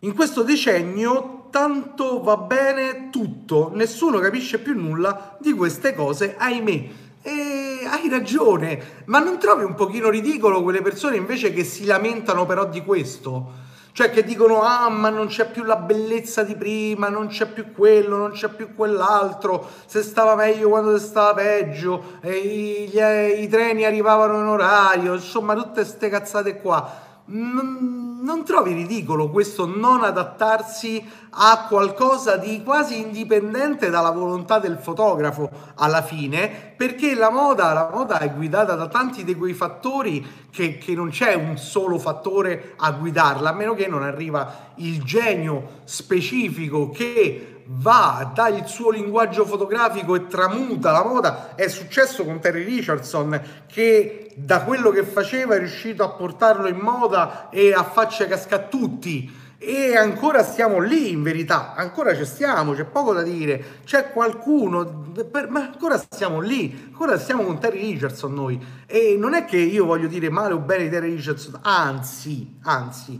in 0.00 0.14
questo 0.14 0.42
decennio 0.42 1.33
tanto 1.54 2.20
va 2.20 2.36
bene 2.36 3.10
tutto, 3.10 3.70
nessuno 3.74 4.18
capisce 4.18 4.58
più 4.58 4.74
nulla 4.74 5.36
di 5.38 5.52
queste 5.52 5.94
cose, 5.94 6.34
ahimè. 6.36 6.88
E 7.22 7.86
hai 7.88 8.08
ragione, 8.08 9.04
ma 9.04 9.20
non 9.20 9.38
trovi 9.38 9.62
un 9.62 9.76
pochino 9.76 10.10
ridicolo 10.10 10.64
quelle 10.64 10.82
persone 10.82 11.14
invece 11.14 11.52
che 11.52 11.62
si 11.62 11.84
lamentano 11.84 12.44
però 12.44 12.66
di 12.66 12.82
questo? 12.82 13.52
Cioè 13.92 14.10
che 14.10 14.24
dicono, 14.24 14.62
ah 14.62 14.88
ma 14.88 15.10
non 15.10 15.28
c'è 15.28 15.48
più 15.48 15.62
la 15.62 15.76
bellezza 15.76 16.42
di 16.42 16.56
prima, 16.56 17.08
non 17.08 17.28
c'è 17.28 17.46
più 17.46 17.72
quello, 17.72 18.16
non 18.16 18.32
c'è 18.32 18.48
più 18.48 18.74
quell'altro, 18.74 19.64
se 19.86 20.02
stava 20.02 20.34
meglio 20.34 20.68
quando 20.70 20.98
si 20.98 21.06
stava 21.06 21.34
peggio, 21.34 22.18
i, 22.24 22.90
gli, 22.90 22.98
i 22.98 23.48
treni 23.48 23.84
arrivavano 23.84 24.40
in 24.40 24.46
orario, 24.46 25.14
insomma 25.14 25.54
tutte 25.54 25.82
queste 25.82 26.08
cazzate 26.08 26.60
qua. 26.60 27.12
Non, 27.26 28.13
non 28.24 28.42
trovi 28.42 28.72
ridicolo 28.72 29.28
questo 29.28 29.66
non 29.66 30.02
adattarsi 30.02 31.06
a 31.28 31.66
qualcosa 31.68 32.36
di 32.38 32.62
quasi 32.64 32.98
indipendente 32.98 33.90
dalla 33.90 34.10
volontà 34.10 34.58
del 34.58 34.78
fotografo 34.78 35.50
alla 35.74 36.00
fine? 36.00 36.72
Perché 36.74 37.14
la 37.14 37.30
moda, 37.30 37.74
la 37.74 37.90
moda 37.92 38.18
è 38.20 38.32
guidata 38.32 38.74
da 38.74 38.88
tanti 38.88 39.24
di 39.24 39.34
quei 39.34 39.52
fattori 39.52 40.46
che, 40.50 40.78
che 40.78 40.94
non 40.94 41.10
c'è 41.10 41.34
un 41.34 41.58
solo 41.58 41.98
fattore 41.98 42.72
a 42.78 42.92
guidarla, 42.92 43.50
a 43.50 43.54
meno 43.54 43.74
che 43.74 43.88
non 43.88 44.02
arriva 44.02 44.72
il 44.76 45.02
genio 45.02 45.82
specifico 45.84 46.88
che 46.88 47.62
va, 47.66 48.30
dà 48.34 48.48
il 48.48 48.66
suo 48.66 48.90
linguaggio 48.90 49.44
fotografico 49.44 50.14
e 50.14 50.26
tramuta 50.26 50.92
la 50.92 51.04
moda. 51.04 51.54
È 51.54 51.68
successo 51.68 52.24
con 52.24 52.40
Terry 52.40 52.64
Richardson 52.64 53.40
che 53.66 54.23
da 54.34 54.62
quello 54.62 54.90
che 54.90 55.04
faceva 55.04 55.54
è 55.54 55.58
riuscito 55.58 56.02
a 56.02 56.10
portarlo 56.10 56.66
in 56.66 56.78
moda 56.78 57.48
e 57.50 57.72
a 57.72 57.84
faccia 57.84 58.26
cascare 58.26 58.68
tutti. 58.68 59.42
E 59.58 59.96
ancora 59.96 60.42
stiamo 60.42 60.78
lì 60.78 61.10
in 61.10 61.22
verità, 61.22 61.74
ancora 61.74 62.14
ci 62.14 62.26
stiamo, 62.26 62.74
c'è 62.74 62.84
poco 62.84 63.14
da 63.14 63.22
dire, 63.22 63.80
c'è 63.84 64.10
qualcuno, 64.10 65.06
per, 65.30 65.48
ma 65.48 65.60
ancora 65.60 65.96
stiamo 65.96 66.40
lì, 66.40 66.88
ancora 66.88 67.18
stiamo 67.18 67.44
con 67.44 67.58
Terry 67.58 67.92
Richardson 67.92 68.34
noi. 68.34 68.60
E 68.84 69.16
non 69.18 69.32
è 69.32 69.46
che 69.46 69.56
io 69.56 69.86
voglio 69.86 70.06
dire 70.06 70.28
male 70.28 70.52
o 70.52 70.58
bene 70.58 70.84
di 70.84 70.90
Terry 70.90 71.14
Richardson, 71.14 71.60
anzi, 71.62 72.58
anzi, 72.64 73.18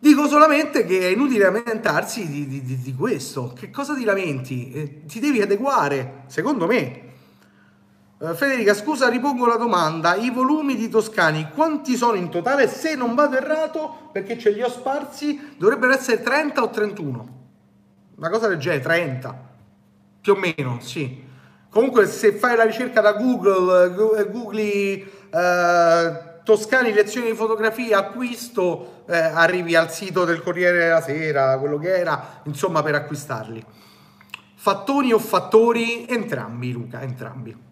Dico 0.00 0.28
solamente 0.28 0.84
che 0.84 1.00
è 1.00 1.06
inutile 1.06 1.42
lamentarsi 1.42 2.28
di, 2.28 2.46
di, 2.46 2.62
di, 2.62 2.80
di 2.80 2.94
questo. 2.94 3.52
Che 3.52 3.68
cosa 3.70 3.96
ti 3.96 4.04
lamenti? 4.04 4.70
Eh, 4.70 5.04
ti 5.06 5.18
devi 5.18 5.40
adeguare, 5.40 6.22
secondo 6.28 6.68
me. 6.68 7.07
Eh, 8.20 8.34
Federica, 8.34 8.74
scusa, 8.74 9.08
ripongo 9.08 9.46
la 9.46 9.56
domanda. 9.56 10.16
I 10.16 10.30
volumi 10.30 10.74
di 10.74 10.88
Toscani 10.88 11.50
quanti 11.54 11.96
sono 11.96 12.16
in 12.16 12.30
totale? 12.30 12.66
Se 12.66 12.96
non 12.96 13.14
vado 13.14 13.36
errato, 13.36 14.10
perché 14.12 14.36
ce 14.36 14.50
li 14.50 14.62
ho 14.62 14.68
sparsi, 14.68 15.54
dovrebbero 15.56 15.92
essere 15.92 16.20
30 16.20 16.62
o 16.62 16.70
31. 16.70 17.28
Una 18.16 18.30
cosa 18.30 18.48
del 18.48 18.58
genere, 18.58 18.82
30. 18.82 19.46
Più 20.20 20.32
o 20.32 20.36
meno, 20.36 20.78
sì. 20.80 21.24
Comunque, 21.70 22.06
se 22.06 22.32
fai 22.32 22.56
la 22.56 22.64
ricerca 22.64 23.00
da 23.00 23.12
Google, 23.12 24.18
eh, 24.18 24.30
googli... 24.30 25.10
Uh, 25.30 26.26
Toscani 26.48 26.94
lezioni 26.94 27.26
di 27.28 27.36
fotografia, 27.36 27.98
acquisto, 27.98 29.02
eh, 29.06 29.18
arrivi 29.18 29.76
al 29.76 29.92
sito 29.92 30.24
del 30.24 30.42
Corriere 30.42 30.78
della 30.78 31.02
Sera, 31.02 31.58
quello 31.58 31.76
che 31.76 31.94
era, 31.94 32.40
insomma, 32.44 32.82
per 32.82 32.94
acquistarli. 32.94 33.62
Fattoni 34.54 35.12
o 35.12 35.18
fattori? 35.18 36.06
Entrambi, 36.08 36.72
Luca, 36.72 37.02
entrambi. 37.02 37.67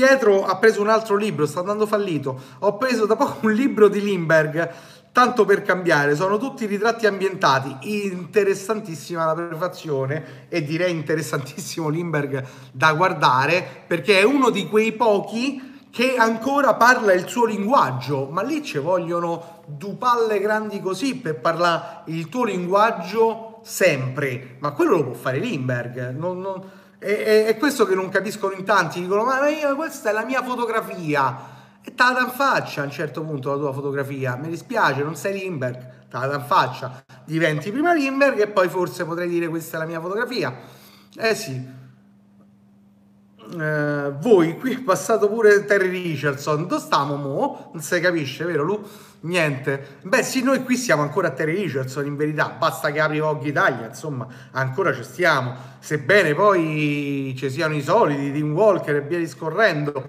Pietro 0.00 0.46
ha 0.46 0.56
preso 0.56 0.80
un 0.80 0.88
altro 0.88 1.14
libro, 1.14 1.44
sta 1.44 1.60
andando 1.60 1.86
fallito. 1.86 2.40
Ho 2.60 2.78
preso 2.78 3.04
da 3.04 3.16
poco 3.16 3.44
un 3.46 3.52
libro 3.52 3.86
di 3.88 4.00
Lindbergh, 4.00 4.72
tanto 5.12 5.44
per 5.44 5.60
cambiare, 5.60 6.16
sono 6.16 6.38
tutti 6.38 6.64
ritratti 6.64 7.04
ambientati. 7.06 7.76
Interessantissima 8.06 9.26
la 9.26 9.34
prefazione 9.34 10.46
e 10.48 10.64
direi 10.64 10.92
interessantissimo 10.92 11.90
Lindbergh 11.90 12.42
da 12.72 12.94
guardare 12.94 13.84
perché 13.86 14.20
è 14.20 14.22
uno 14.22 14.48
di 14.48 14.66
quei 14.68 14.92
pochi 14.92 15.84
che 15.90 16.16
ancora 16.16 16.72
parla 16.76 17.12
il 17.12 17.28
suo 17.28 17.44
linguaggio, 17.44 18.26
ma 18.30 18.40
lì 18.40 18.64
ci 18.64 18.78
vogliono 18.78 19.64
due 19.66 19.96
palle 19.96 20.40
grandi 20.40 20.80
così 20.80 21.16
per 21.16 21.40
parlare 21.40 22.04
il 22.06 22.30
tuo 22.30 22.44
linguaggio 22.44 23.60
sempre, 23.62 24.56
ma 24.60 24.70
quello 24.70 24.96
lo 24.96 25.04
può 25.04 25.12
fare 25.12 25.40
Lindbergh, 25.40 26.16
non, 26.16 26.40
non, 26.40 26.62
è, 27.00 27.46
è, 27.46 27.56
questo 27.56 27.86
che 27.86 27.94
non 27.94 28.10
capiscono 28.10 28.52
in 28.52 28.64
tanti, 28.64 29.00
dicono 29.00 29.24
ma 29.24 29.48
io, 29.48 29.74
questa 29.74 30.10
è 30.10 30.12
la 30.12 30.24
mia 30.24 30.42
fotografia, 30.42 31.58
e 31.82 31.94
te 31.94 32.02
la 32.02 32.12
dan 32.12 32.30
faccia 32.30 32.82
a 32.82 32.84
un 32.84 32.90
certo 32.90 33.22
punto 33.22 33.50
la 33.50 33.56
tua 33.56 33.72
fotografia, 33.72 34.36
mi 34.36 34.48
dispiace, 34.48 35.02
non 35.02 35.16
sei 35.16 35.38
Lindbergh, 35.38 36.08
te 36.10 36.18
la 36.18 36.26
dan 36.26 36.44
faccia, 36.44 37.02
diventi 37.24 37.72
prima 37.72 37.94
Lindbergh 37.94 38.38
e 38.38 38.48
poi 38.48 38.68
forse 38.68 39.06
potrei 39.06 39.28
dire 39.28 39.48
questa 39.48 39.78
è 39.78 39.80
la 39.80 39.86
mia 39.86 40.00
fotografia, 40.00 40.54
eh 41.16 41.34
sì, 41.34 41.78
eh, 43.58 44.12
voi 44.20 44.58
qui 44.58 44.74
è 44.74 44.80
passato 44.80 45.28
pure 45.28 45.64
Terry 45.64 45.88
Richardson 45.88 46.66
dove 46.66 46.80
stiamo 46.80 47.16
mo? 47.16 47.70
non 47.72 47.82
si 47.82 47.98
capisce 48.00 48.44
vero 48.44 48.62
Lu? 48.62 48.86
niente. 49.20 49.98
Beh 50.02 50.22
sì 50.22 50.42
noi 50.42 50.62
qui 50.62 50.76
siamo 50.76 51.02
ancora 51.02 51.28
a 51.28 51.30
Terry 51.32 51.54
Richardson 51.54 52.06
in 52.06 52.16
verità. 52.16 52.50
Basta 52.50 52.90
che 52.90 53.00
apri 53.00 53.18
Vogue 53.18 53.48
Italia 53.48 53.86
insomma 53.86 54.26
ancora 54.52 54.94
ci 54.94 55.02
stiamo. 55.02 55.54
Sebbene 55.78 56.34
poi 56.34 57.34
ci 57.36 57.50
siano 57.50 57.74
i 57.74 57.82
soliti 57.82 58.32
Tim 58.32 58.52
Walker 58.52 58.96
e 58.96 59.00
via 59.02 59.18
discorrendo. 59.18 60.04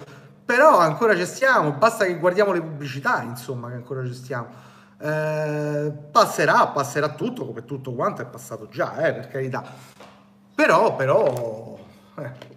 Però 0.45 0.77
ancora 0.77 1.15
ci 1.15 1.25
stiamo. 1.25 1.71
Basta 1.73 2.05
che 2.05 2.17
guardiamo 2.17 2.51
le 2.51 2.61
pubblicità 2.61 3.21
insomma 3.21 3.69
che 3.69 3.75
ancora 3.75 4.05
ci 4.05 4.13
stiamo. 4.13 4.69
Eh, 4.99 5.91
passerà 6.11 6.67
passerà 6.67 7.09
tutto 7.09 7.45
come 7.47 7.65
tutto 7.65 7.93
quanto 7.93 8.21
è 8.21 8.25
passato 8.25 8.67
già 8.69 8.95
eh, 9.07 9.13
per 9.13 9.27
carità. 9.27 9.63
Però 10.53 10.95
però 10.95 11.79
eh 12.17 12.50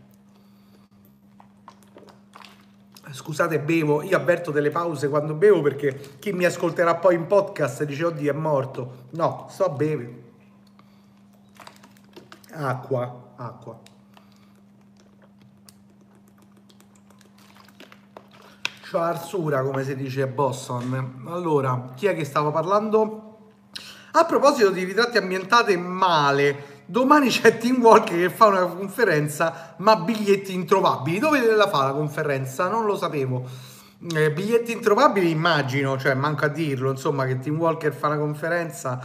scusate 3.25 3.59
bevo, 3.59 4.03
io 4.03 4.19
avverto 4.19 4.51
delle 4.51 4.69
pause 4.69 5.09
quando 5.09 5.33
bevo 5.33 5.63
perché 5.63 6.19
chi 6.19 6.35
mi 6.35 6.45
ascolterà 6.45 6.97
poi 6.97 7.15
in 7.15 7.27
podcast 7.27 7.83
dice 7.85 8.05
oddio 8.05 8.31
è 8.31 8.37
morto. 8.37 9.07
No, 9.13 9.47
sto 9.49 9.65
a 9.65 9.71
bere. 9.71 10.23
Acqua, 12.53 13.33
acqua. 13.37 13.81
C'ho 18.91 18.99
arsura 19.01 19.63
come 19.63 19.85
si 19.85 19.97
dice 19.97 20.21
a 20.21 20.27
Boston. 20.27 21.25
Allora, 21.27 21.93
chi 21.97 22.07
è 22.07 22.15
che 22.15 22.27
stava 22.27 22.51
parlando? 22.51 23.39
A 24.13 24.27
proposito 24.27 24.69
di 24.69 24.85
ritratti 24.85 25.17
ambientati 25.17 25.79
male, 25.79 26.74
Domani 26.87 27.29
c'è 27.29 27.57
Tim 27.57 27.81
Walker 27.81 28.19
che 28.19 28.29
fa 28.29 28.47
una 28.47 28.67
conferenza, 28.67 29.75
ma 29.79 29.97
biglietti 29.97 30.53
introvabili. 30.53 31.19
Dove 31.19 31.41
la 31.55 31.67
fa 31.69 31.85
la 31.85 31.93
conferenza? 31.93 32.69
Non 32.69 32.85
lo 32.85 32.95
sapevo. 32.97 33.49
Eh, 34.15 34.31
biglietti 34.31 34.73
introvabili 34.73 35.31
immagino, 35.31 35.97
cioè 35.97 36.13
manco 36.13 36.45
a 36.45 36.49
dirlo, 36.49 36.91
insomma, 36.91 37.25
che 37.25 37.39
Tim 37.39 37.59
Walker 37.59 37.95
fa 37.95 38.09
una 38.09 38.19
conferenza. 38.19 39.01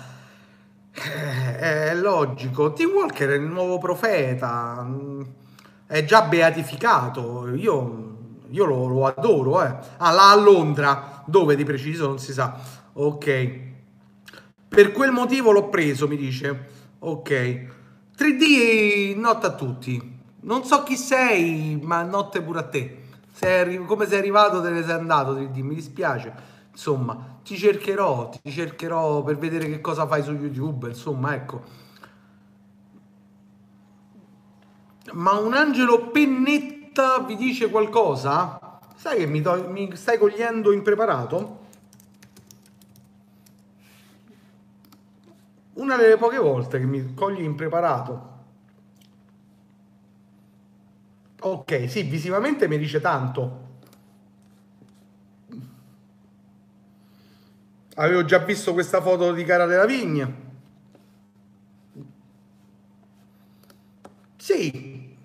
Eh, 0.91 1.91
è 1.91 1.95
logico. 1.95 2.73
Tim 2.73 2.89
Walker 2.89 3.29
è 3.29 3.35
il 3.35 3.43
nuovo 3.43 3.77
profeta, 3.77 4.83
mm, 4.85 5.21
è 5.87 6.03
già 6.03 6.23
beatificato. 6.23 7.47
Io, 7.55 8.17
io 8.49 8.65
lo, 8.65 8.87
lo, 8.87 9.05
adoro. 9.05 9.63
Eh. 9.63 9.73
Ah, 9.97 10.11
là 10.11 10.31
a 10.31 10.35
Londra, 10.35 11.23
dove 11.25 11.55
di 11.55 11.63
preciso 11.63 12.07
non 12.07 12.19
si 12.19 12.33
sa. 12.33 12.57
Ok. 12.91 13.59
Per 14.67 14.91
quel 14.91 15.11
motivo 15.11 15.51
l'ho 15.51 15.69
preso, 15.69 16.09
mi 16.09 16.17
dice. 16.17 16.77
Ok. 16.99 17.67
3D 18.15 19.15
notte 19.15 19.47
a 19.47 19.53
tutti. 19.55 20.17
Non 20.41 20.63
so 20.63 20.83
chi 20.83 20.95
sei, 20.95 21.79
ma 21.81 22.01
notte 22.03 22.41
pure 22.41 22.59
a 22.59 22.63
te. 22.63 22.97
Sei 23.31 23.77
come 23.85 24.05
sei 24.05 24.19
arrivato 24.19 24.61
te 24.61 24.69
ne 24.69 24.83
sei 24.83 24.93
andato 24.93 25.33
3D, 25.35 25.61
mi 25.61 25.75
dispiace. 25.75 26.33
Insomma, 26.71 27.39
ti 27.43 27.57
cercherò, 27.57 28.29
ti 28.29 28.51
cercherò 28.51 29.23
per 29.23 29.37
vedere 29.37 29.67
che 29.69 29.81
cosa 29.81 30.07
fai 30.07 30.23
su 30.23 30.31
YouTube, 30.31 30.87
insomma, 30.89 31.35
ecco. 31.35 31.63
Ma 35.13 35.31
un 35.39 35.53
angelo 35.53 36.09
pennetta 36.09 37.19
vi 37.19 37.35
dice 37.35 37.69
qualcosa? 37.69 38.79
Sai 38.95 39.17
che 39.19 39.25
mi, 39.25 39.41
to- 39.41 39.67
mi 39.69 39.89
stai 39.95 40.17
cogliendo 40.17 40.71
impreparato? 40.71 41.58
Una 45.79 45.95
delle 45.95 46.17
poche 46.17 46.37
volte 46.37 46.79
che 46.79 46.85
mi 46.85 47.13
cogli 47.13 47.41
impreparato. 47.41 48.27
Ok, 51.41 51.89
sì, 51.89 52.03
visivamente 52.03 52.67
mi 52.67 52.77
dice 52.77 52.99
tanto. 52.99 53.67
Avevo 57.95 58.23
già 58.25 58.39
visto 58.39 58.73
questa 58.73 59.01
foto 59.01 59.33
di 59.33 59.43
Cara 59.43 59.65
della 59.65 59.85
Vigna. 59.85 60.31
Sì. 64.37 65.15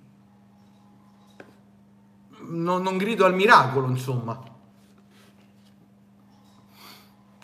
Non, 2.47 2.83
non 2.83 2.97
grido 2.97 3.25
al 3.25 3.35
miracolo, 3.35 3.89
insomma. 3.89 4.54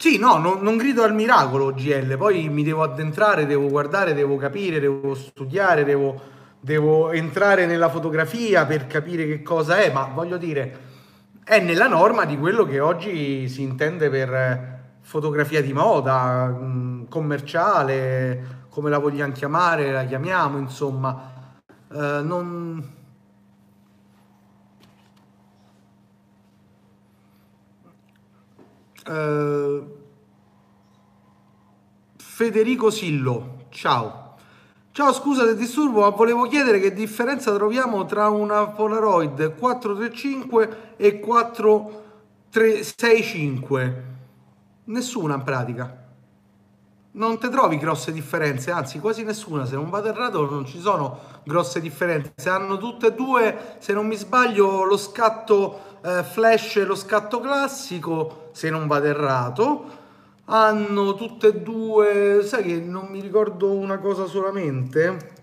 Sì, 0.01 0.17
no, 0.17 0.39
non, 0.39 0.63
non, 0.63 0.79
grido 0.79 1.03
al 1.03 1.13
miracolo 1.13 1.75
GL, 1.75 2.17
poi 2.17 2.49
mi 2.49 2.63
devo 2.63 2.83
addentrare, 2.83 3.45
devo 3.45 3.69
guardare, 3.69 4.15
devo 4.15 4.37
capire, 4.37 4.81
devo 4.81 5.15
studiare, 5.15 5.85
devo, 5.85 6.19
devo 6.59 7.11
entrare 7.11 7.67
nella 7.67 7.91
fotografia 7.91 8.65
per 8.65 8.87
capire 8.87 9.27
che 9.27 9.43
cosa 9.43 9.77
è, 9.77 9.93
ma 9.93 10.05
voglio 10.05 10.39
dire, 10.39 10.79
è 11.45 11.61
nella 11.61 11.87
norma 11.87 12.25
di 12.25 12.39
quello 12.39 12.65
che 12.65 12.81
oggi 12.81 13.47
si 13.51 13.61
intende 13.61 14.09
per 14.09 14.79
fotografia 15.03 15.61
di 15.61 15.75
moda, 15.75 16.47
mm, 16.47 17.05
commerciale, 17.11 18.69
come 18.71 18.89
la 18.89 18.97
vogliamo 18.97 19.33
chiamare, 19.35 19.93
la 19.93 20.05
chiamiamo, 20.07 20.57
insomma. 20.57 21.53
Uh, 21.89 22.25
non... 22.25 23.00
Uh, 29.07 29.99
Federico 32.17 32.91
Sillo, 32.91 33.67
ciao. 33.71 34.29
Ciao, 34.93 35.13
scusa 35.13 35.45
del 35.45 35.57
disturbo, 35.57 36.01
ma 36.01 36.09
volevo 36.09 36.49
chiedere 36.49 36.81
che 36.81 36.93
differenza 36.93 37.55
troviamo 37.55 38.07
tra 38.07 38.29
una 38.29 38.67
Polaroid 38.67 39.55
435 39.55 40.95
e 40.97 41.21
465. 41.21 44.05
Nessuna 44.85 45.37
in 45.37 45.43
pratica. 45.43 45.97
Non 47.13 47.39
te 47.39 47.49
trovi 47.49 47.79
grosse 47.79 48.13
differenze, 48.13 48.71
anzi 48.71 49.01
quasi 49.01 49.25
nessuna, 49.25 49.65
se 49.65 49.75
non 49.75 49.91
vado 49.91 50.07
errato 50.09 50.49
non 50.49 50.65
ci 50.65 50.79
sono 50.81 51.19
grosse 51.45 51.81
differenze, 51.81 52.49
hanno 52.49 52.77
tutte 52.77 53.09
e 53.09 53.15
due, 53.15 53.77
se 53.79 53.93
non 53.93 54.07
mi 54.07 54.15
sbaglio, 54.17 54.85
lo 54.85 54.97
scatto 54.97 55.99
eh, 56.03 56.23
flash 56.23 56.77
e 56.77 56.85
lo 56.85 56.95
scatto 56.95 57.41
classico, 57.41 58.40
se 58.53 58.71
non 58.71 58.87
vado 58.87 59.07
errato, 59.07 59.85
hanno 60.45 61.15
tutte 61.15 61.49
e 61.49 61.61
due, 61.61 62.43
sai 62.45 62.63
che 62.65 62.81
non 62.81 63.07
mi 63.11 63.21
ricordo 63.21 63.73
una 63.73 63.99
cosa 63.99 64.27
solamente. 64.27 65.39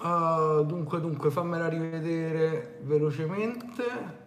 Uh, 0.00 0.62
dunque, 0.64 1.00
dunque, 1.00 1.30
fammela 1.30 1.68
rivedere 1.68 2.78
velocemente. 2.82 4.23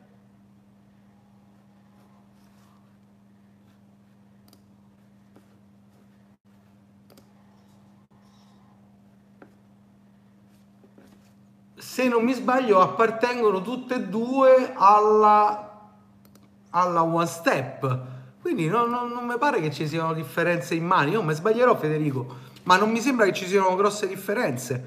Se 11.98 12.08
non 12.08 12.24
mi 12.24 12.34
sbaglio, 12.34 12.80
appartengono 12.80 13.64
tutte 13.64 13.96
e 13.96 14.02
due 14.02 14.72
alla 14.76 15.90
alla 16.70 17.02
one 17.02 17.26
step. 17.26 18.02
Quindi 18.40 18.68
non, 18.68 18.92
non, 18.92 19.10
non, 19.10 19.26
mi 19.26 19.36
pare 19.40 19.60
che 19.60 19.72
ci 19.72 19.88
siano 19.88 20.14
differenze 20.14 20.76
in 20.76 20.86
mani. 20.86 21.14
Io 21.14 21.24
mi 21.24 21.34
sbaglierò, 21.34 21.76
Federico, 21.76 22.36
ma 22.66 22.78
non 22.78 22.92
mi 22.92 23.00
sembra 23.00 23.26
che 23.26 23.34
ci 23.34 23.48
siano 23.48 23.76
grosse 23.76 24.08
differenze. 24.08 24.80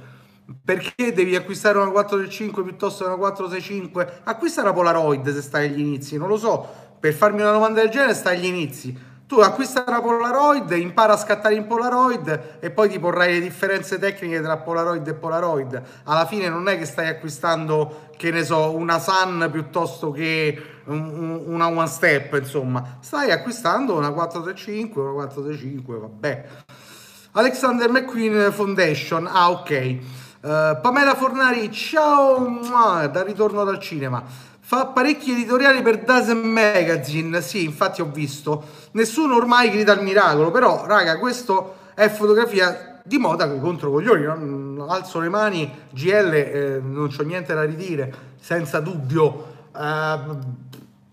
Perché 0.64 1.12
devi 1.12 1.34
acquistare 1.34 1.78
una 1.78 1.90
435 1.90 2.62
piuttosto 2.62 3.02
che 3.02 3.10
una 3.10 3.18
465? 3.18 4.20
Acquista 4.22 4.60
una 4.60 4.72
Polaroid 4.72 5.34
se 5.34 5.42
stai 5.42 5.66
agli 5.66 5.80
inizi, 5.80 6.16
non 6.16 6.28
lo 6.28 6.36
so. 6.36 6.64
Per 7.00 7.12
farmi 7.12 7.40
una 7.40 7.50
domanda 7.50 7.80
del 7.80 7.90
genere 7.90 8.14
stai 8.14 8.36
agli 8.36 8.46
inizi 8.46 8.96
tu 9.30 9.38
acquista 9.38 9.84
una 9.86 10.00
Polaroid, 10.00 10.72
impara 10.72 11.12
a 11.12 11.16
scattare 11.16 11.54
in 11.54 11.68
Polaroid 11.68 12.56
e 12.58 12.70
poi 12.70 12.88
ti 12.88 12.98
porrai 12.98 13.34
le 13.34 13.40
differenze 13.40 13.96
tecniche 13.96 14.42
tra 14.42 14.56
Polaroid 14.56 15.06
e 15.06 15.14
Polaroid. 15.14 15.80
Alla 16.02 16.26
fine 16.26 16.48
non 16.48 16.68
è 16.68 16.76
che 16.76 16.84
stai 16.84 17.06
acquistando, 17.06 18.08
che 18.16 18.32
ne 18.32 18.42
so, 18.42 18.74
una 18.74 18.98
Sun 18.98 19.48
piuttosto 19.52 20.10
che 20.10 20.60
una 20.86 21.68
One 21.68 21.86
Step, 21.86 22.34
insomma. 22.40 22.98
Stai 22.98 23.30
acquistando 23.30 23.96
una 23.96 24.10
435, 24.10 25.00
una 25.00 25.12
435, 25.12 25.96
vabbè. 25.96 26.44
Alexander 27.30 27.88
McQueen 27.88 28.50
Foundation, 28.50 29.28
ah 29.28 29.50
ok. 29.50 29.98
Uh, 30.42 30.80
Pamela 30.80 31.14
Fornari, 31.14 31.70
ciao, 31.70 32.58
da 33.08 33.22
ritorno 33.22 33.62
dal 33.62 33.78
cinema. 33.78 34.24
Fa 34.70 34.86
parecchi 34.86 35.32
editoriali 35.32 35.82
per 35.82 36.04
Dozen 36.04 36.38
Magazine, 36.38 37.42
sì, 37.42 37.64
infatti 37.64 38.02
ho 38.02 38.04
visto. 38.04 38.62
Nessuno 38.92 39.34
ormai 39.34 39.68
grida 39.68 39.90
al 39.90 40.00
miracolo, 40.00 40.52
però, 40.52 40.86
raga, 40.86 41.18
questo 41.18 41.78
è 41.92 42.08
fotografia 42.08 43.00
di 43.04 43.18
moda 43.18 43.48
con 43.48 43.56
i 43.56 43.60
controcoglioni. 43.60 44.22
No? 44.22 44.86
Alzo 44.86 45.18
le 45.18 45.28
mani, 45.28 45.68
GL, 45.90 46.32
eh, 46.32 46.80
non 46.80 47.08
c'ho 47.08 47.24
niente 47.24 47.52
da 47.52 47.64
ridire, 47.64 48.14
senza 48.38 48.78
dubbio. 48.78 49.54
Eh, 49.76 50.18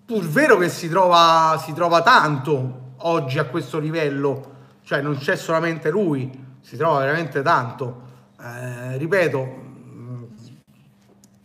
pur 0.06 0.24
vero 0.26 0.58
che 0.58 0.70
si 0.70 0.88
trova, 0.88 1.60
si 1.60 1.74
trova 1.74 2.04
tanto 2.04 2.92
oggi 2.98 3.40
a 3.40 3.46
questo 3.46 3.80
livello, 3.80 4.52
cioè 4.84 5.02
non 5.02 5.18
c'è 5.18 5.36
solamente 5.36 5.90
lui, 5.90 6.30
si 6.62 6.78
trova 6.78 7.00
veramente 7.00 7.42
tanto. 7.42 8.02
Eh, 8.40 8.98
ripeto, 8.98 9.67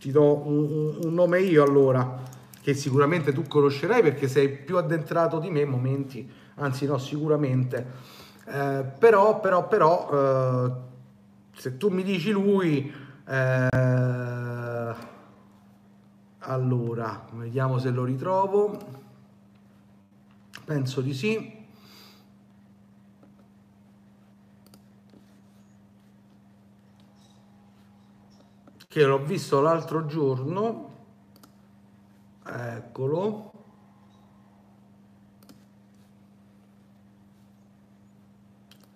ti 0.03 0.11
do 0.11 0.45
un, 0.45 0.97
un, 1.01 1.13
nome 1.13 1.39
io 1.39 1.63
allora, 1.63 2.21
che 2.59 2.73
sicuramente 2.73 3.31
tu 3.31 3.43
conoscerai 3.43 4.01
perché 4.01 4.27
sei 4.27 4.49
più 4.49 4.75
addentrato 4.75 5.39
di 5.39 5.49
me 5.49 5.63
momenti, 5.63 6.29
anzi 6.55 6.85
no, 6.85 6.97
sicuramente. 6.97 7.87
Eh, 8.45 8.83
però, 8.99 9.39
però, 9.39 9.65
però, 9.69 10.09
eh, 10.11 10.71
se 11.55 11.77
tu 11.77 11.87
mi 11.87 12.03
dici 12.03 12.31
lui, 12.31 12.93
eh, 13.25 13.67
allora, 16.39 17.25
vediamo 17.31 17.77
se 17.77 17.89
lo 17.89 18.03
ritrovo. 18.03 18.77
Penso 20.65 20.99
di 20.99 21.13
sì. 21.13 21.62
Che 28.93 29.03
l'ho 29.03 29.23
visto 29.23 29.59
l'altro 29.59 30.05
giorno. 30.05 30.89
Eccolo. 32.45 33.51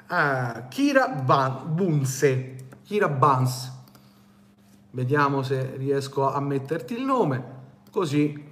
Ah, 0.05 0.67
Kira 0.69 1.07
Ban- 1.07 1.73
Bunse. 1.73 2.67
Kira 2.83 3.09
Bans. 3.09 3.71
Vediamo 4.91 5.41
se 5.41 5.75
riesco 5.77 6.31
a 6.31 6.39
metterti 6.41 6.93
il 6.93 7.01
nome. 7.01 7.43
Così. 7.89 8.51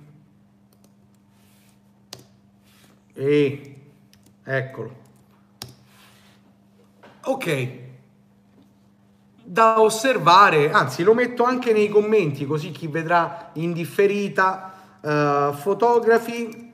E 3.13 3.81
eccolo. 4.41 4.95
Ok 7.25 7.84
da 9.47 9.79
osservare, 9.79 10.71
anzi 10.71 11.03
lo 11.03 11.13
metto 11.13 11.43
anche 11.43 11.71
nei 11.71 11.87
commenti 11.87 12.47
così 12.47 12.71
chi 12.71 12.87
vedrà 12.87 13.51
in 13.53 13.73
differita 13.73 14.73
uh, 15.01 15.53
fotografi 15.53 16.71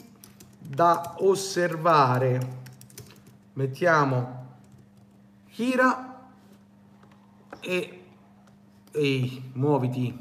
da 0.58 1.16
osservare. 1.18 2.60
Mettiamo 3.54 4.46
Kira 5.50 6.30
e, 7.60 8.04
e 8.92 9.42
muoviti 9.54 10.18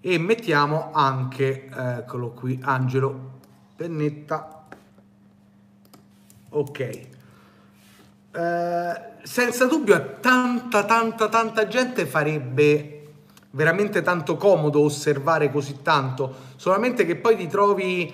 e 0.00 0.18
mettiamo 0.18 0.90
anche, 0.92 1.66
eccolo 1.66 2.30
qui, 2.30 2.58
Angelo 2.62 3.32
Pennetta. 3.76 4.66
Ok. 6.48 7.13
Uh, 8.34 9.12
senza 9.22 9.66
dubbio 9.66 10.16
tanta, 10.20 10.84
tanta, 10.84 11.28
tanta 11.28 11.68
gente 11.68 12.04
farebbe 12.04 12.94
veramente 13.50 14.02
tanto 14.02 14.36
comodo 14.36 14.80
osservare 14.80 15.50
così 15.50 15.82
tanto, 15.82 16.34
solamente 16.56 17.06
che 17.06 17.16
poi 17.16 17.36
ti 17.36 17.46
trovi 17.46 18.12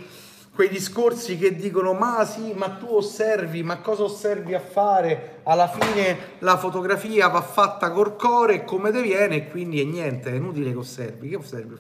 quei 0.55 0.69
discorsi 0.69 1.39
che 1.39 1.57
dicono 1.57 1.95
ma 1.95 2.25
sì, 2.27 2.53
ma 2.55 2.69
tu 2.69 2.87
osservi, 2.87 3.63
ma 3.63 3.79
cosa 3.79 4.03
osservi 4.03 4.55
a 4.55 4.61
fare? 4.61 5.41
Alla 5.45 5.69
fine 5.69 6.19
la 6.41 6.59
fotografia 6.59 7.29
va 7.29 7.41
fatta 7.41 7.91
col 7.91 8.17
core 8.17 8.65
come 8.65 8.91
te 8.91 9.01
viene 9.01 9.37
e 9.37 9.49
quindi 9.49 9.81
è 9.81 9.85
niente, 9.85 10.31
è 10.31 10.35
inutile 10.35 10.71
che 10.71 10.77
osservi, 10.77 11.31
che 11.31 11.37
osservi? 11.37 11.79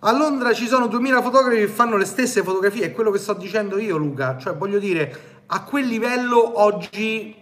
A 0.00 0.12
Londra 0.12 0.52
ci 0.52 0.66
sono 0.66 0.86
2000 0.86 1.22
fotografi 1.22 1.56
che 1.56 1.68
fanno 1.68 1.96
le 1.96 2.04
stesse 2.04 2.42
fotografie, 2.42 2.84
è 2.84 2.92
quello 2.92 3.10
che 3.10 3.18
sto 3.18 3.32
dicendo 3.32 3.78
io 3.78 3.96
Luca, 3.96 4.36
cioè 4.36 4.54
voglio 4.54 4.78
dire, 4.78 5.42
a 5.46 5.64
quel 5.64 5.86
livello 5.86 6.60
oggi 6.62 7.37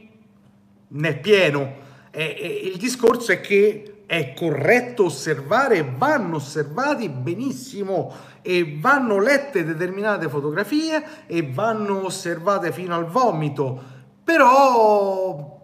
nel 0.89 1.19
pieno. 1.19 1.85
E, 2.11 2.37
e, 2.39 2.71
il 2.73 2.79
discorso 2.79 3.33
è 3.33 3.41
che 3.41 3.97
è 4.07 4.35
corretto 4.35 5.07
osservare, 5.07 5.95
vanno 5.97 6.37
osservati 6.37 7.09
benissimo 7.09 8.15
e 8.41 8.79
vanno 8.81 9.19
lette 9.19 9.65
determinate 9.65 10.29
fotografie 10.29 11.03
e 11.27 11.51
vanno 11.53 12.05
osservate 12.05 12.71
fino 12.71 12.95
al 12.95 13.07
vomito, 13.07 13.83
però 14.23 15.55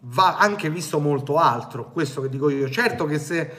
va 0.00 0.36
anche 0.36 0.68
visto 0.68 0.98
molto 0.98 1.36
altro, 1.36 1.90
questo 1.92 2.20
che 2.20 2.28
dico 2.28 2.50
io. 2.50 2.68
Certo 2.68 3.06
che 3.06 3.20
se, 3.20 3.50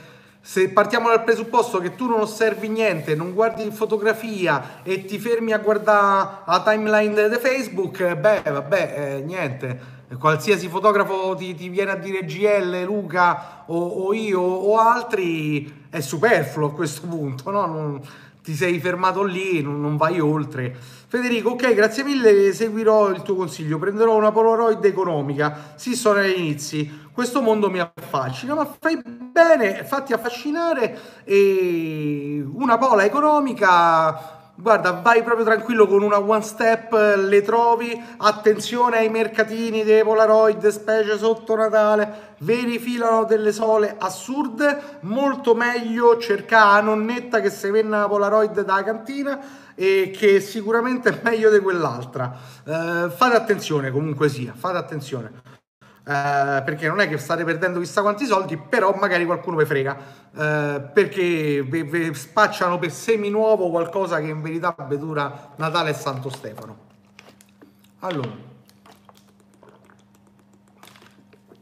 se 0.42 0.70
partiamo 0.70 1.08
dal 1.08 1.24
presupposto 1.24 1.80
che 1.80 1.96
tu 1.96 2.08
non 2.08 2.20
osservi 2.20 2.68
niente, 2.68 3.16
non 3.16 3.34
guardi 3.34 3.72
fotografia 3.72 4.84
e 4.84 5.06
ti 5.06 5.18
fermi 5.18 5.54
a 5.54 5.60
guardare 5.60 6.44
la 6.46 6.62
timeline 6.62 7.30
di 7.30 7.36
Facebook, 7.38 8.16
beh, 8.16 8.42
vabbè, 8.44 8.94
eh, 8.98 9.22
niente 9.22 9.95
qualsiasi 10.20 10.68
fotografo 10.68 11.36
ti, 11.36 11.56
ti, 11.56 11.70
viene 11.70 11.92
a 11.92 11.96
dire 11.96 12.24
GL, 12.26 12.84
Luca 12.84 13.64
o, 13.68 13.78
o, 13.78 14.14
io 14.14 14.40
o 14.40 14.78
altri, 14.78 15.88
è 15.90 16.00
superfluo 16.00 16.68
a 16.68 16.74
questo 16.74 17.08
punto, 17.08 17.50
no? 17.50 17.66
Non, 17.66 18.02
ti 18.46 18.54
sei 18.54 18.80
fermato 18.80 19.24
lì, 19.24 19.64
non, 19.64 19.82
non, 19.82 19.98
vai 19.98 20.20
oltre. 20.20 20.76
Federico, 21.08 21.52
ok, 21.52 21.74
grazie 21.74 22.04
mille, 22.04 22.54
seguirò 22.54 23.10
il 23.10 23.24
tuo 23.24 23.36
consiglio, 23.36 23.80
prenderò 23.80 24.16
una 24.16 24.32
Polaroid 24.32 24.86
economica, 24.86 25.74
sì, 25.76 25.96
sono 25.96 26.20
agli 26.20 26.38
inizi, 26.38 27.08
questo 27.12 27.42
mondo 27.42 27.72
mi 27.72 27.80
affascina, 27.80 28.54
ma 28.54 28.72
fai 28.80 29.02
bene, 29.04 29.84
fatti 29.84 30.14
affascinare 30.14 31.24
e 31.24 32.46
una 32.54 32.78
Pola 32.78 33.04
economica 33.04 34.45
guarda, 34.56 34.92
vai 34.92 35.22
proprio 35.24 35.46
tranquillo 35.46 35.86
con 35.86 36.02
una 36.02 36.20
one 36.20 36.42
step, 36.42 36.94
le 37.18 37.42
trovi, 37.42 38.02
attenzione 38.18 38.98
ai 38.98 39.10
mercatini 39.10 39.84
dei 39.84 40.04
Polaroid, 40.04 40.68
specie 40.70 41.18
sotto 41.18 41.56
Natale, 41.56 42.34
ve 42.40 42.64
rifilano 42.64 43.26
delle 43.26 43.52
sole 43.52 43.96
assurde, 43.98 45.00
molto 45.02 45.54
meglio 45.54 46.18
cercare 46.18 46.80
a 46.80 46.84
nonnetta 46.84 47.42
che 47.42 47.50
se 47.50 47.70
venne 47.70 47.96
una 47.96 48.08
Polaroid 48.08 48.62
da 48.62 48.84
cantina 48.84 49.40
e 49.76 50.12
che 50.16 50.40
sicuramente 50.40 51.10
è 51.10 51.20
meglio 51.22 51.52
di 51.52 51.60
quell'altra. 51.60 52.34
Eh, 52.64 53.10
fate 53.10 53.36
attenzione 53.36 53.92
comunque 53.92 54.30
sia, 54.30 54.54
fate 54.56 54.78
attenzione. 54.78 55.45
Uh, 56.06 56.64
perché 56.64 56.88
non 56.88 57.00
è 57.00 57.10
che 57.10 57.18
state 57.18 57.44
perdendo 57.44 57.80
chissà 57.80 58.04
quanti 58.04 58.28
soldi, 58.28 58.58
però 58.58 58.94
magari 58.94 59.26
qualcuno 59.26 59.58
vi 59.58 59.66
frega, 59.66 59.98
uh, 60.34 60.92
perché 60.94 61.64
vi, 61.64 61.82
vi, 61.82 62.14
spacciano 62.14 62.78
per 62.78 62.92
semi 62.92 63.32
nuovo 63.32 63.72
qualcosa 63.72 64.20
che 64.20 64.28
in 64.28 64.44
verità 64.44 64.76
dura 65.00 65.54
Natale 65.56 65.90
e 65.90 65.94
Santo 65.94 66.30
Stefano. 66.30 66.78
Allora, 68.02 68.30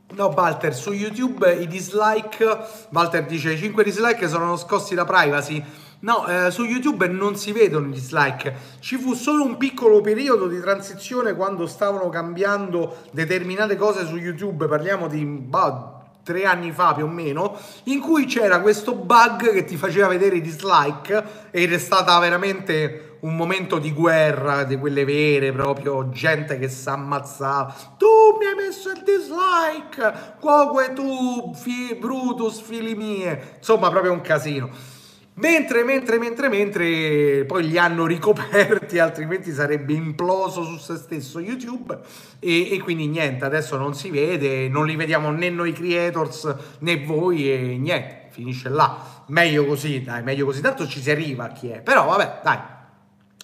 no 0.09 0.25
Walter, 0.35 0.75
su 0.75 0.91
YouTube 0.91 1.49
i 1.53 1.67
dislike, 1.67 2.57
Walter 2.89 3.25
dice 3.25 3.55
5 3.55 3.81
dislike 3.81 4.27
sono 4.27 4.57
scossi 4.57 4.93
da 4.93 5.05
privacy, 5.05 5.63
No, 6.03 6.27
eh, 6.27 6.51
su 6.51 6.65
YouTube 6.65 7.07
non 7.07 7.37
si 7.37 7.53
vedono 7.53 7.87
i 7.87 7.91
dislike. 7.91 8.53
Ci 8.79 8.97
fu 8.97 9.13
solo 9.13 9.45
un 9.45 9.55
piccolo 9.55 10.01
periodo 10.01 10.47
di 10.47 10.59
transizione 10.59 11.33
quando 11.33 11.65
stavano 11.65 12.09
cambiando 12.09 12.97
determinate 13.11 13.77
cose 13.77 14.05
su 14.05 14.17
YouTube. 14.17 14.67
Parliamo 14.67 15.07
di 15.07 15.23
bah, 15.23 16.01
tre 16.21 16.43
anni 16.43 16.73
fa 16.73 16.93
più 16.93 17.05
o 17.05 17.07
meno, 17.07 17.57
in 17.83 18.01
cui 18.01 18.25
c'era 18.25 18.59
questo 18.59 18.95
bug 18.95 19.53
che 19.53 19.63
ti 19.63 19.77
faceva 19.77 20.07
vedere 20.07 20.35
i 20.35 20.41
dislike 20.41 21.23
ed 21.51 21.71
è 21.71 21.77
stata 21.77 22.19
veramente 22.19 23.17
un 23.21 23.37
momento 23.37 23.77
di 23.77 23.93
guerra, 23.93 24.65
di 24.65 24.77
quelle 24.77 25.05
vere, 25.05 25.53
proprio 25.53 26.09
gente 26.09 26.59
che 26.59 26.67
si 26.67 26.89
ammazzava. 26.89 27.73
Tu 27.97 28.07
mi 28.37 28.45
hai 28.45 28.55
messo 28.55 28.89
il 28.89 29.03
dislike, 29.05 30.35
quoque 30.41 30.91
tu, 30.91 31.53
fi, 31.55 31.95
Brutus, 31.97 32.59
figli 32.59 32.93
mie. 32.93 33.55
Insomma, 33.59 33.89
proprio 33.89 34.11
un 34.11 34.19
casino. 34.19 34.91
Mentre, 35.35 35.83
mentre, 35.83 36.19
mentre, 36.19 36.47
mentre 36.47 37.45
poi 37.45 37.67
li 37.67 37.77
hanno 37.79 38.05
ricoperti, 38.05 38.99
altrimenti 38.99 39.51
sarebbe 39.51 39.93
imploso 39.93 40.63
su 40.63 40.77
se 40.77 40.95
stesso 40.97 41.39
YouTube. 41.39 41.97
E, 42.39 42.71
e, 42.73 42.79
quindi 42.79 43.07
niente, 43.07 43.43
adesso 43.43 43.75
non 43.77 43.95
si 43.95 44.11
vede, 44.11 44.67
non 44.69 44.85
li 44.85 44.95
vediamo 44.95 45.31
né 45.31 45.49
noi 45.49 45.73
creators 45.73 46.55
né 46.79 47.03
voi 47.03 47.51
e 47.51 47.77
niente, 47.77 48.27
finisce 48.29 48.69
là. 48.69 49.23
Meglio 49.27 49.65
così, 49.65 50.03
dai, 50.03 50.21
meglio 50.21 50.45
così. 50.45 50.61
Tanto 50.61 50.85
ci 50.85 51.01
si 51.01 51.09
arriva 51.09 51.45
a 51.45 51.51
chi 51.51 51.69
è. 51.69 51.81
Però 51.81 52.05
vabbè, 52.05 52.41
dai, 52.43 52.59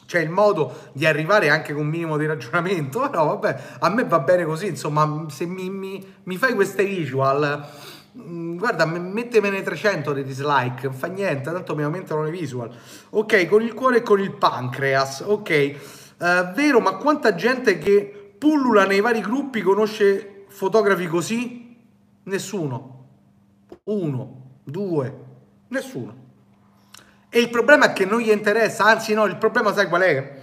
c'è 0.05 0.19
il 0.19 0.29
modo 0.29 0.89
di 0.93 1.07
arrivare 1.07 1.49
anche 1.49 1.73
con 1.73 1.85
un 1.85 1.89
minimo 1.89 2.17
di 2.17 2.27
ragionamento. 2.27 2.99
Però 3.09 3.25
vabbè, 3.25 3.61
a 3.79 3.89
me 3.89 4.03
va 4.03 4.19
bene 4.19 4.45
così, 4.45 4.67
insomma, 4.67 5.25
se 5.29 5.47
mi, 5.47 5.71
mi, 5.71 6.05
mi 6.23 6.37
fai 6.37 6.53
queste 6.53 6.83
visual 6.83 7.67
guarda, 8.11 8.85
mettemene 8.85 9.61
300 9.61 10.13
di 10.13 10.23
dislike, 10.23 10.87
non 10.87 10.93
fa 10.93 11.07
niente, 11.07 11.51
tanto 11.51 11.75
mi 11.75 11.83
aumentano 11.83 12.23
le 12.23 12.31
visual. 12.31 12.71
Ok, 13.11 13.47
con 13.47 13.61
il 13.61 13.73
cuore 13.73 13.97
e 13.97 14.01
con 14.01 14.19
il 14.19 14.31
pancreas. 14.33 15.21
Ok, 15.25 15.75
uh, 16.17 16.51
vero, 16.53 16.79
ma 16.79 16.95
quanta 16.95 17.35
gente 17.35 17.77
che 17.77 18.33
pullula 18.37 18.85
nei 18.85 19.01
vari 19.01 19.21
gruppi 19.21 19.61
conosce 19.61 20.45
fotografi 20.47 21.07
così? 21.07 21.77
Nessuno. 22.23 23.07
Uno, 23.85 24.41
due, 24.63 25.19
nessuno. 25.67 26.27
E 27.29 27.39
il 27.39 27.49
problema 27.49 27.87
è 27.91 27.93
che 27.93 28.05
non 28.05 28.19
gli 28.19 28.31
interessa, 28.31 28.85
anzi 28.85 29.13
no, 29.13 29.25
il 29.25 29.37
problema 29.37 29.71
sai 29.73 29.87
qual 29.87 30.01
è? 30.01 30.37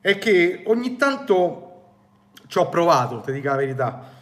È 0.00 0.18
che 0.18 0.62
ogni 0.66 0.96
tanto 0.96 1.64
ci 2.46 2.58
ho 2.58 2.68
provato, 2.68 3.20
ti 3.20 3.32
dico 3.32 3.48
la 3.48 3.56
verità 3.56 4.16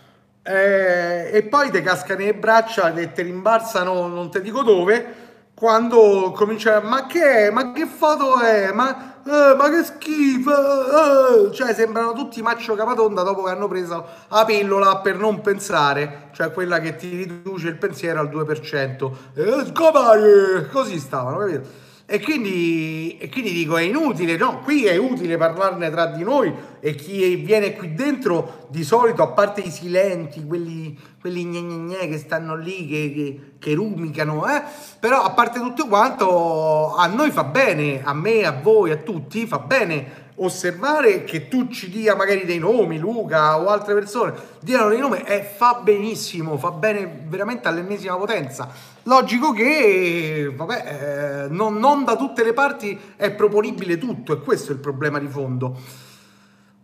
eh, 0.47 1.30
e 1.32 1.42
poi 1.42 1.70
ti 1.70 1.82
cascano 1.82 2.20
le 2.20 2.34
braccia 2.34 2.94
e 2.94 3.12
ti 3.12 3.22
rimbalzano 3.22 4.07
non 4.07 4.30
ti 4.30 4.40
dico 4.40 4.62
dove 4.62 5.24
quando 5.55 6.32
comincia 6.34 6.80
ma 6.80 7.07
che 7.07 7.47
è? 7.47 7.51
ma 7.51 7.72
che 7.72 7.86
foto 7.86 8.38
è? 8.38 8.70
ma, 8.72 9.14
eh, 9.24 9.55
ma 9.57 9.68
che 9.70 9.82
schifo 9.82 11.49
eh. 11.49 11.53
cioè 11.53 11.74
sembrano 11.74 12.12
tutti 12.12 12.40
maccio 12.42 12.74
capatonda 12.74 13.22
dopo 13.22 13.42
che 13.42 13.51
hanno 13.51 13.66
preso 13.66 14.07
la 14.28 14.44
pillola 14.44 14.99
per 14.99 15.16
non 15.16 15.40
pensare 15.40 16.28
cioè 16.32 16.53
quella 16.53 16.78
che 16.78 16.94
ti 16.94 17.09
riduce 17.16 17.68
il 17.68 17.76
pensiero 17.76 18.20
al 18.20 18.28
2% 18.28 19.11
eh, 19.34 19.66
scopare 19.66 20.68
così 20.70 20.99
stavano 20.99 21.38
capito? 21.38 21.84
E 22.09 22.20
quindi, 22.20 23.18
e 23.18 23.28
quindi, 23.28 23.50
dico 23.52 23.76
è 23.76 23.82
inutile, 23.82 24.36
no? 24.36 24.61
Qui 24.61 24.84
è 24.84 24.96
utile 24.96 25.36
parlarne 25.36 25.90
tra 25.90 26.07
di 26.07 26.22
noi 26.22 26.54
e 26.78 26.94
chi 26.94 27.34
viene 27.34 27.72
qui 27.72 27.94
dentro 27.94 28.68
di 28.70 28.84
solito, 28.84 29.24
a 29.24 29.32
parte 29.32 29.61
i 29.61 29.72
silenti, 29.72 30.46
quelli, 30.46 30.96
quelli 31.20 31.44
gne 31.44 31.62
gne 31.62 31.76
gne 31.78 32.09
che 32.09 32.18
stanno 32.18 32.54
lì, 32.54 32.86
che, 32.86 33.12
che, 33.12 33.40
che 33.59 33.74
rumicano, 33.74 34.46
eh? 34.46 34.62
però 35.00 35.24
a 35.24 35.30
parte 35.30 35.59
tutto 35.59 35.88
quanto 35.88 36.94
a 36.94 37.09
noi 37.09 37.32
fa 37.32 37.42
bene, 37.42 38.00
a 38.04 38.14
me, 38.14 38.44
a 38.44 38.52
voi, 38.52 38.92
a 38.92 38.96
tutti, 38.98 39.44
fa 39.44 39.59
bene 39.59 40.26
osservare 40.37 41.24
che 41.24 41.49
tu 41.49 41.68
ci 41.68 41.89
dia 41.89 42.14
magari 42.14 42.45
dei 42.45 42.59
nomi, 42.59 42.99
Luca 42.99 43.59
o 43.59 43.68
altre 43.68 43.95
persone, 43.95 44.34
diano 44.61 44.89
dei 44.89 44.99
nomi, 44.99 45.22
eh, 45.24 45.43
fa 45.43 45.80
benissimo, 45.82 46.59
fa 46.59 46.70
bene 46.70 47.24
veramente 47.26 47.68
all'ennesima 47.68 48.16
potenza. 48.16 48.68
Logico 49.05 49.53
che, 49.53 50.53
vabbè, 50.55 51.45
eh, 51.45 51.49
non, 51.49 51.78
non, 51.78 52.05
da 52.05 52.16
tutte 52.16 52.43
le 52.45 52.53
parti 52.53 52.99
è 53.16 53.30
proponibile 53.30 53.99
tutto, 53.99 54.32
e 54.32 54.41
questo 54.41 54.72
è 54.72 54.74
il 54.74 54.80
problema 54.80 55.18
di 55.18 55.28
fondo. 55.28 56.05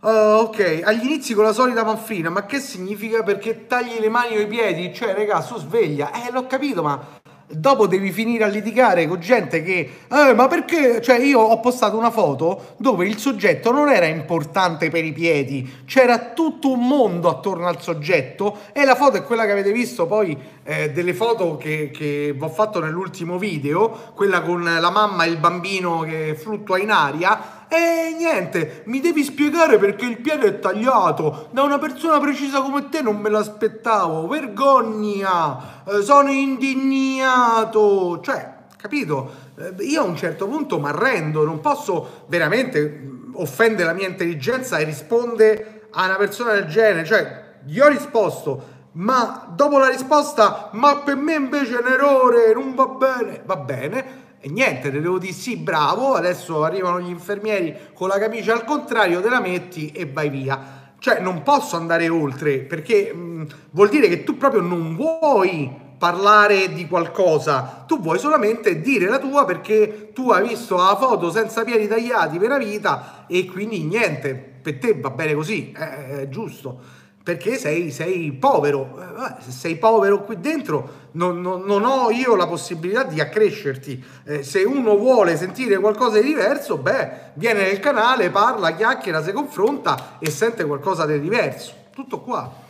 Uh, 0.03 0.40
ok, 0.40 0.80
agli 0.82 1.05
inizi 1.05 1.32
con 1.32 1.44
la 1.44 1.53
solita 1.53 1.84
manfrina, 1.84 2.28
ma 2.28 2.44
che 2.44 2.59
significa? 2.59 3.22
Perché 3.22 3.68
tagli 3.68 4.00
le 4.00 4.09
mani 4.09 4.36
o 4.36 4.40
i 4.40 4.48
piedi? 4.48 4.92
Cioè, 4.92 5.14
raga, 5.14 5.40
su 5.40 5.57
sveglia. 5.59 6.11
Eh, 6.12 6.32
l'ho 6.32 6.48
capito, 6.48 6.82
ma 6.82 7.21
dopo 7.53 7.86
devi 7.86 8.11
finire 8.11 8.44
a 8.44 8.46
litigare 8.46 9.07
con 9.07 9.20
gente 9.20 9.62
che 9.62 9.90
eh, 10.11 10.34
ma 10.34 10.48
perché? 10.48 11.00
Cioè 11.00 11.18
io 11.18 11.40
ho 11.40 11.61
postato 11.61 11.96
una 11.96 12.11
foto 12.11 12.74
dove 12.78 13.07
il 13.07 13.18
soggetto 13.18 13.70
non 13.70 13.90
era 13.90 14.07
importante 14.07 14.90
per 14.90 15.05
i 15.05 15.12
piedi 15.12 15.82
c'era 15.84 16.30
tutto 16.34 16.72
un 16.72 16.86
mondo 16.86 17.28
attorno 17.28 17.66
al 17.66 17.80
soggetto 17.80 18.59
e 18.72 18.84
la 18.84 18.94
foto 18.94 19.18
è 19.18 19.22
quella 19.22 19.44
che 19.44 19.53
avete 19.53 19.72
visto 19.72 20.07
poi 20.07 20.36
eh, 20.64 20.90
delle 20.92 21.14
foto 21.14 21.57
che, 21.57 21.90
che 21.92 22.34
ho 22.38 22.48
fatto 22.48 22.80
nell'ultimo 22.80 23.38
video 23.38 24.12
quella 24.14 24.40
con 24.40 24.62
la 24.62 24.90
mamma 24.90 25.24
e 25.24 25.28
il 25.28 25.36
bambino 25.36 26.00
che 26.00 26.34
fluttua 26.34 26.78
in 26.78 26.90
aria 26.90 27.61
e 27.72 28.14
niente, 28.18 28.82
mi 28.84 29.00
devi 29.00 29.24
spiegare 29.24 29.78
perché 29.78 30.04
il 30.04 30.20
piede 30.20 30.46
è 30.46 30.58
tagliato. 30.58 31.48
Da 31.52 31.62
una 31.62 31.78
persona 31.78 32.20
precisa 32.20 32.60
come 32.60 32.90
te 32.90 33.00
non 33.00 33.16
me 33.16 33.30
l'aspettavo. 33.30 34.26
Vergogna! 34.28 35.82
Eh, 35.86 36.02
sono 36.02 36.30
indignato. 36.30 38.20
Cioè, 38.20 38.56
capito? 38.76 39.30
Eh, 39.56 39.84
io 39.84 40.02
a 40.02 40.04
un 40.04 40.16
certo 40.16 40.46
punto 40.46 40.78
mi 40.78 40.88
arrendo, 40.88 41.44
non 41.44 41.60
posso 41.60 42.24
veramente 42.26 42.86
mm, 42.86 43.36
offendere 43.36 43.84
la 43.84 43.94
mia 43.94 44.08
intelligenza 44.08 44.76
e 44.76 44.84
rispondere 44.84 45.86
a 45.92 46.04
una 46.04 46.16
persona 46.16 46.52
del 46.52 46.66
genere. 46.66 47.06
Cioè, 47.06 47.54
gli 47.64 47.80
ho 47.80 47.88
risposto, 47.88 48.64
ma 48.92 49.46
dopo 49.48 49.78
la 49.78 49.88
risposta, 49.88 50.68
ma 50.72 50.98
per 50.98 51.16
me 51.16 51.36
invece 51.36 51.78
è 51.78 51.80
un 51.80 51.90
errore, 51.90 52.52
non 52.52 52.74
va 52.74 52.86
bene. 52.86 53.40
Va 53.46 53.56
bene 53.56 54.22
e 54.45 54.49
niente, 54.49 54.90
te 54.90 55.01
devo 55.01 55.18
dire 55.18 55.32
sì, 55.32 55.57
bravo, 55.57 56.14
adesso 56.14 56.64
arrivano 56.64 57.01
gli 57.01 57.11
infermieri 57.11 57.76
con 57.95 58.09
la 58.09 58.18
camicia 58.18 58.53
al 58.53 58.64
contrario, 58.64 59.20
te 59.20 59.28
la 59.28 59.40
metti 59.40 59.93
e 59.93 60.05
vai 60.05 60.30
via. 60.30 60.95
Cioè 60.99 61.20
non 61.20 61.45
posso 61.45 61.76
andare 61.76 62.09
oltre 62.09 62.59
perché 62.59 63.12
mh, 63.14 63.47
vuol 63.70 63.88
dire 63.88 64.09
che 64.09 64.24
tu 64.24 64.36
proprio 64.36 64.61
non 64.61 64.97
vuoi 64.97 65.70
parlare 65.97 66.72
di 66.72 66.88
qualcosa, 66.88 67.84
tu 67.86 68.01
vuoi 68.01 68.18
solamente 68.18 68.80
dire 68.80 69.09
la 69.09 69.20
tua 69.20 69.45
perché 69.45 70.11
tu 70.12 70.30
hai 70.30 70.49
visto 70.49 70.74
la 70.74 70.97
foto 70.97 71.30
senza 71.30 71.62
piedi 71.62 71.86
tagliati 71.86 72.38
per 72.38 72.49
la 72.49 72.59
vita 72.59 73.26
e 73.28 73.47
quindi 73.47 73.84
niente, 73.84 74.34
per 74.34 74.80
te 74.80 74.99
va 74.99 75.11
bene 75.11 75.34
così, 75.34 75.70
è, 75.70 76.22
è 76.22 76.28
giusto 76.28 77.01
perché 77.22 77.56
sei, 77.56 77.90
sei 77.90 78.32
povero. 78.32 78.98
Eh, 78.98 79.42
se 79.42 79.50
sei 79.52 79.76
povero 79.76 80.24
qui 80.24 80.40
dentro, 80.40 81.00
non, 81.12 81.40
non, 81.40 81.62
non, 81.62 81.84
ho 81.84 82.10
io 82.10 82.34
la 82.34 82.46
possibilità 82.46 83.04
di 83.04 83.20
accrescerti. 83.20 84.02
Eh, 84.24 84.42
se 84.42 84.64
uno 84.64 84.96
vuole 84.96 85.36
sentire 85.36 85.78
qualcosa 85.78 86.18
di 86.18 86.26
diverso, 86.26 86.78
beh, 86.78 87.10
viene 87.34 87.62
nel 87.62 87.78
canale, 87.78 88.30
parla, 88.30 88.74
chiacchiera, 88.74 89.22
si 89.22 89.32
confronta 89.32 90.16
e 90.18 90.30
sente 90.30 90.64
qualcosa 90.64 91.06
di 91.06 91.20
diverso. 91.20 91.74
Tutto 91.92 92.20
qua. 92.20 92.60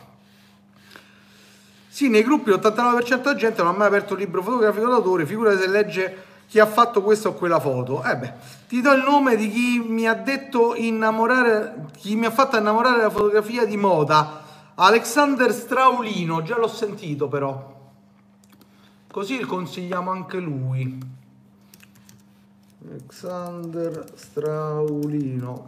Sì, 1.87 2.09
nei 2.09 2.23
gruppi 2.23 2.49
l'89% 2.49 3.21
della 3.21 3.35
gente 3.35 3.61
non 3.61 3.73
ha 3.73 3.77
mai 3.77 3.87
aperto 3.87 4.13
un 4.13 4.19
libro 4.19 4.41
fotografico 4.41 4.87
d'autore, 4.87 5.25
figura 5.25 5.57
se 5.57 5.67
legge 5.67 6.31
chi 6.47 6.59
ha 6.59 6.65
fatto 6.65 7.01
questa 7.01 7.29
o 7.29 7.33
quella 7.33 7.59
foto. 7.59 8.03
Eh 8.03 8.15
beh, 8.15 8.33
ti 8.67 8.81
do 8.81 8.91
il 8.93 9.03
nome 9.03 9.35
di 9.35 9.49
chi 9.49 9.79
mi 9.79 10.07
ha 10.07 10.15
detto 10.15 10.73
innamorare, 10.75 11.85
chi 11.97 12.15
mi 12.15 12.25
ha 12.25 12.31
fatto 12.31 12.57
innamorare 12.57 13.01
la 13.01 13.09
fotografia 13.09 13.65
di 13.65 13.77
moda 13.77 14.42
Alexander 14.75 15.51
Straulino, 15.53 16.41
già 16.41 16.57
l'ho 16.57 16.67
sentito 16.67 17.27
però. 17.27 17.71
Così 19.11 19.39
consigliamo 19.41 20.09
anche 20.09 20.39
lui. 20.39 20.99
Alexander 22.89 24.11
Straulino. 24.15 25.63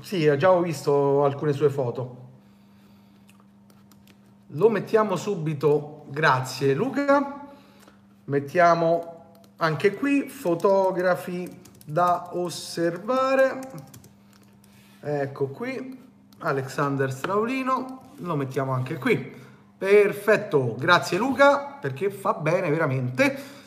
Sì, 0.00 0.36
già 0.38 0.50
ho 0.50 0.60
visto 0.60 1.24
alcune 1.24 1.52
sue 1.52 1.70
foto. 1.70 2.28
Lo 4.48 4.68
mettiamo 4.68 5.16
subito, 5.16 6.06
grazie 6.08 6.74
Luca. 6.74 7.48
Mettiamo 8.24 9.24
anche 9.56 9.94
qui 9.94 10.28
fotografi 10.28 11.58
da 11.90 12.30
osservare. 12.32 13.58
Ecco 15.00 15.48
qui, 15.48 15.98
Alexander 16.38 17.12
Straulino, 17.12 18.12
lo 18.16 18.36
mettiamo 18.36 18.72
anche 18.72 18.96
qui. 18.96 19.38
Perfetto, 19.76 20.76
grazie 20.78 21.18
Luca, 21.18 21.78
perché 21.80 22.10
fa 22.10 22.34
bene 22.34 22.70
veramente. 22.70 23.58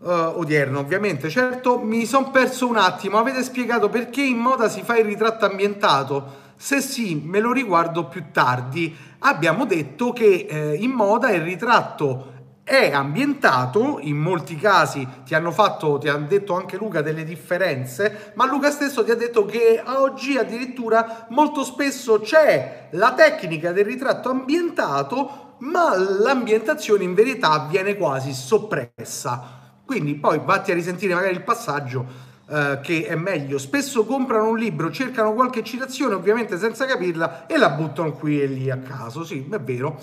Uh, 0.00 0.38
odierno, 0.38 0.78
ovviamente, 0.78 1.28
certo, 1.28 1.78
mi 1.78 2.04
sono 2.04 2.30
perso 2.30 2.68
un 2.68 2.76
attimo. 2.76 3.18
Avete 3.18 3.42
spiegato 3.42 3.88
perché 3.88 4.22
in 4.22 4.36
moda 4.36 4.68
si 4.68 4.82
fa 4.82 4.96
il 4.96 5.04
ritratto 5.04 5.44
ambientato? 5.44 6.46
Se 6.56 6.80
sì, 6.80 7.20
me 7.24 7.40
lo 7.40 7.52
riguardo 7.52 8.06
più 8.06 8.26
tardi. 8.30 8.94
Abbiamo 9.20 9.64
detto 9.64 10.12
che 10.12 10.46
eh, 10.48 10.74
in 10.74 10.90
moda 10.90 11.30
il 11.30 11.42
ritratto 11.42 12.37
è 12.68 12.92
ambientato, 12.92 13.98
in 14.02 14.18
molti 14.18 14.56
casi 14.56 15.08
ti 15.24 15.34
hanno 15.34 15.50
fatto, 15.50 15.96
ti 15.96 16.06
ha 16.06 16.16
detto 16.16 16.54
anche 16.54 16.76
Luca 16.76 17.00
delle 17.00 17.24
differenze, 17.24 18.32
ma 18.34 18.46
Luca 18.46 18.70
stesso 18.70 19.02
ti 19.02 19.10
ha 19.10 19.16
detto 19.16 19.46
che 19.46 19.82
oggi 19.86 20.36
addirittura 20.36 21.26
molto 21.30 21.64
spesso 21.64 22.20
c'è 22.20 22.88
la 22.90 23.14
tecnica 23.14 23.72
del 23.72 23.86
ritratto 23.86 24.28
ambientato, 24.28 25.54
ma 25.60 25.96
l'ambientazione 25.96 27.04
in 27.04 27.14
verità 27.14 27.66
viene 27.70 27.96
quasi 27.96 28.34
soppressa. 28.34 29.56
Quindi 29.86 30.16
poi 30.16 30.38
vatti 30.44 30.70
a 30.70 30.74
risentire 30.74 31.14
magari 31.14 31.34
il 31.34 31.42
passaggio 31.42 32.26
Uh, 32.48 32.80
che 32.80 33.04
è 33.04 33.14
meglio. 33.14 33.58
Spesso 33.58 34.06
comprano 34.06 34.48
un 34.48 34.56
libro, 34.56 34.90
cercano 34.90 35.34
qualche 35.34 35.62
citazione, 35.62 36.14
ovviamente 36.14 36.56
senza 36.56 36.86
capirla, 36.86 37.46
e 37.46 37.58
la 37.58 37.68
buttano 37.68 38.12
qui 38.12 38.40
e 38.40 38.46
lì 38.46 38.70
a 38.70 38.78
caso. 38.78 39.22
Sì, 39.22 39.46
è 39.50 39.60
vero. 39.60 40.00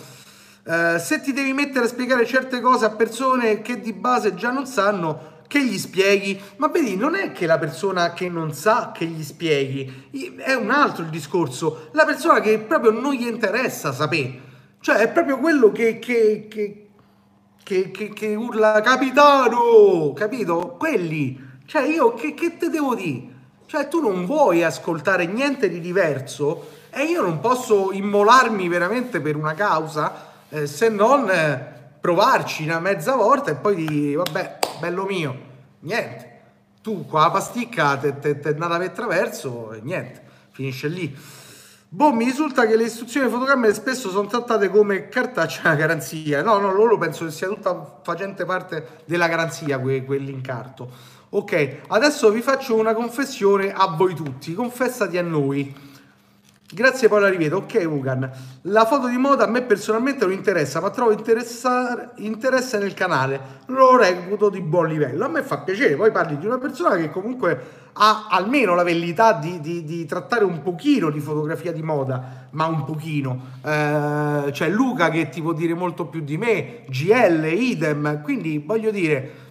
Uh, 0.66 0.98
se 0.98 1.22
ti 1.22 1.32
devi 1.32 1.54
mettere 1.54 1.86
a 1.86 1.88
spiegare 1.88 2.26
certe 2.26 2.60
cose 2.60 2.86
a 2.86 2.90
persone 2.90 3.62
che 3.62 3.80
di 3.80 3.94
base 3.94 4.34
già 4.34 4.50
non 4.50 4.66
sanno, 4.66 5.34
che 5.48 5.64
gli 5.64 5.78
spieghi, 5.78 6.42
ma 6.58 6.70
vedi, 6.70 6.96
non 6.96 7.16
è 7.16 7.32
che 7.32 7.46
la 7.46 7.60
persona 7.60 8.14
che 8.14 8.30
non 8.30 8.52
sa 8.52 8.92
che 8.92 9.06
gli 9.06 9.24
spieghi, 9.24 10.10
è 10.38 10.54
un 10.54 10.72
altro 10.72 11.04
il 11.04 11.10
discorso, 11.10 11.90
la 11.92 12.04
persona 12.04 12.40
che 12.40 12.58
proprio 12.58 12.92
non 12.92 13.14
gli 13.14 13.28
interessa 13.28 13.94
sapere, 13.94 14.42
cioè 14.80 14.98
è 14.98 15.10
proprio 15.10 15.38
quello 15.38 15.72
che, 15.72 16.00
che, 16.00 16.48
che, 16.50 16.88
che, 17.64 17.92
che, 17.92 18.10
che 18.10 18.36
urla 18.36 18.82
capitano, 18.82 20.14
capito? 20.14 20.76
Quelli. 20.80 21.44
Cioè 21.66 21.84
io 21.84 22.14
che, 22.14 22.34
che 22.34 22.58
te 22.58 22.70
devo 22.70 22.96
dire? 22.96 23.34
Cioè 23.68 23.88
tu 23.88 24.00
non 24.00 24.26
vuoi 24.26 24.64
ascoltare 24.64 25.26
niente 25.26 25.70
di 25.70 25.80
diverso? 25.80 26.70
E 26.90 27.04
io 27.04 27.22
non 27.22 27.40
posso 27.40 27.92
immolarmi 27.92 28.68
veramente 28.68 29.20
per 29.20 29.36
una 29.36 29.54
causa 29.54 30.34
eh, 30.56 30.68
se 30.68 30.88
non 30.88 31.30
eh, 31.30 31.74
provarci 32.00 32.64
una 32.64 32.80
mezza 32.80 33.16
volta 33.16 33.52
e 33.52 33.56
poi 33.56 33.76
dire 33.76 34.16
vabbè, 34.16 34.60
bello 34.80 35.04
mio, 35.04 35.38
niente. 35.80 36.34
Tu 36.82 37.06
qua 37.06 37.22
la 37.22 37.32
pasticca 37.32 37.98
te, 37.98 38.20
te, 38.20 38.40
te 38.40 38.50
è 38.50 38.54
andata 38.54 38.78
per 38.78 38.92
traverso 38.92 39.74
e 39.74 39.82
niente, 39.82 40.22
finisce 40.52 40.88
lì. 40.88 41.18
Boh, 41.90 42.14
mi 42.14 42.26
risulta 42.26 42.66
che 42.66 42.76
le 42.76 42.84
istruzioni 42.84 43.30
fotocamere 43.30 43.74
spesso 43.74 44.10
sono 44.10 44.28
trattate 44.28 44.70
come 44.70 45.10
cartaccia 45.10 45.74
garanzia. 45.76 46.42
No, 46.42 46.58
no, 46.58 46.72
loro 46.72 46.98
penso 46.98 47.26
che 47.26 47.32
sia 47.32 47.48
tutta 47.48 48.00
facente 48.04 48.46
parte 48.46 49.00
della 49.06 49.28
garanzia 49.28 49.80
que, 49.80 50.04
quell'incarto. 50.06 50.90
Ok, 51.30 51.82
adesso 51.88 52.30
vi 52.30 52.42
faccio 52.42 52.76
una 52.76 52.94
confessione 52.94 53.74
a 53.74 53.88
voi 53.88 54.14
tutti, 54.14 54.54
confessati 54.54 55.18
a 55.18 55.22
noi. 55.22 55.94
Grazie 56.68 57.08
Paola 57.10 57.30
Riveto, 57.30 57.58
ok 57.58 57.86
Ugan, 57.88 58.28
la 58.64 58.86
foto 58.86 59.08
di 59.08 59.18
moda 59.18 59.44
a 59.44 59.48
me 59.48 59.62
personalmente 59.62 60.26
non 60.26 60.34
interessa, 60.34 60.82
ma 60.82 60.90
trovo 60.90 61.12
interesse 61.12 62.80
nel 62.80 62.96
canale, 62.96 63.40
lo 63.68 63.96
reputo 63.96 64.50
di 64.50 64.62
buon 64.62 64.88
livello, 64.88 65.26
a 65.26 65.28
me 65.28 65.44
fa 65.44 65.60
piacere, 65.60 65.96
poi 65.96 66.10
parli 66.10 66.40
di 66.40 66.48
una 66.48 66.58
persona 66.58 66.96
che 66.96 67.12
comunque 67.12 67.84
ha 67.94 68.30
almeno 68.32 68.74
la 68.74 68.82
velleità 68.82 69.34
di, 69.34 69.60
di, 69.62 69.84
di 69.84 70.06
trattare 70.06 70.44
un 70.44 70.64
pochino 70.64 71.12
di 71.12 71.20
fotografia 71.20 71.72
di 71.72 71.84
moda, 71.84 72.48
ma 72.50 72.66
un 72.66 72.84
pochino, 72.84 73.42
eh, 73.64 74.50
c'è 74.50 74.68
Luca 74.68 75.12
che 75.12 75.30
ti 75.30 75.44
può 75.44 75.54
dire 75.54 75.76
molto 75.76 76.08
più 76.08 76.22
di 76.22 76.36
me, 76.36 76.84
GL, 76.90 77.46
idem, 77.46 78.24
quindi 78.24 78.58
voglio 78.58 78.90
dire 78.90 79.45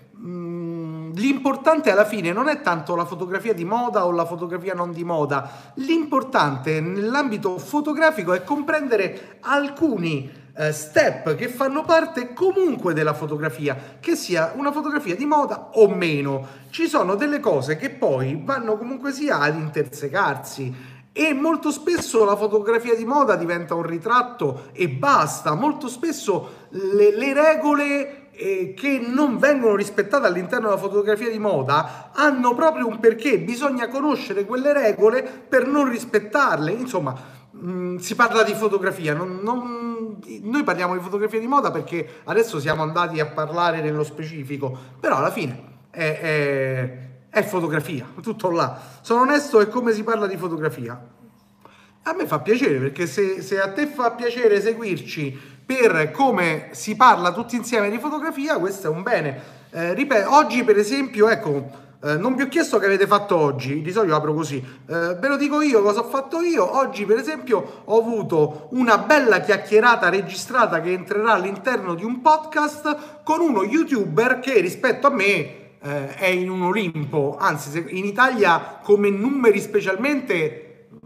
l'importante 1.25 1.91
alla 1.91 2.05
fine 2.05 2.33
non 2.33 2.49
è 2.49 2.61
tanto 2.61 2.95
la 2.95 3.07
fotografia 3.07 3.55
di 3.55 3.65
moda 3.65 4.05
o 4.05 4.11
la 4.11 4.27
fotografia 4.27 4.75
non 4.75 4.93
di 4.93 5.05
moda, 5.05 5.73
l'importante 5.77 6.83
nell'ambito 6.83 7.57
fotografico 7.57 8.35
è 8.35 8.45
comprendere 8.45 9.39
alcuni 9.41 10.31
eh, 10.55 10.71
step 10.71 11.35
che 11.35 11.49
fanno 11.49 11.83
parte 11.83 12.35
comunque 12.35 12.93
della 12.93 13.15
fotografia, 13.15 13.97
che 14.01 14.17
sia 14.17 14.53
una 14.57 14.71
fotografia 14.71 15.17
di 15.17 15.25
moda 15.25 15.71
o 15.73 15.89
meno. 15.89 16.47
Ci 16.69 16.87
sono 16.89 17.15
delle 17.15 17.41
cose 17.41 17.77
che 17.77 17.89
poi 17.89 18.41
vanno 18.45 18.77
comunque 18.77 19.11
sia 19.11 19.39
ad 19.39 19.57
intersecarsi 19.57 20.93
e 21.11 21.33
molto 21.33 21.71
spesso 21.71 22.25
la 22.25 22.37
fotografia 22.37 22.95
di 22.95 23.05
moda 23.05 23.37
diventa 23.37 23.75
un 23.75 23.85
ritratto 23.85 24.65
e 24.73 24.89
basta, 24.89 25.55
molto 25.55 25.89
spesso 25.89 26.67
le, 26.71 27.17
le 27.17 27.33
regole 27.33 28.24
che 28.37 29.05
non 29.07 29.39
vengono 29.39 29.77
rispettate 29.77 30.27
all'interno 30.27 30.69
della 30.69 30.81
fotografia 30.81 31.31
di 31.31 31.39
moda 31.39 32.11
hanno 32.13 32.55
proprio 32.55 32.87
un 32.87 32.99
perché, 32.99 33.39
bisogna 33.39 33.89
conoscere 33.89 34.45
quelle 34.45 34.73
regole 34.73 35.23
per 35.23 35.67
non 35.67 35.89
rispettarle, 35.89 36.73
insomma 36.73 37.15
mh, 37.51 37.71
mm, 37.71 37.97
si 37.97 38.15
parla 38.15 38.43
di 38.43 38.55
fotografia, 38.55 39.15
non, 39.15 39.41
non, 39.43 40.19
noi 40.43 40.65
parliamo 40.65 40.95
di 40.95 41.01
fotografia 41.01 41.39
di 41.39 41.47
moda 41.47 41.71
perché 41.71 42.21
adesso 42.25 42.59
siamo 42.59 42.83
andati 42.83 43.21
a 43.21 43.27
parlare 43.27 43.81
nello 43.81 44.05
specifico, 44.05 44.77
però 44.99 45.17
alla 45.17 45.31
fine 45.31 45.73
è, 45.91 46.19
è, 46.21 46.99
è 47.31 47.43
fotografia, 47.45 48.07
tutto 48.21 48.51
là. 48.51 48.81
Sono 49.01 49.23
onesto, 49.23 49.61
è 49.61 49.69
come 49.69 49.93
si 49.93 50.03
parla 50.03 50.27
di 50.27 50.37
fotografia. 50.37 51.13
A 52.07 52.13
me 52.13 52.27
fa 52.27 52.41
piacere 52.41 52.79
perché 52.79 53.07
se, 53.07 53.41
se 53.41 53.61
a 53.61 53.73
te 53.73 53.87
fa 53.87 54.11
piacere 54.11 54.61
seguirci 54.61 55.54
per 55.65 56.11
come 56.11 56.69
si 56.73 56.97
parla 56.97 57.33
tutti 57.33 57.57
insieme 57.57 57.91
di 57.91 57.99
fotografia, 57.99 58.59
questo 58.59 58.89
è 58.89 58.91
un 58.91 59.03
bene. 59.03 59.53
Eh, 59.71 59.95
ripeto, 59.95 60.35
oggi 60.35 60.63
per 60.63 60.79
esempio, 60.79 61.29
ecco, 61.29 61.83
eh, 62.05 62.17
non 62.17 62.35
vi 62.35 62.43
ho 62.43 62.49
chiesto 62.49 62.79
che 62.79 62.85
avete 62.85 63.07
fatto 63.07 63.35
oggi, 63.35 63.81
di 63.81 63.91
solito 63.91 64.15
apro 64.15 64.35
così, 64.35 64.57
eh, 64.59 65.15
ve 65.15 65.27
lo 65.27 65.37
dico 65.37 65.63
io 65.63 65.81
cosa 65.83 66.01
ho 66.01 66.09
fatto 66.09 66.41
io. 66.41 66.77
Oggi 66.77 67.07
per 67.07 67.17
esempio 67.17 67.83
ho 67.85 67.99
avuto 67.99 68.69
una 68.73 68.99
bella 68.99 69.41
chiacchierata 69.41 70.11
registrata 70.11 70.83
che 70.83 70.93
entrerà 70.93 71.33
all'interno 71.33 71.95
di 71.95 72.05
un 72.05 72.21
podcast 72.21 73.23
con 73.25 73.41
uno 73.41 73.65
youtuber 73.65 74.39
che 74.41 74.61
rispetto 74.61 75.07
a 75.07 75.11
me 75.11 75.25
eh, 75.81 76.15
è 76.15 76.27
in 76.27 76.51
un 76.51 76.63
Olimpo, 76.63 77.37
anzi 77.39 77.83
in 77.89 78.05
Italia 78.05 78.81
come 78.83 79.09
numeri 79.09 79.61
specialmente 79.61 80.64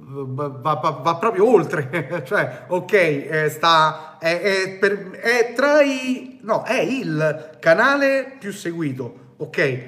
va, 0.08 0.74
va, 0.74 1.00
va, 1.02 1.16
proprio 1.16 1.50
oltre, 1.50 2.22
cioè 2.26 2.64
ok, 2.68 2.92
eh, 2.92 3.48
sta, 3.50 4.16
è, 4.18 4.40
è, 4.40 4.70
per, 4.78 5.10
è, 5.10 5.52
tra 5.54 5.82
i, 5.82 6.38
no, 6.42 6.62
è 6.62 6.80
il 6.80 7.56
canale 7.60 8.36
più 8.38 8.52
seguito, 8.52 9.34
ok? 9.36 9.86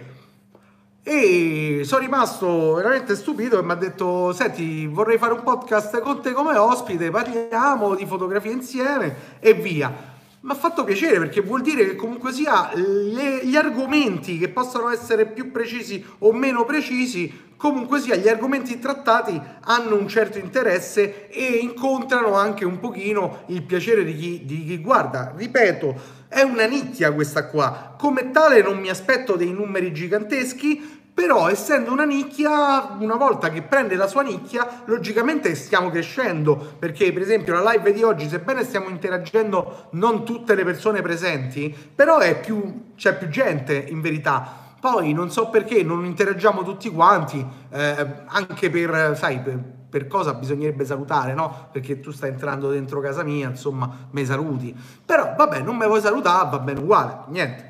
E 1.02 1.80
sono 1.84 2.02
rimasto 2.02 2.74
veramente 2.74 3.16
stupito 3.16 3.58
e 3.58 3.62
mi 3.62 3.72
ha 3.72 3.76
detto, 3.76 4.32
senti, 4.34 4.86
vorrei 4.86 5.16
fare 5.16 5.32
un 5.32 5.42
podcast 5.42 5.98
con 6.00 6.20
te 6.20 6.32
come 6.32 6.56
ospite, 6.56 7.10
parliamo 7.10 7.94
di 7.94 8.04
fotografia 8.04 8.50
insieme 8.50 9.38
e 9.40 9.54
via. 9.54 10.08
Mi 10.42 10.50
ha 10.50 10.54
fatto 10.54 10.84
piacere 10.84 11.18
perché 11.18 11.40
vuol 11.40 11.62
dire 11.62 11.86
che 11.86 11.96
comunque 11.96 12.32
sia 12.32 12.70
le, 12.74 13.44
gli 13.44 13.56
argomenti 13.56 14.38
che 14.38 14.48
possono 14.48 14.90
essere 14.90 15.26
più 15.26 15.50
precisi 15.50 16.04
o 16.18 16.32
meno 16.32 16.64
precisi 16.64 17.48
comunque 17.60 18.00
sia 18.00 18.16
gli 18.16 18.26
argomenti 18.26 18.78
trattati 18.78 19.38
hanno 19.64 19.96
un 19.96 20.08
certo 20.08 20.38
interesse 20.38 21.28
e 21.28 21.58
incontrano 21.60 22.34
anche 22.34 22.64
un 22.64 22.80
pochino 22.80 23.42
il 23.48 23.62
piacere 23.64 24.02
di 24.02 24.16
chi, 24.16 24.44
di 24.46 24.64
chi 24.64 24.78
guarda. 24.78 25.34
Ripeto, 25.36 26.18
è 26.28 26.40
una 26.40 26.64
nicchia 26.64 27.12
questa 27.12 27.48
qua, 27.48 27.96
come 27.98 28.30
tale 28.30 28.62
non 28.62 28.78
mi 28.78 28.88
aspetto 28.88 29.36
dei 29.36 29.52
numeri 29.52 29.92
giganteschi, 29.92 31.02
però 31.12 31.50
essendo 31.50 31.92
una 31.92 32.04
nicchia, 32.04 32.96
una 32.98 33.16
volta 33.16 33.50
che 33.50 33.60
prende 33.60 33.94
la 33.94 34.06
sua 34.06 34.22
nicchia, 34.22 34.82
logicamente 34.86 35.54
stiamo 35.54 35.90
crescendo, 35.90 36.76
perché 36.78 37.12
per 37.12 37.20
esempio 37.20 37.52
la 37.52 37.72
live 37.72 37.92
di 37.92 38.02
oggi, 38.02 38.26
sebbene 38.26 38.64
stiamo 38.64 38.88
interagendo 38.88 39.88
non 39.90 40.24
tutte 40.24 40.54
le 40.54 40.64
persone 40.64 41.02
presenti, 41.02 41.76
però 41.94 42.20
più, 42.40 42.92
c'è 42.96 43.18
più 43.18 43.28
gente 43.28 43.74
in 43.74 44.00
verità 44.00 44.68
poi 44.80 45.12
non 45.12 45.30
so 45.30 45.50
perché 45.50 45.82
non 45.82 46.04
interagiamo 46.06 46.62
tutti 46.62 46.90
quanti, 46.90 47.46
eh, 47.68 48.06
anche 48.26 48.70
per, 48.70 49.14
sai, 49.16 49.40
per, 49.40 49.58
per 49.90 50.06
cosa 50.06 50.32
bisognerebbe 50.32 50.86
salutare, 50.86 51.34
no? 51.34 51.68
Perché 51.70 52.00
tu 52.00 52.10
stai 52.10 52.30
entrando 52.30 52.70
dentro 52.70 53.00
casa 53.00 53.22
mia, 53.22 53.48
insomma, 53.48 54.08
me 54.10 54.24
saluti. 54.24 54.74
Però 55.04 55.34
vabbè, 55.36 55.60
non 55.60 55.76
me 55.76 55.86
vuoi 55.86 56.00
salutare, 56.00 56.48
va 56.50 56.58
bene 56.60 56.80
uguale, 56.80 57.18
niente. 57.26 57.68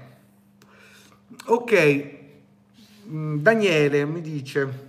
Ok, 1.46 2.11
mm, 3.08 3.38
Daniele 3.38 4.04
mi 4.04 4.20
dice, 4.20 4.88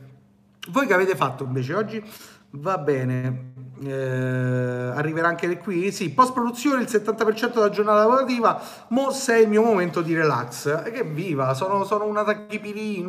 voi 0.70 0.86
che 0.86 0.94
avete 0.94 1.16
fatto 1.16 1.44
invece 1.44 1.74
oggi? 1.74 2.04
Va 2.52 2.78
bene, 2.78 3.54
eh, 3.84 4.92
arriverà 4.96 5.28
anche 5.28 5.58
qui. 5.58 5.92
Sì, 5.92 6.12
post 6.12 6.34
produzione 6.34 6.84
il 6.84 6.90
70% 6.90 7.54
della 7.54 7.70
giornata 7.70 8.00
lavorativa. 8.00 8.62
Mo 8.90 9.12
se 9.12 9.36
è 9.36 9.40
il 9.40 9.50
mio 9.50 9.64
momento 9.64 10.02
di 10.02 10.14
relax. 10.14 10.84
E 10.86 10.92
che 10.92 11.04
viva, 11.04 11.54
sono, 11.54 11.84
sono 11.84 12.06
una 12.06 12.24
tachipirina, 12.24 13.08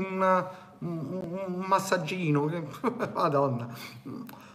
un, 0.79 0.89
un, 0.89 1.39
un 1.47 1.65
massaggino. 1.67 2.51
Madonna. 3.15 3.69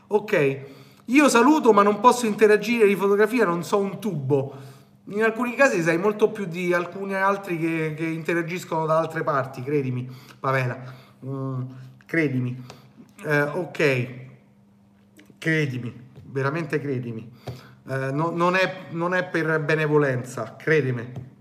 Ok, 0.07 0.59
io 1.05 1.29
saluto, 1.29 1.73
ma 1.73 1.83
non 1.83 1.99
posso 1.99 2.25
interagire 2.25 2.87
di 2.87 2.95
fotografia, 2.95 3.45
non 3.45 3.63
so 3.63 3.77
un 3.77 3.99
tubo. 3.99 4.75
In 5.09 5.23
alcuni 5.23 5.55
casi 5.55 5.81
sei 5.81 5.97
molto 5.97 6.31
più 6.31 6.45
di 6.45 6.73
alcuni 6.73 7.13
altri 7.15 7.57
che, 7.57 7.93
che 7.95 8.05
interagiscono 8.05 8.85
da 8.85 8.97
altre 8.97 9.23
parti, 9.23 9.63
credimi, 9.63 10.09
Pavela. 10.39 10.77
Mm, 11.25 11.61
credimi. 12.05 12.61
Eh, 13.23 13.41
ok, 13.41 14.09
credimi 15.37 16.05
veramente 16.29 16.79
credimi, 16.79 17.31
eh, 17.89 18.11
no, 18.11 18.31
non, 18.33 18.55
è, 18.55 18.87
non 18.89 19.13
è 19.13 19.25
per 19.25 19.59
benevolenza, 19.61 20.55
credimi. 20.57 21.35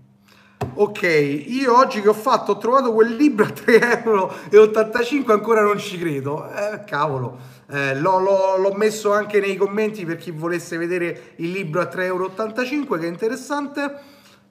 Ok, 0.79 1.01
io 1.01 1.75
oggi 1.75 2.01
che 2.01 2.09
ho 2.09 2.13
fatto 2.13 2.51
ho 2.51 2.57
trovato 2.57 2.93
quel 2.93 3.15
libro 3.15 3.45
a 3.45 3.49
3,85 3.49 4.03
euro, 4.51 5.33
ancora 5.33 5.61
non 5.61 5.79
ci 5.79 5.97
credo. 5.97 6.47
Eh, 6.49 6.83
cavolo, 6.85 7.37
eh, 7.69 7.99
l'ho, 7.99 8.19
l'ho, 8.19 8.57
l'ho, 8.57 8.73
messo 8.73 9.11
anche 9.11 9.39
nei 9.39 9.55
commenti 9.55 10.05
per 10.05 10.17
chi 10.17 10.31
volesse 10.31 10.77
vedere 10.77 11.33
il 11.37 11.51
libro 11.51 11.81
a 11.81 11.85
3,85 11.85 12.01
euro, 12.03 12.97
che 12.97 13.05
è 13.05 13.09
interessante. 13.09 13.99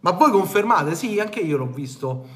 Ma 0.00 0.10
voi 0.10 0.30
confermate? 0.30 0.94
Sì, 0.94 1.20
anche 1.20 1.40
io 1.40 1.56
l'ho 1.56 1.66
visto. 1.66 2.26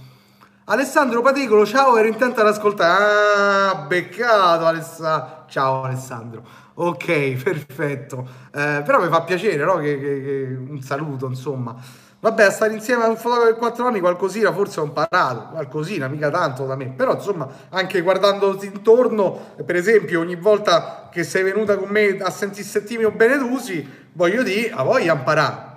Alessandro 0.65 1.21
Patecolo, 1.21 1.67
ciao, 1.67 1.97
ero 1.97 2.07
intento 2.07 2.41
ad 2.41 2.47
ascoltare. 2.47 3.73
Ah, 3.73 3.75
beccato 3.87 4.67
Alessandro. 4.67 5.45
Ciao 5.49 5.83
Alessandro. 5.83 6.60
Ok, 6.75 7.05
perfetto. 7.43 8.27
Eh, 8.55 8.83
però 8.85 9.01
mi 9.03 9.09
fa 9.09 9.23
piacere, 9.23 9.65
no? 9.65 9.77
Che, 9.77 9.99
che, 9.99 10.23
che 10.23 10.57
un 10.69 10.81
saluto, 10.83 11.27
insomma. 11.27 11.77
Vabbè, 12.23 12.45
a 12.45 12.51
stare 12.51 12.75
insieme 12.75 13.05
a 13.05 13.09
un 13.09 13.17
fotografo 13.17 13.47
per 13.47 13.57
quattro 13.57 13.87
anni 13.87 13.99
qualcosina 13.99 14.53
forse 14.53 14.81
ho 14.81 14.85
imparato, 14.85 15.49
qualcosina, 15.53 16.07
mica 16.07 16.29
tanto 16.31 16.67
da 16.67 16.77
me. 16.77 16.89
Però 16.91 17.15
insomma, 17.15 17.49
anche 17.71 18.03
guardandoti 18.03 18.67
intorno, 18.67 19.55
per 19.65 19.77
esempio, 19.77 20.21
ogni 20.21 20.37
volta 20.37 21.09
che 21.11 21.25
sei 21.25 21.43
venuta 21.43 21.77
con 21.77 21.89
me 21.89 22.19
a 22.19 22.31
sentire 22.31 22.85
Timio 22.85 23.11
Benedusi, 23.11 23.89
voglio 24.13 24.43
dire, 24.43 24.71
a 24.71 24.83
voglia 24.83 25.15
imparare. 25.15 25.69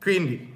Quindi, 0.00 0.52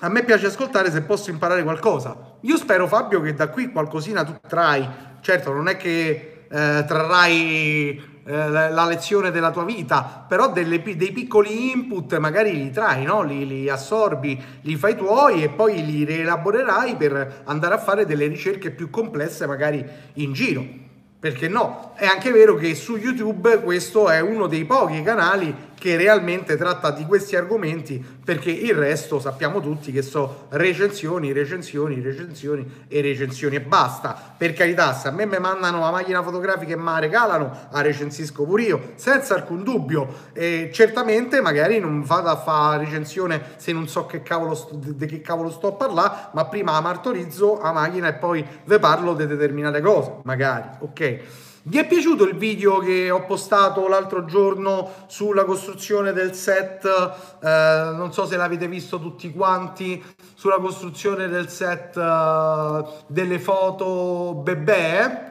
a 0.00 0.08
me 0.08 0.24
piace 0.24 0.46
ascoltare 0.46 0.90
se 0.90 1.02
posso 1.02 1.30
imparare 1.30 1.62
qualcosa. 1.62 2.16
Io 2.40 2.56
spero, 2.56 2.88
Fabio, 2.88 3.20
che 3.20 3.34
da 3.34 3.48
qui 3.48 3.70
qualcosina 3.70 4.24
tu 4.24 4.34
trai. 4.48 4.88
Certo, 5.20 5.52
non 5.52 5.68
è 5.68 5.76
che 5.76 6.31
eh, 6.52 6.84
trarrai 6.86 8.10
eh, 8.24 8.48
la 8.48 8.86
lezione 8.86 9.30
della 9.30 9.50
tua 9.50 9.64
vita, 9.64 10.24
però 10.28 10.52
delle, 10.52 10.80
dei 10.80 11.10
piccoli 11.12 11.72
input 11.72 12.16
magari 12.18 12.52
li 12.52 12.70
trai, 12.70 13.04
no? 13.04 13.22
li, 13.22 13.46
li, 13.46 13.68
assorbi, 13.68 14.40
li 14.60 14.76
fai 14.76 14.94
tuoi 14.94 15.42
e 15.42 15.48
poi 15.48 15.84
li 15.84 16.04
rielaborerai 16.04 16.94
per 16.96 17.42
andare 17.44 17.74
a 17.74 17.78
fare 17.78 18.06
delle 18.06 18.26
ricerche 18.26 18.70
più 18.70 18.90
complesse 18.90 19.46
magari 19.46 19.84
in 20.14 20.32
giro. 20.32 20.80
Perché 21.18 21.48
no? 21.48 21.92
È 21.96 22.04
anche 22.04 22.32
vero 22.32 22.56
che 22.56 22.74
su 22.74 22.96
YouTube 22.96 23.60
questo 23.62 24.08
è 24.08 24.20
uno 24.20 24.48
dei 24.48 24.64
pochi 24.64 25.02
canali 25.02 25.54
che 25.82 25.96
realmente 25.96 26.56
tratta 26.56 26.92
di 26.92 27.04
questi 27.06 27.34
argomenti, 27.34 28.00
perché 28.24 28.52
il 28.52 28.72
resto 28.72 29.18
sappiamo 29.18 29.60
tutti 29.60 29.90
che 29.90 30.02
sono 30.02 30.46
recensioni, 30.50 31.32
recensioni, 31.32 32.00
recensioni 32.00 32.84
e 32.86 33.00
recensioni 33.00 33.56
e 33.56 33.60
basta. 33.62 34.16
Per 34.38 34.52
carità, 34.52 34.94
se 34.94 35.08
a 35.08 35.10
me 35.10 35.26
mi 35.26 35.38
mandano 35.40 35.80
la 35.80 35.90
macchina 35.90 36.22
fotografica 36.22 36.74
e 36.74 36.76
me 36.76 36.92
la 36.92 36.98
regalano, 37.00 37.66
la 37.72 37.80
recensisco 37.80 38.44
pure 38.44 38.62
io, 38.62 38.92
senza 38.94 39.34
alcun 39.34 39.64
dubbio. 39.64 40.06
E 40.32 40.70
certamente 40.72 41.40
magari 41.40 41.80
non 41.80 42.04
vado 42.04 42.28
a 42.28 42.36
fare 42.36 42.84
recensione 42.84 43.42
se 43.56 43.72
non 43.72 43.88
so 43.88 44.06
che 44.06 44.22
cavolo 44.22 44.54
sto, 44.54 44.76
di 44.76 45.06
che 45.06 45.20
cavolo 45.20 45.50
sto 45.50 45.66
a 45.66 45.72
parlare, 45.72 46.28
ma 46.34 46.44
prima 46.44 46.80
martorizzo 46.80 47.58
la 47.60 47.72
macchina 47.72 48.06
e 48.06 48.12
poi 48.12 48.46
ve 48.66 48.78
parlo 48.78 49.14
di 49.14 49.26
determinate 49.26 49.80
cose, 49.80 50.18
magari, 50.22 50.68
ok? 50.78 51.20
Vi 51.64 51.78
è 51.78 51.86
piaciuto 51.86 52.24
il 52.24 52.34
video 52.34 52.78
che 52.78 53.08
ho 53.08 53.24
postato 53.24 53.86
l'altro 53.86 54.24
giorno 54.24 54.90
sulla 55.06 55.44
costruzione 55.44 55.71
del 56.12 56.34
set? 56.34 56.84
Eh, 56.84 57.92
non 57.94 58.12
so 58.12 58.26
se 58.26 58.36
l'avete 58.36 58.68
visto 58.68 59.00
tutti 59.00 59.30
quanti, 59.32 60.02
sulla 60.34 60.58
costruzione 60.58 61.28
del 61.28 61.48
set 61.48 61.96
eh, 61.96 62.84
delle 63.06 63.38
foto 63.38 64.34
bebè. 64.42 65.30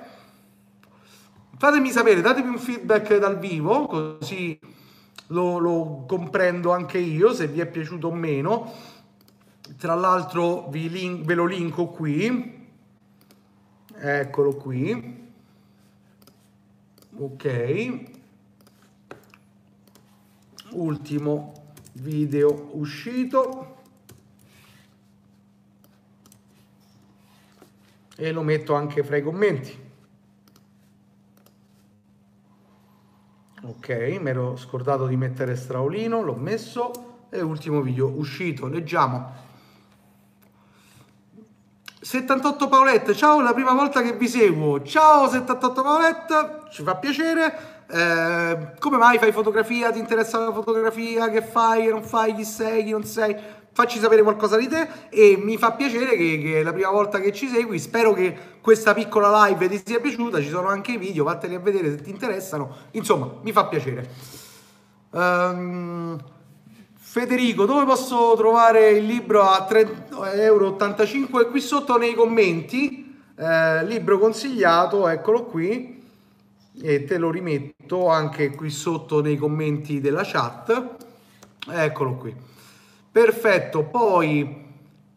Fatemi 1.58 1.90
sapere, 1.90 2.22
datemi 2.22 2.50
un 2.50 2.58
feedback 2.58 3.18
dal 3.18 3.38
vivo, 3.38 3.86
così 3.86 4.60
lo, 5.28 5.58
lo 5.58 6.06
comprendo 6.08 6.72
anche 6.72 6.98
io, 6.98 7.34
se 7.34 7.48
vi 7.48 7.60
è 7.60 7.66
piaciuto 7.66 8.08
o 8.08 8.14
meno. 8.14 8.74
Tra 9.78 9.96
l'altro 9.96 10.70
ve 10.70 11.34
lo 11.34 11.46
linko 11.46 11.88
qui. 11.88 12.60
Eccolo 14.04 14.56
qui 14.56 15.22
ok 17.18 18.11
ultimo 20.74 21.54
video 21.94 22.70
uscito 22.74 23.78
e 28.16 28.32
lo 28.32 28.44
metto 28.44 28.74
anche 28.74 29.04
fra 29.04 29.18
i 29.18 29.22
commenti 29.22 29.90
ok 33.64 33.90
mi 34.22 34.30
ero 34.30 34.56
scordato 34.56 35.08
di 35.08 35.16
mettere 35.16 35.56
straolino 35.56 36.22
l'ho 36.22 36.36
messo 36.36 37.26
e 37.30 37.42
ultimo 37.42 37.82
video 37.82 38.08
uscito 38.08 38.68
leggiamo 38.68 39.50
78 42.04 42.68
Paolette, 42.68 43.16
ciao, 43.16 43.40
è 43.40 43.44
la 43.44 43.54
prima 43.54 43.74
volta 43.74 44.02
che 44.02 44.14
vi 44.14 44.28
seguo. 44.28 44.82
Ciao 44.82 45.30
78 45.30 45.82
Paolette, 45.84 46.64
ci 46.72 46.82
fa 46.82 46.96
piacere. 46.96 47.81
Eh, 47.94 48.72
come 48.80 48.98
mai 48.98 49.18
fai 49.18 49.34
fotografia? 49.34 49.92
Ti 49.92 50.00
interessa 50.00 50.40
la 50.40 50.54
fotografia? 50.54 51.30
Che 51.30 51.42
fai? 51.42 51.84
Che 51.84 51.90
non 51.90 52.04
fai? 52.04 52.34
Chi 52.34 52.46
sei? 52.46 52.86
Chi 52.86 52.92
non 52.92 53.04
sei? 53.04 53.36
Facci 53.74 54.00
sapere 54.00 54.22
qualcosa 54.22 54.58
di 54.58 54.68
te 54.68 54.88
e 55.10 55.38
mi 55.38 55.58
fa 55.58 55.74
piacere 55.74 56.16
che, 56.16 56.40
che 56.42 56.60
è 56.60 56.64
la 56.64 56.72
prima 56.72 56.90
volta 56.90 57.20
che 57.20 57.34
ci 57.34 57.48
segui. 57.48 57.80
Spero 57.80 58.14
che 58.14 58.38
questa 58.62 58.94
piccola 58.94 59.46
live 59.46 59.68
ti 59.68 59.82
sia 59.86 60.00
piaciuta. 60.00 60.40
Ci 60.40 60.50
sono 60.50 60.68
anche 60.68 60.94
i 60.94 60.98
video, 60.98 61.26
vatteli 61.26 61.56
a 61.56 61.60
vedere 61.60 61.92
se 61.92 62.02
ti 62.02 62.10
interessano. 62.10 62.76
Insomma, 62.92 63.30
mi 63.42 63.52
fa 63.52 63.66
piacere. 63.66 64.10
Um, 65.12 66.18
Federico, 66.96 67.66
dove 67.66 67.84
posso 67.84 68.36
trovare 68.38 68.92
il 68.92 69.06
libro 69.06 69.42
a 69.42 69.68
3,85 69.70 70.38
euro? 70.38 71.50
Qui 71.50 71.60
sotto 71.60 71.98
nei 71.98 72.14
commenti, 72.14 73.20
eh, 73.36 73.84
libro 73.84 74.18
consigliato, 74.18 75.10
eccolo 75.10 75.44
qui, 75.44 76.01
e 76.82 77.04
te 77.04 77.18
lo 77.18 77.30
rimetto 77.30 78.08
anche 78.08 78.52
qui 78.52 78.70
sotto 78.70 79.22
nei 79.22 79.38
commenti 79.38 80.02
della 80.02 80.24
chat. 80.24 80.96
Eccolo 81.70 82.16
qui. 82.16 82.36
Perfetto, 83.12 83.84
poi 83.84 84.70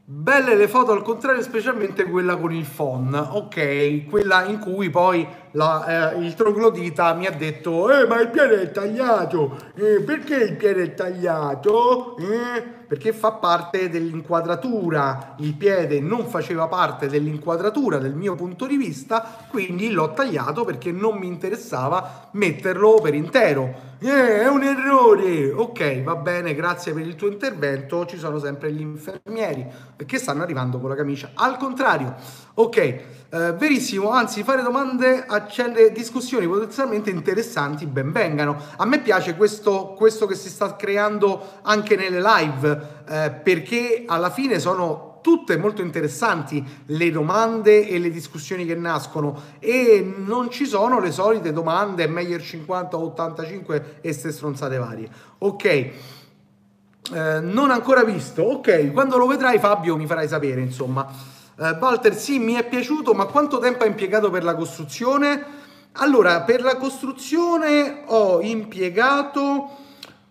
Belle 0.07 0.55
le 0.55 0.69
foto 0.69 0.93
al 0.93 1.01
contrario, 1.01 1.41
specialmente 1.41 2.05
quella 2.05 2.37
con 2.37 2.53
il 2.53 2.67
phon, 2.67 3.15
ok, 3.15 4.05
quella 4.11 4.45
in 4.45 4.59
cui 4.59 4.91
poi 4.91 5.27
la, 5.55 6.13
eh, 6.13 6.19
il 6.19 6.35
troglodita 6.35 7.15
mi 7.15 7.27
ha 7.27 7.31
detto 7.31 7.91
eh 7.91 8.07
ma 8.07 8.21
il 8.21 8.29
piede 8.29 8.63
è 8.63 8.71
tagliato, 8.71 9.57
eh, 9.75 10.01
perché 10.03 10.37
il 10.37 10.57
piede 10.57 10.83
è 10.83 10.95
tagliato? 10.95 12.17
Eh? 12.19 12.83
perché 12.95 13.13
fa 13.13 13.33
parte 13.33 13.89
dell'inquadratura, 13.89 15.35
il 15.39 15.55
piede 15.55 16.01
non 16.01 16.27
faceva 16.27 16.69
parte 16.69 17.09
dell'inquadratura 17.09 17.99
del 17.99 18.15
mio 18.15 18.35
punto 18.35 18.67
di 18.67 18.77
vista, 18.77 19.47
quindi 19.49 19.91
l'ho 19.91 20.13
tagliato 20.13 20.65
perché 20.65 20.93
non 20.93 21.17
mi 21.17 21.27
interessava 21.27 22.29
metterlo 22.33 23.01
per 23.03 23.15
intero. 23.15 23.93
Eh, 23.99 24.43
è 24.43 24.49
un 24.49 24.63
errore! 24.63 25.51
Ok, 25.51 26.03
va 26.03 26.17
bene, 26.17 26.55
grazie 26.55 26.93
per 26.93 27.07
il 27.07 27.15
tuo 27.17 27.29
intervento, 27.29 28.07
ci 28.07 28.19
sono 28.19 28.39
sempre 28.39 28.71
gli 28.71 28.81
infermieri 28.81 29.67
che 30.05 30.19
stanno 30.19 30.43
arrivando 30.43 30.79
con 30.79 30.89
la 30.89 30.95
camicia. 30.95 31.31
Al 31.35 31.57
contrario, 31.57 32.15
ok, 32.55 33.24
eh, 33.35 33.53
verissimo, 33.55 34.11
anzi 34.11 34.45
fare 34.45 34.63
domande 34.63 35.25
accende 35.27 35.91
discussioni 35.91 36.47
potenzialmente 36.47 37.11
interessanti, 37.11 37.85
ben 37.85 38.13
vengano. 38.13 38.57
A 38.77 38.87
me 38.87 39.01
piace 39.01 39.35
questo, 39.35 39.95
questo 39.97 40.27
che 40.27 40.37
si 40.37 40.49
sta 40.49 40.77
creando 40.77 41.59
anche 41.63 41.97
nelle 41.97 42.21
live, 42.21 43.03
eh, 43.09 43.31
perché 43.43 44.05
alla 44.07 44.31
fine 44.31 44.61
sono 44.61 45.19
tutte 45.21 45.57
molto 45.57 45.83
interessanti 45.83 46.65
le 46.87 47.11
domande 47.11 47.89
e 47.89 47.99
le 47.99 48.11
discussioni 48.11 48.65
che 48.65 48.77
nascono 48.77 49.41
e 49.59 50.15
non 50.17 50.49
ci 50.51 50.65
sono 50.65 51.01
le 51.01 51.11
solite 51.11 51.53
domande 51.53 52.07
Meyer 52.07 52.41
50 52.41 52.97
85 52.97 53.97
e 54.01 54.13
ste 54.13 54.31
stronzate 54.31 54.77
varie. 54.77 55.09
Ok. 55.39 55.65
Eh, 55.65 55.93
non 57.41 57.73
ancora 57.73 58.05
visto, 58.05 58.43
ok, 58.43 58.93
quando 58.93 59.17
lo 59.17 59.27
vedrai 59.27 59.59
Fabio 59.59 59.97
mi 59.97 60.07
farai 60.07 60.29
sapere, 60.29 60.61
insomma. 60.61 61.34
Eh, 61.57 61.77
Walter, 61.79 62.17
sì, 62.17 62.41
mi 62.41 62.55
è 62.55 62.67
piaciuto, 62.67 63.15
ma 63.15 63.27
quanto 63.27 63.59
tempo 63.59 63.85
hai 63.85 63.91
impiegato 63.91 64.29
per 64.29 64.43
la 64.43 64.57
costruzione? 64.57 65.63
Allora, 65.93 66.43
per 66.43 66.63
la 66.63 66.77
costruzione 66.77 68.03
ho 68.07 68.41
impiegato 68.41 69.69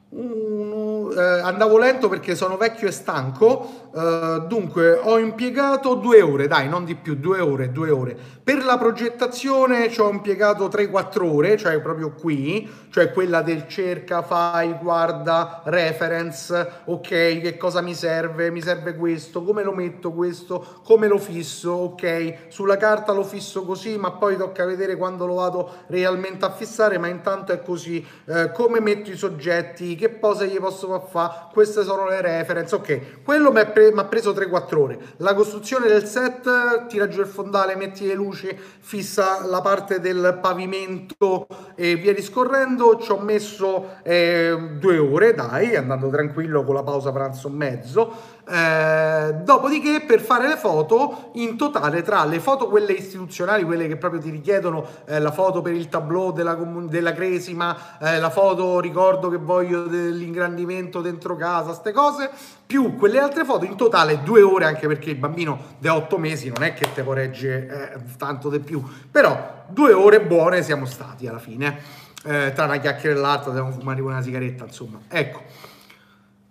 uno, 0.10 1.03
eh, 1.12 1.22
andavo 1.22 1.78
lento 1.78 2.08
perché 2.10 2.36
sono 2.36 2.58
vecchio 2.58 2.88
e 2.88 2.92
stanco, 2.92 3.90
uh, 3.92 4.46
dunque 4.48 4.94
ho 4.94 5.18
impiegato 5.18 5.96
due 5.96 6.22
ore, 6.22 6.48
dai, 6.48 6.68
non 6.68 6.86
di 6.86 6.96
più, 6.96 7.16
due 7.16 7.40
ore, 7.40 7.72
due 7.72 7.90
ore. 7.90 8.18
Per 8.44 8.64
la 8.64 8.78
progettazione 8.78 9.90
ci 9.90 10.02
ho 10.02 10.10
impiegato 10.10 10.68
3-4 10.68 11.24
ore, 11.24 11.58
cioè 11.58 11.80
proprio 11.80 12.12
qui, 12.12 12.70
cioè 12.90 13.12
quella 13.12 13.42
del 13.42 13.68
cerca, 13.68 14.22
fai, 14.22 14.76
guarda, 14.82 15.62
reference, 15.66 16.82
ok, 16.86 17.08
che 17.08 17.58
cosa 17.58 17.82
mi 17.82 17.96
serve, 17.96 18.52
mi 18.52 18.62
serve 18.62 18.96
questo, 18.96 19.44
come 19.44 19.64
lo 19.64 19.72
metto 19.72 20.12
questo, 20.12 20.82
come 20.84 21.08
lo 21.08 21.18
fisso, 21.18 21.72
ok, 21.72 22.50
sulla 22.50 22.76
carta 22.76 23.14
lo 23.14 23.24
fisso 23.24 23.64
così, 23.64 23.98
ma 23.98 24.12
poi 24.12 24.36
tocca 24.36 24.66
vedere 24.66 24.98
quando 24.98 25.26
lo 25.26 25.36
vado 25.36 25.72
realmente 25.88 26.44
a 26.44 26.52
fissare, 26.52 26.98
ma 26.98 27.08
intanto 27.08 27.54
è 27.54 27.62
così, 27.62 28.06
eh, 28.26 28.52
come 28.52 28.82
metto 28.82 29.10
i 29.10 29.16
soggetti, 29.16 29.96
che 29.96 30.10
pose 30.10 30.48
gli 30.48 30.60
posso 30.60 30.88
fare, 31.00 31.48
queste 31.52 31.84
sono 31.84 32.08
le 32.08 32.22
reference, 32.22 32.76
ok, 32.76 33.24
quello 33.24 33.52
mi 33.52 33.60
ha 33.60 33.66
pre- 33.66 33.92
preso 34.10 34.32
3-4 34.32 34.78
ore, 34.78 35.00
la 35.18 35.34
costruzione 35.34 35.88
del 35.88 36.06
set, 36.06 36.88
tira 36.88 37.08
giù 37.08 37.22
il 37.22 37.28
fondale, 37.28 37.76
metti 37.76 38.06
le 38.06 38.14
luci, 38.14 38.56
fissa 38.80 39.46
la 39.46 39.62
parte 39.62 40.00
del 40.00 40.40
pavimento 40.42 41.48
e 41.76 41.96
via 41.96 42.14
discorrendo, 42.14 43.00
ci 43.00 43.12
ho 43.12 43.20
messo 43.20 43.98
eh, 44.04 44.52
ore, 44.98 45.34
dai, 45.34 45.76
andando 45.76 46.10
tranquillo 46.10 46.64
con 46.64 46.76
la 46.76 46.84
pausa 46.84 47.12
pranzo 47.12 47.50
mezzo, 47.50 48.33
eh, 48.46 49.36
dopodiché 49.44 50.02
per 50.02 50.20
fare 50.20 50.48
le 50.48 50.58
foto 50.58 51.30
in 51.36 51.56
totale 51.56 52.02
tra 52.02 52.26
le 52.26 52.40
foto 52.42 52.68
quelle 52.68 52.92
istituzionali 52.92 53.64
quelle 53.64 53.88
che 53.88 53.96
proprio 53.96 54.20
ti 54.20 54.30
richiedono 54.30 54.86
eh, 55.06 55.20
la 55.20 55.32
foto 55.32 55.62
per 55.62 55.74
il 55.74 55.88
tableau 55.88 56.34
della, 56.34 56.54
della 56.54 57.14
cresima 57.14 57.98
eh, 58.00 58.20
la 58.20 58.30
foto 58.30 58.82
ricordo 58.82 59.30
che 59.30 59.38
voglio 59.38 59.84
dell'ingrandimento 59.84 61.00
dentro 61.00 61.38
casa 61.38 61.68
queste 61.68 61.94
cose 61.94 62.30
più 62.66 62.98
quelle 62.98 63.20
altre 63.20 63.46
foto 63.46 63.64
in 63.64 63.78
totale 63.78 64.24
due 64.24 64.42
ore 64.42 64.66
anche 64.66 64.88
perché 64.88 65.12
il 65.12 65.18
bambino 65.18 65.76
di 65.78 65.88
otto 65.88 66.18
mesi 66.18 66.50
non 66.50 66.64
è 66.64 66.74
che 66.74 66.92
te 66.94 67.04
corregge 67.04 67.94
eh, 67.94 68.00
tanto 68.18 68.50
di 68.50 68.60
più 68.60 68.84
però 69.10 69.64
due 69.68 69.94
ore 69.94 70.20
buone 70.22 70.64
siamo 70.64 70.86
stati 70.86 71.28
alla 71.28 71.40
fine. 71.40 72.02
Eh, 72.26 72.54
tra 72.56 72.64
una 72.64 72.78
chiacchiera 72.78 73.18
e 73.18 73.20
l'altra 73.20 73.52
dobbiamo 73.52 73.72
fumare 73.72 74.00
una 74.02 74.22
sigaretta 74.22 74.64
insomma 74.64 74.98
ecco 75.10 75.42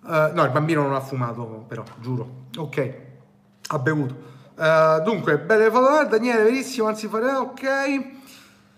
Uh, 0.04 0.34
no, 0.34 0.44
il 0.44 0.50
bambino 0.50 0.82
non 0.82 0.94
ha 0.94 1.00
fumato, 1.00 1.64
però, 1.68 1.84
giuro. 2.00 2.46
Ok, 2.56 2.94
ha 3.68 3.78
bevuto. 3.78 4.30
Uh, 4.56 5.00
dunque, 5.02 5.38
belle 5.38 5.70
foto, 5.70 6.08
Daniele, 6.08 6.42
verissimo, 6.42 6.88
anzi 6.88 7.06
fare 7.06 7.30
ok. 7.32 8.20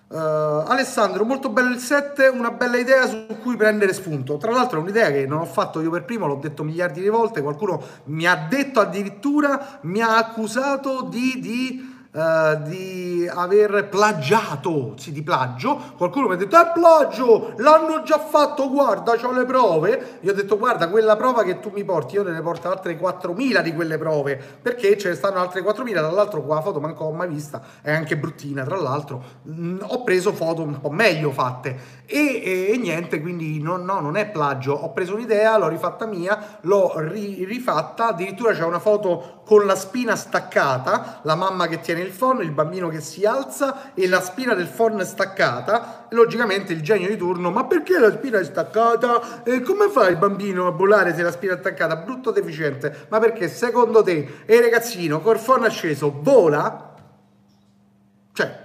Uh, 0.07 0.17
Alessandro, 0.17 1.25
molto 1.25 1.49
bello 1.49 1.71
il 1.71 1.79
set, 1.79 2.31
una 2.33 2.51
bella 2.51 2.77
idea 2.77 3.07
su 3.09 3.27
cui 3.43 3.57
prendere 3.57 3.93
spunto. 3.95 4.37
Tra 4.37 4.53
l'altro 4.53 4.79
è 4.79 4.83
un'idea 4.83 5.11
che 5.11 5.27
non 5.27 5.41
ho 5.41 5.47
fatto 5.47 5.81
io 5.81 5.91
per 5.91 6.05
primo, 6.05 6.27
l'ho 6.27 6.37
detto 6.37 6.63
miliardi 6.63 7.01
di 7.01 7.09
volte, 7.09 7.41
qualcuno 7.41 7.83
mi 8.05 8.27
ha 8.27 8.47
detto 8.49 8.81
addirittura, 8.81 9.79
mi 9.83 10.03
ha 10.03 10.17
accusato 10.17 11.09
di, 11.11 11.41
di 11.41 11.94
uh, 12.15 12.63
di 12.63 13.29
aver 13.33 13.89
plagiato, 13.89 14.95
sì, 14.97 15.13
di 15.13 15.23
plagio. 15.23 15.93
Qualcuno 15.97 16.29
mi 16.29 16.35
ha 16.35 16.37
detto, 16.37 16.57
è 16.57 16.71
plagio, 16.73 17.55
l'hanno 17.59 18.03
già 18.03 18.19
fatto, 18.19 18.71
guarda, 18.71 19.13
ho 19.13 19.33
le 19.33 19.45
prove. 19.45 20.19
Io 20.21 20.33
ho 20.33 20.35
detto, 20.35 20.57
guarda, 20.57 20.89
quella 20.89 21.17
prova 21.17 21.43
che 21.43 21.61
tu 21.61 21.71
mi 21.73 21.85
porti, 21.85 22.15
io 22.15 22.23
ne 22.23 22.41
porto 22.41 22.71
altre 22.71 22.99
4.000 22.99 23.63
di 23.63 23.73
quelle 23.75 23.99
prove, 23.99 24.41
perché 24.61 24.97
ce 24.97 25.11
ne 25.11 25.15
stanno 25.15 25.39
altre 25.39 25.63
4.000, 25.63 25.93
tra 25.93 26.11
l'altro 26.11 26.43
qua 26.43 26.57
la 26.57 26.63
foto 26.63 26.81
manco 26.81 27.05
ho 27.05 27.13
mai 27.13 27.29
vista, 27.29 27.63
è 27.83 27.93
anche 27.93 28.17
bruttina, 28.17 28.65
tra 28.65 28.77
l'altro. 28.77 29.23
Mm, 29.49 29.79
ho 29.83 30.03
preso 30.05 30.33
foto 30.33 30.63
un 30.63 30.81
po' 30.81 30.91
meglio 30.91 31.31
fatte 31.31 32.03
e, 32.07 32.43
e, 32.45 32.73
e 32.73 32.77
niente, 32.77 33.21
quindi 33.21 33.61
no, 33.61 33.77
no, 33.77 34.01
non 34.01 34.17
è 34.17 34.27
plagio, 34.27 34.75
ho 34.75 34.93
preso 34.93 35.15
un'idea, 35.15 35.57
l'ho 35.59 35.69
rifatta 35.69 36.07
mia, 36.07 36.59
l'ho 36.63 36.93
ri, 36.97 37.45
rifatta, 37.45 38.09
addirittura 38.09 38.53
c'è 38.53 38.65
una 38.65 38.79
foto 38.79 39.43
con 39.45 39.67
la 39.67 39.77
spina 39.77 40.17
staccata, 40.17 41.21
la 41.23 41.35
mamma 41.35 41.67
che 41.67 41.81
tiene 41.81 42.01
il 42.01 42.11
phon, 42.11 42.43
il 42.43 42.51
bambino 42.51 42.89
che 42.89 43.01
si 43.01 43.25
alza 43.25 43.93
e 43.95 44.09
la 44.09 44.21
spina 44.21 44.55
del 44.55 44.69
phon 44.69 45.05
staccata. 45.05 46.09
E 46.09 46.15
logicamente 46.15 46.73
il 46.73 46.83
genio 46.83 47.09
di 47.09 47.17
turno, 47.17 47.51
ma 47.51 47.65
perché 47.65 47.99
la 47.99 48.11
spina 48.11 48.39
è 48.39 48.45
staccata? 48.45 49.45
E 49.45 49.61
come 49.61 49.89
fa 49.91 50.09
il 50.09 50.17
bambino 50.17 50.67
a 50.67 50.71
volare 50.71 51.15
se 51.15 51.23
la 51.23 51.31
spina 51.31 51.53
è 51.53 51.57
attaccata? 51.57 51.97
Brutto 51.97 52.31
deficiente. 52.31 53.07
Ma 53.09 53.19
perché 53.19 53.49
secondo 53.49 54.03
te 54.03 54.45
il 54.47 54.61
ragazzino 54.61 55.21
col 55.21 55.39
phon 55.39 55.65
acceso 55.65 56.13
vola? 56.23 56.95
Cioè, 58.33 58.59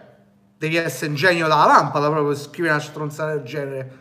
devi 0.58 0.78
essere 0.78 1.10
un 1.12 1.16
genio 1.16 1.48
dalla 1.48 1.66
lampada 1.66 2.08
proprio 2.08 2.28
per 2.30 2.38
scrivere 2.38 2.74
una 2.74 2.82
stronzata 2.82 3.34
del 3.34 3.44
genere. 3.44 3.98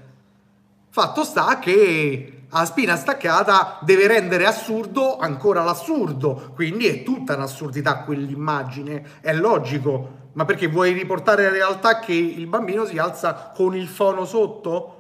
Fatto 0.90 1.24
sta 1.24 1.59
che 1.59 2.38
la 2.50 2.64
spina 2.64 2.96
staccata 2.96 3.78
deve 3.82 4.06
rendere 4.06 4.46
assurdo 4.46 5.18
ancora 5.18 5.62
l'assurdo, 5.62 6.52
quindi 6.54 6.86
è 6.86 7.02
tutta 7.02 7.34
un'assurdità 7.34 7.98
quell'immagine, 8.04 9.04
è 9.20 9.34
logico, 9.34 10.16
ma 10.32 10.44
perché 10.44 10.68
vuoi 10.68 10.92
riportare 10.92 11.44
in 11.44 11.52
realtà 11.52 11.98
che 11.98 12.14
il 12.14 12.46
bambino 12.46 12.86
si 12.86 12.96
alza 12.96 13.52
con 13.54 13.76
il 13.76 13.88
fono 13.88 14.24
sotto? 14.24 14.94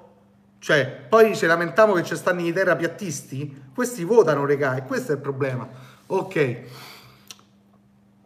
Cioè, 0.58 1.06
poi 1.08 1.36
ci 1.36 1.46
lamentiamo 1.46 1.94
che 1.94 2.02
ci 2.02 2.16
stanno 2.16 2.40
i 2.40 2.52
terapiattisti? 2.52 3.70
Questi 3.74 4.04
votano, 4.04 4.44
regà, 4.44 4.76
e 4.76 4.84
questo 4.84 5.12
è 5.12 5.14
il 5.14 5.20
problema. 5.20 5.66
Ok 6.06 6.86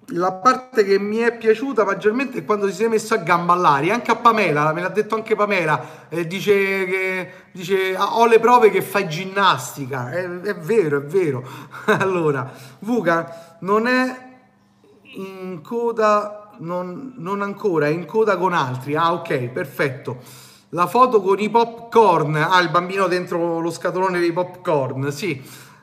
la 0.07 0.33
parte 0.33 0.85
che 0.85 0.99
mi 0.99 1.19
è 1.19 1.37
piaciuta 1.37 1.85
maggiormente 1.85 2.39
è 2.39 2.45
quando 2.45 2.71
si 2.71 2.85
è 2.85 2.89
messo 2.89 3.15
a 3.15 3.19
gamba 3.19 3.53
all'aria, 3.53 3.95
anche 3.95 4.11
a 4.11 4.17
Pamela, 4.17 4.73
me 4.73 4.83
l'ha 4.83 4.89
detto 4.89 5.15
anche 5.15 5.37
Pamela, 5.37 6.09
eh, 6.09 6.27
dice 6.27 6.53
che 6.53 7.33
dice, 7.53 7.95
ah, 7.97 8.19
ho 8.19 8.27
le 8.27 8.41
prove 8.41 8.71
che 8.71 8.83
fai 8.83 9.09
ginnastica, 9.09 10.11
è, 10.11 10.25
è 10.25 10.55
vero, 10.57 10.99
è 10.99 11.03
vero. 11.03 11.47
allora, 11.87 12.51
Vuga 12.81 13.57
non 13.63 13.87
è 13.87 14.31
in 15.15 15.61
coda, 15.63 16.51
non, 16.59 17.15
non 17.17 17.43
ancora, 17.43 17.87
è 17.87 17.91
in 17.91 18.07
coda 18.07 18.37
con 18.37 18.53
altri, 18.53 18.95
ah 18.95 19.13
ok, 19.13 19.49
perfetto. 19.49 20.19
La 20.71 20.87
foto 20.87 21.21
con 21.21 21.39
i 21.39 21.51
popcorn, 21.51 22.37
ah 22.37 22.61
il 22.61 22.71
bambino 22.71 23.07
dentro 23.07 23.61
lo 23.61 23.71
scatolone 23.71 24.19
dei 24.21 24.33
popcorn, 24.33 25.13
sì, 25.13 25.33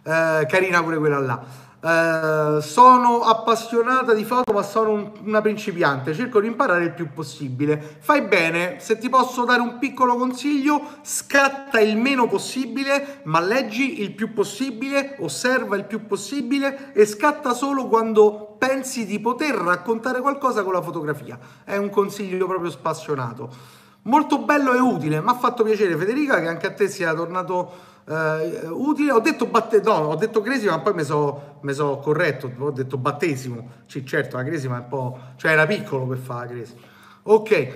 eh, 0.04 0.46
carina 0.48 0.82
pure 0.82 0.98
quella 0.98 1.20
là. 1.20 1.68
Uh, 1.82 2.60
sono 2.60 3.22
appassionata 3.22 4.14
di 4.14 4.26
foto 4.26 4.52
ma 4.52 4.64
sono 4.64 4.92
un, 4.92 5.12
una 5.24 5.40
principiante. 5.40 6.14
Cerco 6.14 6.42
di 6.42 6.48
imparare 6.48 6.84
il 6.84 6.92
più 6.92 7.14
possibile. 7.14 7.98
Fai 8.00 8.22
bene. 8.24 8.80
Se 8.80 8.98
ti 8.98 9.08
posso 9.08 9.46
dare 9.46 9.62
un 9.62 9.80
piccolo 9.80 10.18
consiglio 10.18 10.82
scatta 11.02 11.80
il 11.80 11.96
meno 11.96 12.28
possibile 12.28 13.22
ma 13.24 13.40
leggi 13.40 14.02
il 14.02 14.12
più 14.12 14.34
possibile 14.34 15.16
osserva 15.20 15.78
il 15.78 15.86
più 15.86 16.06
possibile 16.06 16.92
e 16.92 17.06
scatta 17.06 17.54
solo 17.54 17.88
quando 17.88 18.56
pensi 18.58 19.06
di 19.06 19.20
poter 19.22 19.56
raccontare 19.56 20.20
qualcosa 20.20 20.64
con 20.64 20.74
la 20.74 20.82
fotografia. 20.82 21.40
È 21.64 21.78
un 21.78 21.90
consiglio 21.90 22.46
proprio 22.46 22.70
spassionato. 22.70 23.78
Molto 24.04 24.40
bello 24.40 24.74
e 24.74 24.80
utile. 24.80 25.22
Mi 25.22 25.30
ha 25.30 25.36
fatto 25.36 25.64
piacere 25.64 25.96
Federica 25.96 26.42
che 26.42 26.48
anche 26.48 26.68
a 26.68 26.74
te 26.74 26.90
sia 26.90 27.14
tornato 27.14 27.72
Uh, 28.10 28.72
utile, 28.72 29.12
ho 29.12 29.20
detto 29.20 29.46
battesimo, 29.46 30.00
no, 30.00 30.08
ho 30.08 30.16
detto 30.16 30.42
cresima, 30.42 30.72
ma 30.72 30.80
poi 30.80 30.96
mi 30.96 31.04
sono 31.04 31.60
so 31.68 31.98
corretto, 31.98 32.52
ho 32.58 32.72
detto 32.72 32.98
battesimo. 32.98 33.70
Sì, 33.86 34.04
certo, 34.04 34.36
la 34.36 34.44
cresima 34.44 34.78
è 34.78 34.80
un 34.80 34.88
po'... 34.88 35.20
cioè 35.36 35.52
era 35.52 35.68
piccolo 35.68 36.08
per 36.08 36.18
fare 36.18 36.48
la 36.48 36.54
cresima. 36.54 36.80
Ok, 37.22 37.76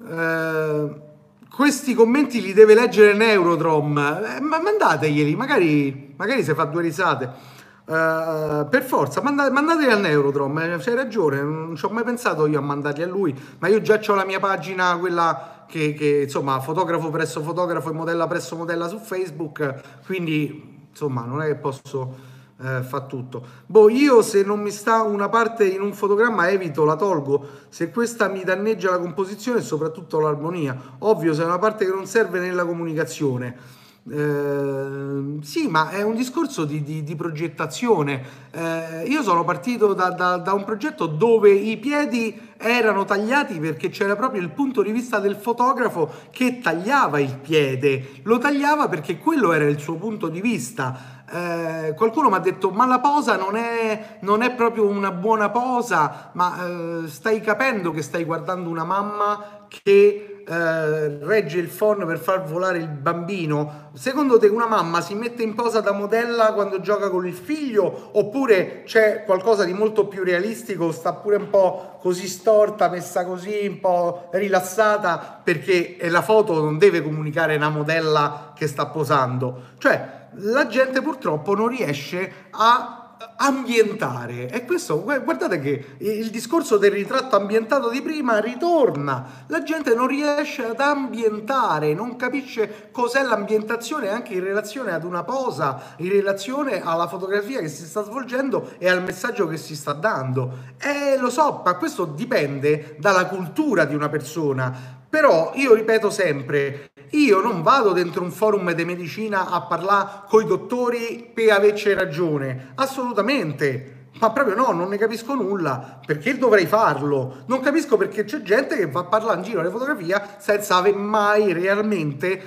uh, 0.00 1.00
questi 1.48 1.94
commenti 1.94 2.42
li 2.42 2.52
deve 2.52 2.74
leggere 2.74 3.14
Neurodrom, 3.14 3.96
eh, 3.96 4.40
ma 4.42 4.60
mandateglieli, 4.60 5.34
magari, 5.34 6.12
magari 6.14 6.42
se 6.44 6.52
fa 6.54 6.64
due 6.64 6.82
risate. 6.82 7.52
Uh, 7.86 8.68
per 8.68 8.82
forza, 8.82 9.22
mandate, 9.22 9.50
mandateli 9.50 9.90
al 9.90 10.00
Neurodrom, 10.00 10.58
eh, 10.58 10.76
c'hai 10.78 10.94
ragione, 10.94 11.40
non 11.40 11.74
ci 11.74 11.86
ho 11.86 11.88
mai 11.88 12.04
pensato 12.04 12.46
io 12.46 12.58
a 12.58 12.62
mandarli 12.62 13.02
a 13.02 13.06
lui, 13.06 13.34
ma 13.60 13.68
io 13.68 13.80
già 13.80 13.98
ho 14.06 14.14
la 14.14 14.26
mia 14.26 14.40
pagina, 14.40 14.94
quella 14.98 15.53
che, 15.74 15.92
che 15.92 16.20
insomma 16.22 16.60
fotografo 16.60 17.10
presso 17.10 17.42
fotografo 17.42 17.90
e 17.90 17.92
modella 17.92 18.28
presso 18.28 18.54
modella 18.54 18.86
su 18.86 18.98
Facebook, 18.98 20.02
quindi 20.06 20.86
insomma 20.88 21.24
non 21.24 21.42
è 21.42 21.46
che 21.46 21.56
posso 21.56 22.14
eh, 22.60 22.80
fare 22.82 23.06
tutto. 23.08 23.44
Boh, 23.66 23.88
io 23.88 24.22
se 24.22 24.44
non 24.44 24.60
mi 24.60 24.70
sta 24.70 25.02
una 25.02 25.28
parte 25.28 25.66
in 25.66 25.80
un 25.80 25.92
fotogramma 25.92 26.48
evito, 26.48 26.84
la 26.84 26.94
tolgo, 26.94 27.44
se 27.70 27.90
questa 27.90 28.28
mi 28.28 28.44
danneggia 28.44 28.90
la 28.90 29.00
composizione 29.00 29.58
e 29.58 29.62
soprattutto 29.62 30.20
l'armonia. 30.20 30.78
Ovvio, 30.98 31.34
se 31.34 31.42
è 31.42 31.44
una 31.44 31.58
parte 31.58 31.86
che 31.86 31.90
non 31.90 32.06
serve 32.06 32.38
nella 32.38 32.64
comunicazione. 32.64 33.82
Eh, 34.10 35.38
sì, 35.40 35.66
ma 35.66 35.88
è 35.88 36.02
un 36.02 36.14
discorso 36.14 36.66
di, 36.66 36.82
di, 36.82 37.02
di 37.02 37.16
progettazione. 37.16 38.22
Eh, 38.50 39.04
io 39.06 39.22
sono 39.22 39.44
partito 39.44 39.94
da, 39.94 40.10
da, 40.10 40.36
da, 40.36 40.52
un 40.52 40.64
progetto 40.64 41.06
dove 41.06 41.50
i 41.50 41.78
piedi 41.78 42.38
erano 42.58 43.04
tagliati 43.06 43.58
perché 43.58 43.88
c'era 43.88 44.14
proprio 44.14 44.42
il 44.42 44.50
punto 44.50 44.82
di 44.82 44.92
vista 44.92 45.20
del 45.20 45.36
fotografo 45.36 46.10
che 46.30 46.58
tagliava 46.58 47.18
il 47.18 47.38
piede. 47.38 48.20
Lo 48.24 48.36
tagliava 48.36 48.88
perché 48.88 49.16
quello 49.16 49.52
era 49.52 49.64
il 49.64 49.78
suo 49.78 49.94
punto 49.94 50.28
di 50.28 50.42
vista. 50.42 51.22
Eh, 51.30 51.94
qualcuno 51.94 52.28
mi 52.28 52.34
ha 52.34 52.40
detto 52.40 52.70
ma 52.70 52.84
la 52.86 53.00
posa 53.00 53.36
non 53.36 53.56
è, 53.56 54.18
non 54.20 54.42
è 54.42 54.52
proprio 54.52 54.84
una 54.86 55.12
buona 55.12 55.48
posa, 55.48 56.30
ma 56.34 56.66
eh, 56.66 57.08
stai 57.08 57.40
capendo 57.40 57.90
che 57.90 58.02
stai 58.02 58.24
guardando 58.24 58.68
una 58.68 58.84
mamma 58.84 59.64
che 59.66 60.33
eh, 60.46 61.18
regge 61.24 61.58
il 61.58 61.68
phone 61.68 62.04
per 62.04 62.18
far 62.18 62.44
volare 62.44 62.78
il 62.78 62.88
bambino, 62.88 63.90
secondo 63.94 64.38
te 64.38 64.46
una 64.46 64.66
mamma 64.66 65.00
si 65.00 65.14
mette 65.14 65.42
in 65.42 65.54
posa 65.54 65.80
da 65.80 65.92
modella 65.92 66.52
quando 66.52 66.80
gioca 66.80 67.10
con 67.10 67.26
il 67.26 67.34
figlio 67.34 68.10
oppure 68.12 68.82
c'è 68.84 69.24
qualcosa 69.24 69.64
di 69.64 69.72
molto 69.72 70.06
più 70.06 70.22
realistico, 70.22 70.92
sta 70.92 71.12
pure 71.14 71.36
un 71.36 71.50
po' 71.50 71.98
così 72.00 72.28
storta, 72.28 72.88
messa 72.88 73.24
così, 73.24 73.66
un 73.66 73.80
po' 73.80 74.28
rilassata 74.32 75.40
perché 75.42 75.96
la 76.02 76.22
foto 76.22 76.60
non 76.60 76.78
deve 76.78 77.02
comunicare 77.02 77.56
una 77.56 77.70
modella 77.70 78.52
che 78.54 78.66
sta 78.66 78.86
posando. 78.86 79.72
Cioè, 79.78 80.22
la 80.38 80.66
gente 80.66 81.00
purtroppo 81.00 81.54
non 81.54 81.68
riesce 81.68 82.48
a 82.50 83.03
ambientare. 83.36 84.50
E 84.50 84.64
questo 84.64 85.02
guardate 85.02 85.60
che 85.60 85.96
il 85.98 86.30
discorso 86.30 86.76
del 86.76 86.90
ritratto 86.90 87.36
ambientato 87.36 87.90
di 87.90 88.02
prima 88.02 88.38
ritorna. 88.40 89.44
La 89.48 89.62
gente 89.62 89.94
non 89.94 90.06
riesce 90.06 90.64
ad 90.64 90.80
ambientare 90.80 91.94
non 91.94 92.16
capisce 92.16 92.88
cos'è 92.90 93.22
l'ambientazione 93.22 94.08
anche 94.08 94.34
in 94.34 94.42
relazione 94.42 94.92
ad 94.92 95.04
una 95.04 95.22
posa 95.22 95.94
in 95.98 96.10
relazione 96.10 96.82
alla 96.82 97.08
fotografia 97.08 97.60
che 97.60 97.68
si 97.68 97.84
sta 97.84 98.02
svolgendo 98.02 98.72
e 98.78 98.88
al 98.88 99.02
messaggio 99.02 99.46
che 99.46 99.56
si 99.56 99.74
sta 99.76 99.92
dando. 99.92 100.72
E 100.80 101.16
lo 101.18 101.30
so 101.30 101.62
ma 101.64 101.74
questo 101.76 102.04
dipende 102.04 102.96
dalla 102.98 103.26
cultura 103.26 103.84
di 103.84 103.94
una 103.94 104.08
persona 104.08 105.02
però 105.14 105.52
io 105.54 105.74
ripeto 105.74 106.10
sempre, 106.10 106.90
io 107.10 107.40
non 107.40 107.62
vado 107.62 107.92
dentro 107.92 108.24
un 108.24 108.32
forum 108.32 108.72
di 108.72 108.84
medicina 108.84 109.48
a 109.48 109.60
parlare 109.60 110.22
con 110.26 110.42
i 110.42 110.44
dottori 110.44 111.30
per 111.32 111.52
averci 111.52 111.92
ragione, 111.92 112.72
assolutamente. 112.74 114.08
Ma 114.18 114.32
proprio 114.32 114.56
no, 114.56 114.72
non 114.72 114.88
ne 114.88 114.98
capisco 114.98 115.34
nulla. 115.34 116.00
Perché 116.04 116.36
dovrei 116.36 116.66
farlo? 116.66 117.44
Non 117.46 117.60
capisco 117.60 117.96
perché 117.96 118.24
c'è 118.24 118.42
gente 118.42 118.74
che 118.74 118.90
va 118.90 119.00
a 119.00 119.04
parlare 119.04 119.36
in 119.36 119.44
giro 119.44 119.60
alle 119.60 119.70
fotografia 119.70 120.34
senza 120.38 120.74
aver 120.74 120.96
mai 120.96 121.52
realmente 121.52 122.42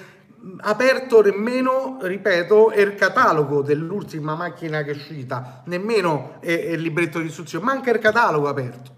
aperto 0.58 1.22
nemmeno, 1.22 2.00
ripeto, 2.02 2.74
il 2.76 2.96
catalogo 2.96 3.62
dell'ultima 3.62 4.36
macchina 4.36 4.84
che 4.84 4.92
è 4.92 4.96
uscita, 4.96 5.62
nemmeno 5.68 6.40
il 6.42 6.82
libretto 6.82 7.20
di 7.20 7.28
istruzione, 7.28 7.64
manca 7.64 7.92
il 7.92 8.00
catalogo 8.00 8.50
aperto, 8.50 8.92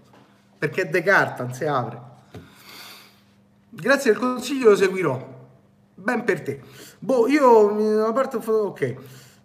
perché 0.58 0.90
De 0.90 1.04
Carta 1.04 1.44
non 1.44 1.54
si 1.54 1.64
apre. 1.66 2.08
Grazie 3.70 4.10
al 4.10 4.18
consiglio 4.18 4.70
lo 4.70 4.76
seguirò. 4.76 5.38
Ben 5.94 6.24
per 6.24 6.42
te. 6.42 6.60
Boh, 6.98 7.28
io 7.28 8.04
a 8.06 8.12
parte 8.12 8.36
ok. 8.36 8.96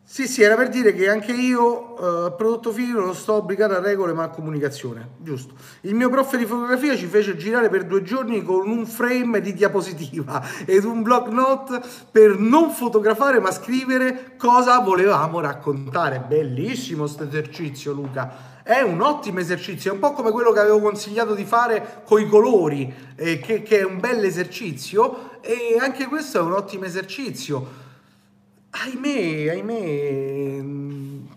Sì, 0.07 0.27
sì, 0.27 0.43
era 0.43 0.55
per 0.55 0.69
dire 0.69 0.93
che 0.93 1.09
anche 1.09 1.31
io 1.31 1.93
uh, 1.93 2.35
prodotto 2.35 2.71
finito 2.71 2.99
non 2.99 3.15
sto 3.15 3.33
obbligato 3.33 3.73
a 3.73 3.79
regole 3.79 4.13
ma 4.13 4.23
a 4.23 4.29
comunicazione, 4.29 5.15
giusto. 5.17 5.55
Il 5.81 5.95
mio 5.95 6.09
prof 6.09 6.37
di 6.37 6.45
fotografia 6.45 6.95
ci 6.95 7.07
fece 7.07 7.35
girare 7.35 7.69
per 7.69 7.85
due 7.85 8.03
giorni 8.03 8.43
con 8.43 8.69
un 8.69 8.85
frame 8.85 9.41
di 9.41 9.53
diapositiva 9.53 10.43
ed 10.65 10.83
un 10.83 11.01
block 11.01 11.29
note 11.29 11.81
per 12.11 12.37
non 12.37 12.69
fotografare 12.69 13.39
ma 13.39 13.51
scrivere 13.51 14.35
cosa 14.37 14.79
volevamo 14.79 15.39
raccontare. 15.39 16.19
Bellissimo 16.19 17.03
questo 17.05 17.23
esercizio, 17.23 17.91
Luca 17.91 18.54
è 18.65 18.81
un 18.81 18.99
ottimo 18.99 19.39
esercizio, 19.39 19.91
è 19.91 19.93
un 19.93 19.99
po' 19.99 20.13
come 20.13 20.31
quello 20.31 20.51
che 20.51 20.59
avevo 20.59 20.79
consigliato 20.81 21.35
di 21.35 21.45
fare 21.45 22.01
con 22.03 22.19
i 22.19 22.27
colori, 22.27 22.91
eh, 23.15 23.39
che, 23.39 23.61
che, 23.61 23.81
è 23.81 23.85
un 23.85 23.99
bel 23.99 24.23
esercizio, 24.23 25.39
e 25.41 25.77
anche 25.79 26.07
questo 26.07 26.39
è 26.39 26.41
un 26.41 26.53
ottimo 26.53 26.85
esercizio. 26.85 27.83
Ahimè, 28.71 29.49
ahimè, 29.49 30.63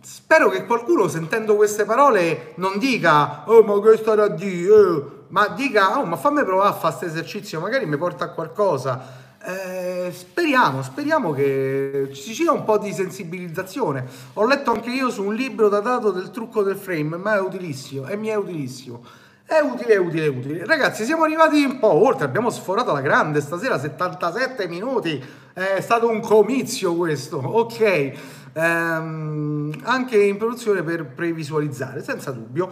spero 0.01 0.49
che 0.49 0.65
qualcuno 0.65 1.07
sentendo 1.07 1.55
queste 1.55 1.85
parole 1.85 2.55
non 2.55 2.79
dica, 2.79 3.43
oh 3.47 3.63
ma 3.63 3.79
che 3.87 3.99
starà 3.99 4.25
a 4.25 4.29
dire, 4.29 4.75
eh", 4.75 5.03
ma 5.29 5.49
dica, 5.49 5.99
oh 5.99 6.07
ma 6.07 6.17
fammi 6.17 6.43
provare 6.45 6.71
a 6.71 6.73
fare 6.73 6.97
questo 6.97 7.15
esercizio, 7.15 7.61
magari 7.61 7.85
mi 7.85 7.99
porta 7.99 8.25
a 8.25 8.31
qualcosa. 8.31 9.27
Eh, 9.41 10.11
speriamo, 10.13 10.83
speriamo 10.83 11.33
che 11.33 12.11
ci 12.13 12.35
sia 12.35 12.51
un 12.51 12.65
po' 12.65 12.79
di 12.79 12.93
sensibilizzazione. 12.93 14.05
Ho 14.35 14.47
letto 14.47 14.73
anche 14.73 14.91
io 14.91 15.11
su 15.11 15.25
un 15.25 15.35
libro 15.35 15.69
datato 15.69 16.11
del 16.11 16.31
trucco 16.31 16.63
del 16.63 16.77
frame, 16.77 17.17
ma 17.17 17.37
è 17.37 17.41
utilissimo 17.41 18.09
e 18.09 18.17
mi 18.17 18.29
è 18.29 18.35
utilissimo. 18.35 19.05
È 19.45 19.61
utile, 19.61 19.97
utile, 19.97 20.27
utile. 20.27 20.67
Ragazzi, 20.67 21.05
siamo 21.05 21.23
arrivati 21.23 21.63
un 21.65 21.79
po' 21.79 21.93
oltre, 21.93 22.25
abbiamo 22.25 22.51
sforato 22.51 22.93
la 22.93 23.01
grande 23.01 23.41
stasera, 23.41 23.79
77 23.79 24.69
minuti. 24.69 25.25
È 25.53 25.81
stato 25.81 26.11
un 26.11 26.21
comizio 26.21 26.95
questo, 26.95 27.39
ok. 27.39 28.13
Ehm, 28.53 29.73
anche 29.85 30.23
in 30.23 30.37
produzione 30.37 30.83
per 30.83 31.07
previsualizzare, 31.07 32.03
senza 32.03 32.33
dubbio. 32.33 32.69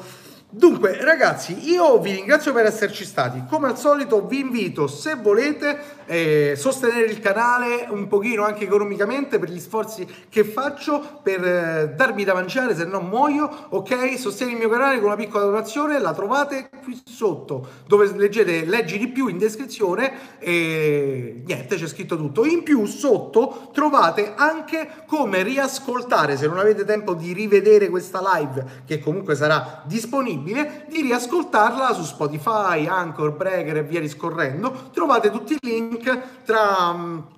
Dunque, 0.48 1.02
ragazzi, 1.02 1.68
io 1.68 1.98
vi 1.98 2.12
ringrazio 2.12 2.52
per 2.52 2.66
esserci 2.66 3.05
stati. 3.05 3.43
Come 3.51 3.66
al 3.66 3.77
solito, 3.77 4.24
vi 4.27 4.39
invito, 4.39 4.86
se 4.86 5.16
volete, 5.16 5.77
eh, 6.06 6.55
sostenere 6.56 7.06
il 7.06 7.18
canale 7.18 7.89
un 7.90 8.06
pochino 8.06 8.44
anche 8.44 8.62
economicamente 8.62 9.40
per 9.40 9.51
gli 9.51 9.59
sforzi 9.59 10.06
che 10.28 10.44
faccio 10.44 11.18
per 11.20 11.44
eh, 11.44 11.94
darmi 11.97 12.23
da 12.23 12.32
mangiare, 12.32 12.77
se 12.77 12.85
no 12.85 13.01
muoio. 13.01 13.66
Ok, 13.70 14.16
sostieni 14.16 14.52
il 14.52 14.59
mio 14.59 14.68
canale 14.68 14.98
con 14.98 15.06
una 15.06 15.16
piccola 15.16 15.44
donazione, 15.44 15.98
la 15.98 16.14
trovate 16.14 16.70
qui 16.81 17.02
sotto, 17.05 17.66
dove 17.89 18.06
leggete 18.14 18.64
leggi 18.66 18.98
di 18.98 19.09
più 19.09 19.27
in 19.27 19.39
descrizione 19.39 20.39
e 20.39 21.43
niente, 21.44 21.74
c'è 21.74 21.89
scritto 21.89 22.16
tutto. 22.16 22.44
In 22.44 22.62
più, 22.62 22.86
sotto 22.86 23.70
trovate 23.73 24.35
anche 24.36 25.02
come 25.06 25.43
riascoltare, 25.43 26.36
se 26.36 26.47
non 26.47 26.59
avete 26.59 26.85
tempo 26.85 27.14
di 27.14 27.32
rivedere 27.32 27.89
questa 27.89 28.23
live, 28.36 28.85
che 28.86 29.01
comunque 29.01 29.35
sarà 29.35 29.82
disponibile, 29.85 30.35
di 30.43 31.03
riascoltarla 31.03 31.93
su 31.93 32.03
Spotify, 32.03 32.87
Anchor, 32.87 33.33
Breaker 33.33 33.79
e 33.79 33.83
via 33.83 34.01
discorrendo. 34.01 34.91
Trovate 34.93 35.31
tutti 35.31 35.55
i 35.55 35.59
link 35.61 36.45
tra 36.45 36.95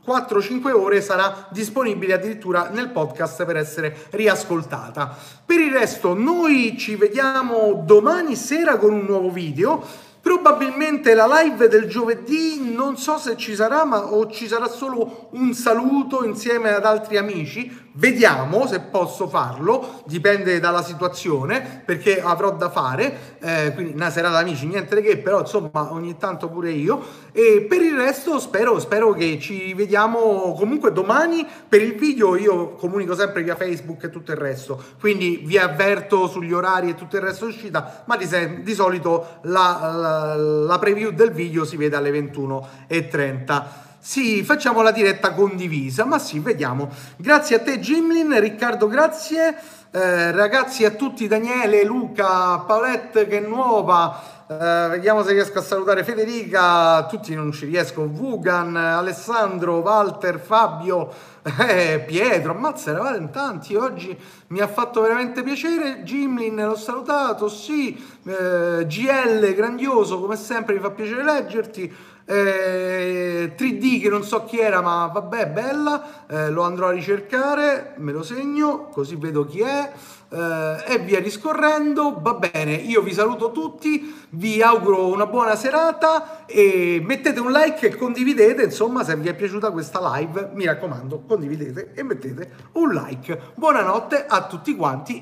4-5 0.07 0.73
ore 0.73 1.01
sarà 1.01 1.49
disponibile 1.51 2.15
addirittura 2.15 2.69
nel 2.71 2.91
podcast 2.91 3.45
per 3.45 3.57
essere 3.57 4.07
riascoltata. 4.11 5.17
Per 5.45 5.59
il 5.61 5.73
resto 5.73 6.15
noi 6.15 6.77
ci 6.79 6.97
vediamo 6.97 7.83
domani 7.85 8.37
sera 8.37 8.77
con 8.77 8.93
un 8.93 9.05
nuovo 9.05 9.31
video. 9.31 9.83
Probabilmente 10.21 11.15
la 11.15 11.27
live 11.41 11.69
del 11.69 11.89
giovedì 11.89 12.73
non 12.75 12.97
so 12.99 13.17
se 13.19 13.37
ci 13.37 13.55
sarà, 13.55 13.85
ma 13.85 14.13
o 14.13 14.29
ci 14.29 14.47
sarà 14.47 14.69
solo 14.69 15.29
un 15.33 15.55
saluto 15.55 16.25
insieme 16.25 16.71
ad 16.75 16.85
altri 16.85 17.17
amici. 17.17 17.87
Vediamo 17.99 18.69
se 18.69 18.79
posso 18.79 19.27
farlo, 19.27 20.03
dipende 20.07 20.61
dalla 20.61 20.85
situazione, 20.85 21.83
perché 21.85 22.23
avrò 22.23 22.53
da 22.53 22.71
fare, 22.71 23.39
eh, 23.41 23.73
quindi 23.75 23.93
una 23.93 24.09
serata 24.09 24.39
amici, 24.39 24.67
niente 24.67 25.03
che, 25.03 25.17
però 25.19 25.41
insomma 25.41 25.93
ogni 25.93 26.17
tanto 26.17 26.49
pure 26.49 26.71
io. 26.71 27.05
E 27.33 27.67
per 27.69 27.83
il 27.83 27.97
resto 27.97 28.39
spero, 28.39 28.79
spero 28.79 29.13
che 29.15 29.41
ci 29.41 29.75
vediamo 29.75 30.55
comunque 30.57 30.93
domani 30.93 31.45
per 31.69 31.83
il 31.83 31.97
video, 31.97 32.37
io 32.37 32.75
comunico 32.77 33.17
sempre 33.17 33.43
via 33.43 33.57
Facebook 33.57 34.05
e 34.05 34.11
tutto 34.11 34.31
il 34.31 34.39
resto, 34.39 34.81
quindi 35.01 35.43
vi 35.45 35.59
avverto 35.59 36.29
sugli 36.29 36.53
orari 36.53 36.91
e 36.91 36.95
tutto 36.95 37.17
il 37.17 37.23
resto 37.23 37.47
uscita, 37.47 38.05
ma 38.07 38.17
di, 38.17 38.29
di 38.63 38.75
solito 38.75 39.39
la, 39.43 39.91
la, 39.93 40.35
la 40.37 40.79
preview 40.79 41.11
del 41.11 41.33
video 41.33 41.65
si 41.65 41.77
vede 41.77 41.97
alle 41.97 42.13
21.30. 42.13 43.87
Sì, 44.09 44.43
facciamo 44.43 44.81
la 44.81 44.91
diretta 44.91 45.35
condivisa, 45.35 46.07
ma 46.07 46.19
sì, 46.19 46.39
vediamo. 46.39 46.89
Grazie 47.19 47.57
a 47.57 47.59
te 47.59 47.79
Gimlin, 47.79 48.41
Riccardo, 48.41 48.87
grazie. 48.87 49.55
Eh, 49.91 50.31
ragazzi 50.33 50.87
a 50.87 50.93
tutti, 50.93 51.29
Daniele, 51.29 51.85
Luca, 51.85 52.61
Paulette 52.61 53.27
che 53.27 53.45
è 53.45 53.47
nuova. 53.47 54.37
Uh, 54.49 54.89
vediamo 54.89 55.23
se 55.23 55.35
riesco 55.35 55.59
a 55.59 55.63
salutare 55.63 56.05
Federica, 56.05 57.05
tutti 57.05 57.35
non 57.35 57.53
ci 57.53 57.67
riesco, 57.67 58.09
Vugan, 58.09 58.75
Alessandro, 58.77 59.81
Walter, 59.81 60.41
Fabio, 60.41 61.13
eh, 61.69 62.03
Pietro, 62.07 62.53
ammazza, 62.53 62.93
eravate 62.93 63.19
in 63.19 63.29
tanti, 63.29 63.75
oggi 63.75 64.19
mi 64.47 64.61
ha 64.61 64.67
fatto 64.67 65.03
veramente 65.03 65.43
piacere, 65.43 66.03
Gimlin 66.03 66.57
l'ho 66.65 66.77
salutato, 66.77 67.47
sì, 67.51 67.95
eh, 68.25 68.87
GL, 68.87 69.53
grandioso, 69.53 70.19
come 70.19 70.37
sempre 70.37 70.77
mi 70.77 70.81
fa 70.81 70.93
piacere 70.93 71.23
leggerti, 71.23 71.95
eh, 72.29 73.55
3D 73.57 74.03
che 74.03 74.11
non 74.11 74.23
so 74.23 74.45
chi 74.45 74.59
era, 74.59 74.83
ma 74.83 75.07
vabbè, 75.07 75.47
bella, 75.47 76.27
eh, 76.29 76.51
lo 76.51 76.63
andrò 76.63 76.89
a 76.89 76.91
ricercare, 76.91 77.95
me 77.97 78.13
lo 78.13 78.23
segno, 78.23 78.89
così 78.89 79.17
vedo 79.17 79.47
chi 79.47 79.61
è. 79.61 79.93
Eh, 80.31 80.85
e 80.87 80.99
via 80.99 81.23
discorrendo, 81.23 82.19
va 82.21 82.35
bene, 82.35 82.75
io 82.75 83.01
vi 83.01 83.15
saluto 83.15 83.51
tutti, 83.51 84.15
vi 84.31 84.61
auguro 84.61 85.07
una 85.07 85.25
buona 85.25 85.57
serata 85.57 86.45
e 86.45 87.01
mettete 87.03 87.41
un 87.41 87.51
like 87.51 87.87
e 87.87 87.97
condividete, 87.97 88.63
insomma 88.63 89.05
se 89.05 89.17
vi 89.17 89.29
è 89.29 89.35
piaciuta 89.35 89.71
questa 89.71 89.99
live, 90.17 90.51
mi 90.53 90.67
raccomando, 90.67 91.23
condividete 91.27 91.93
e 91.95 92.03
mettete 92.03 92.51
un 92.73 92.93
like. 92.93 93.41
Buonanotte 93.55 94.27
a 94.29 94.47
tutti 94.47 94.77
quanti 94.77 95.17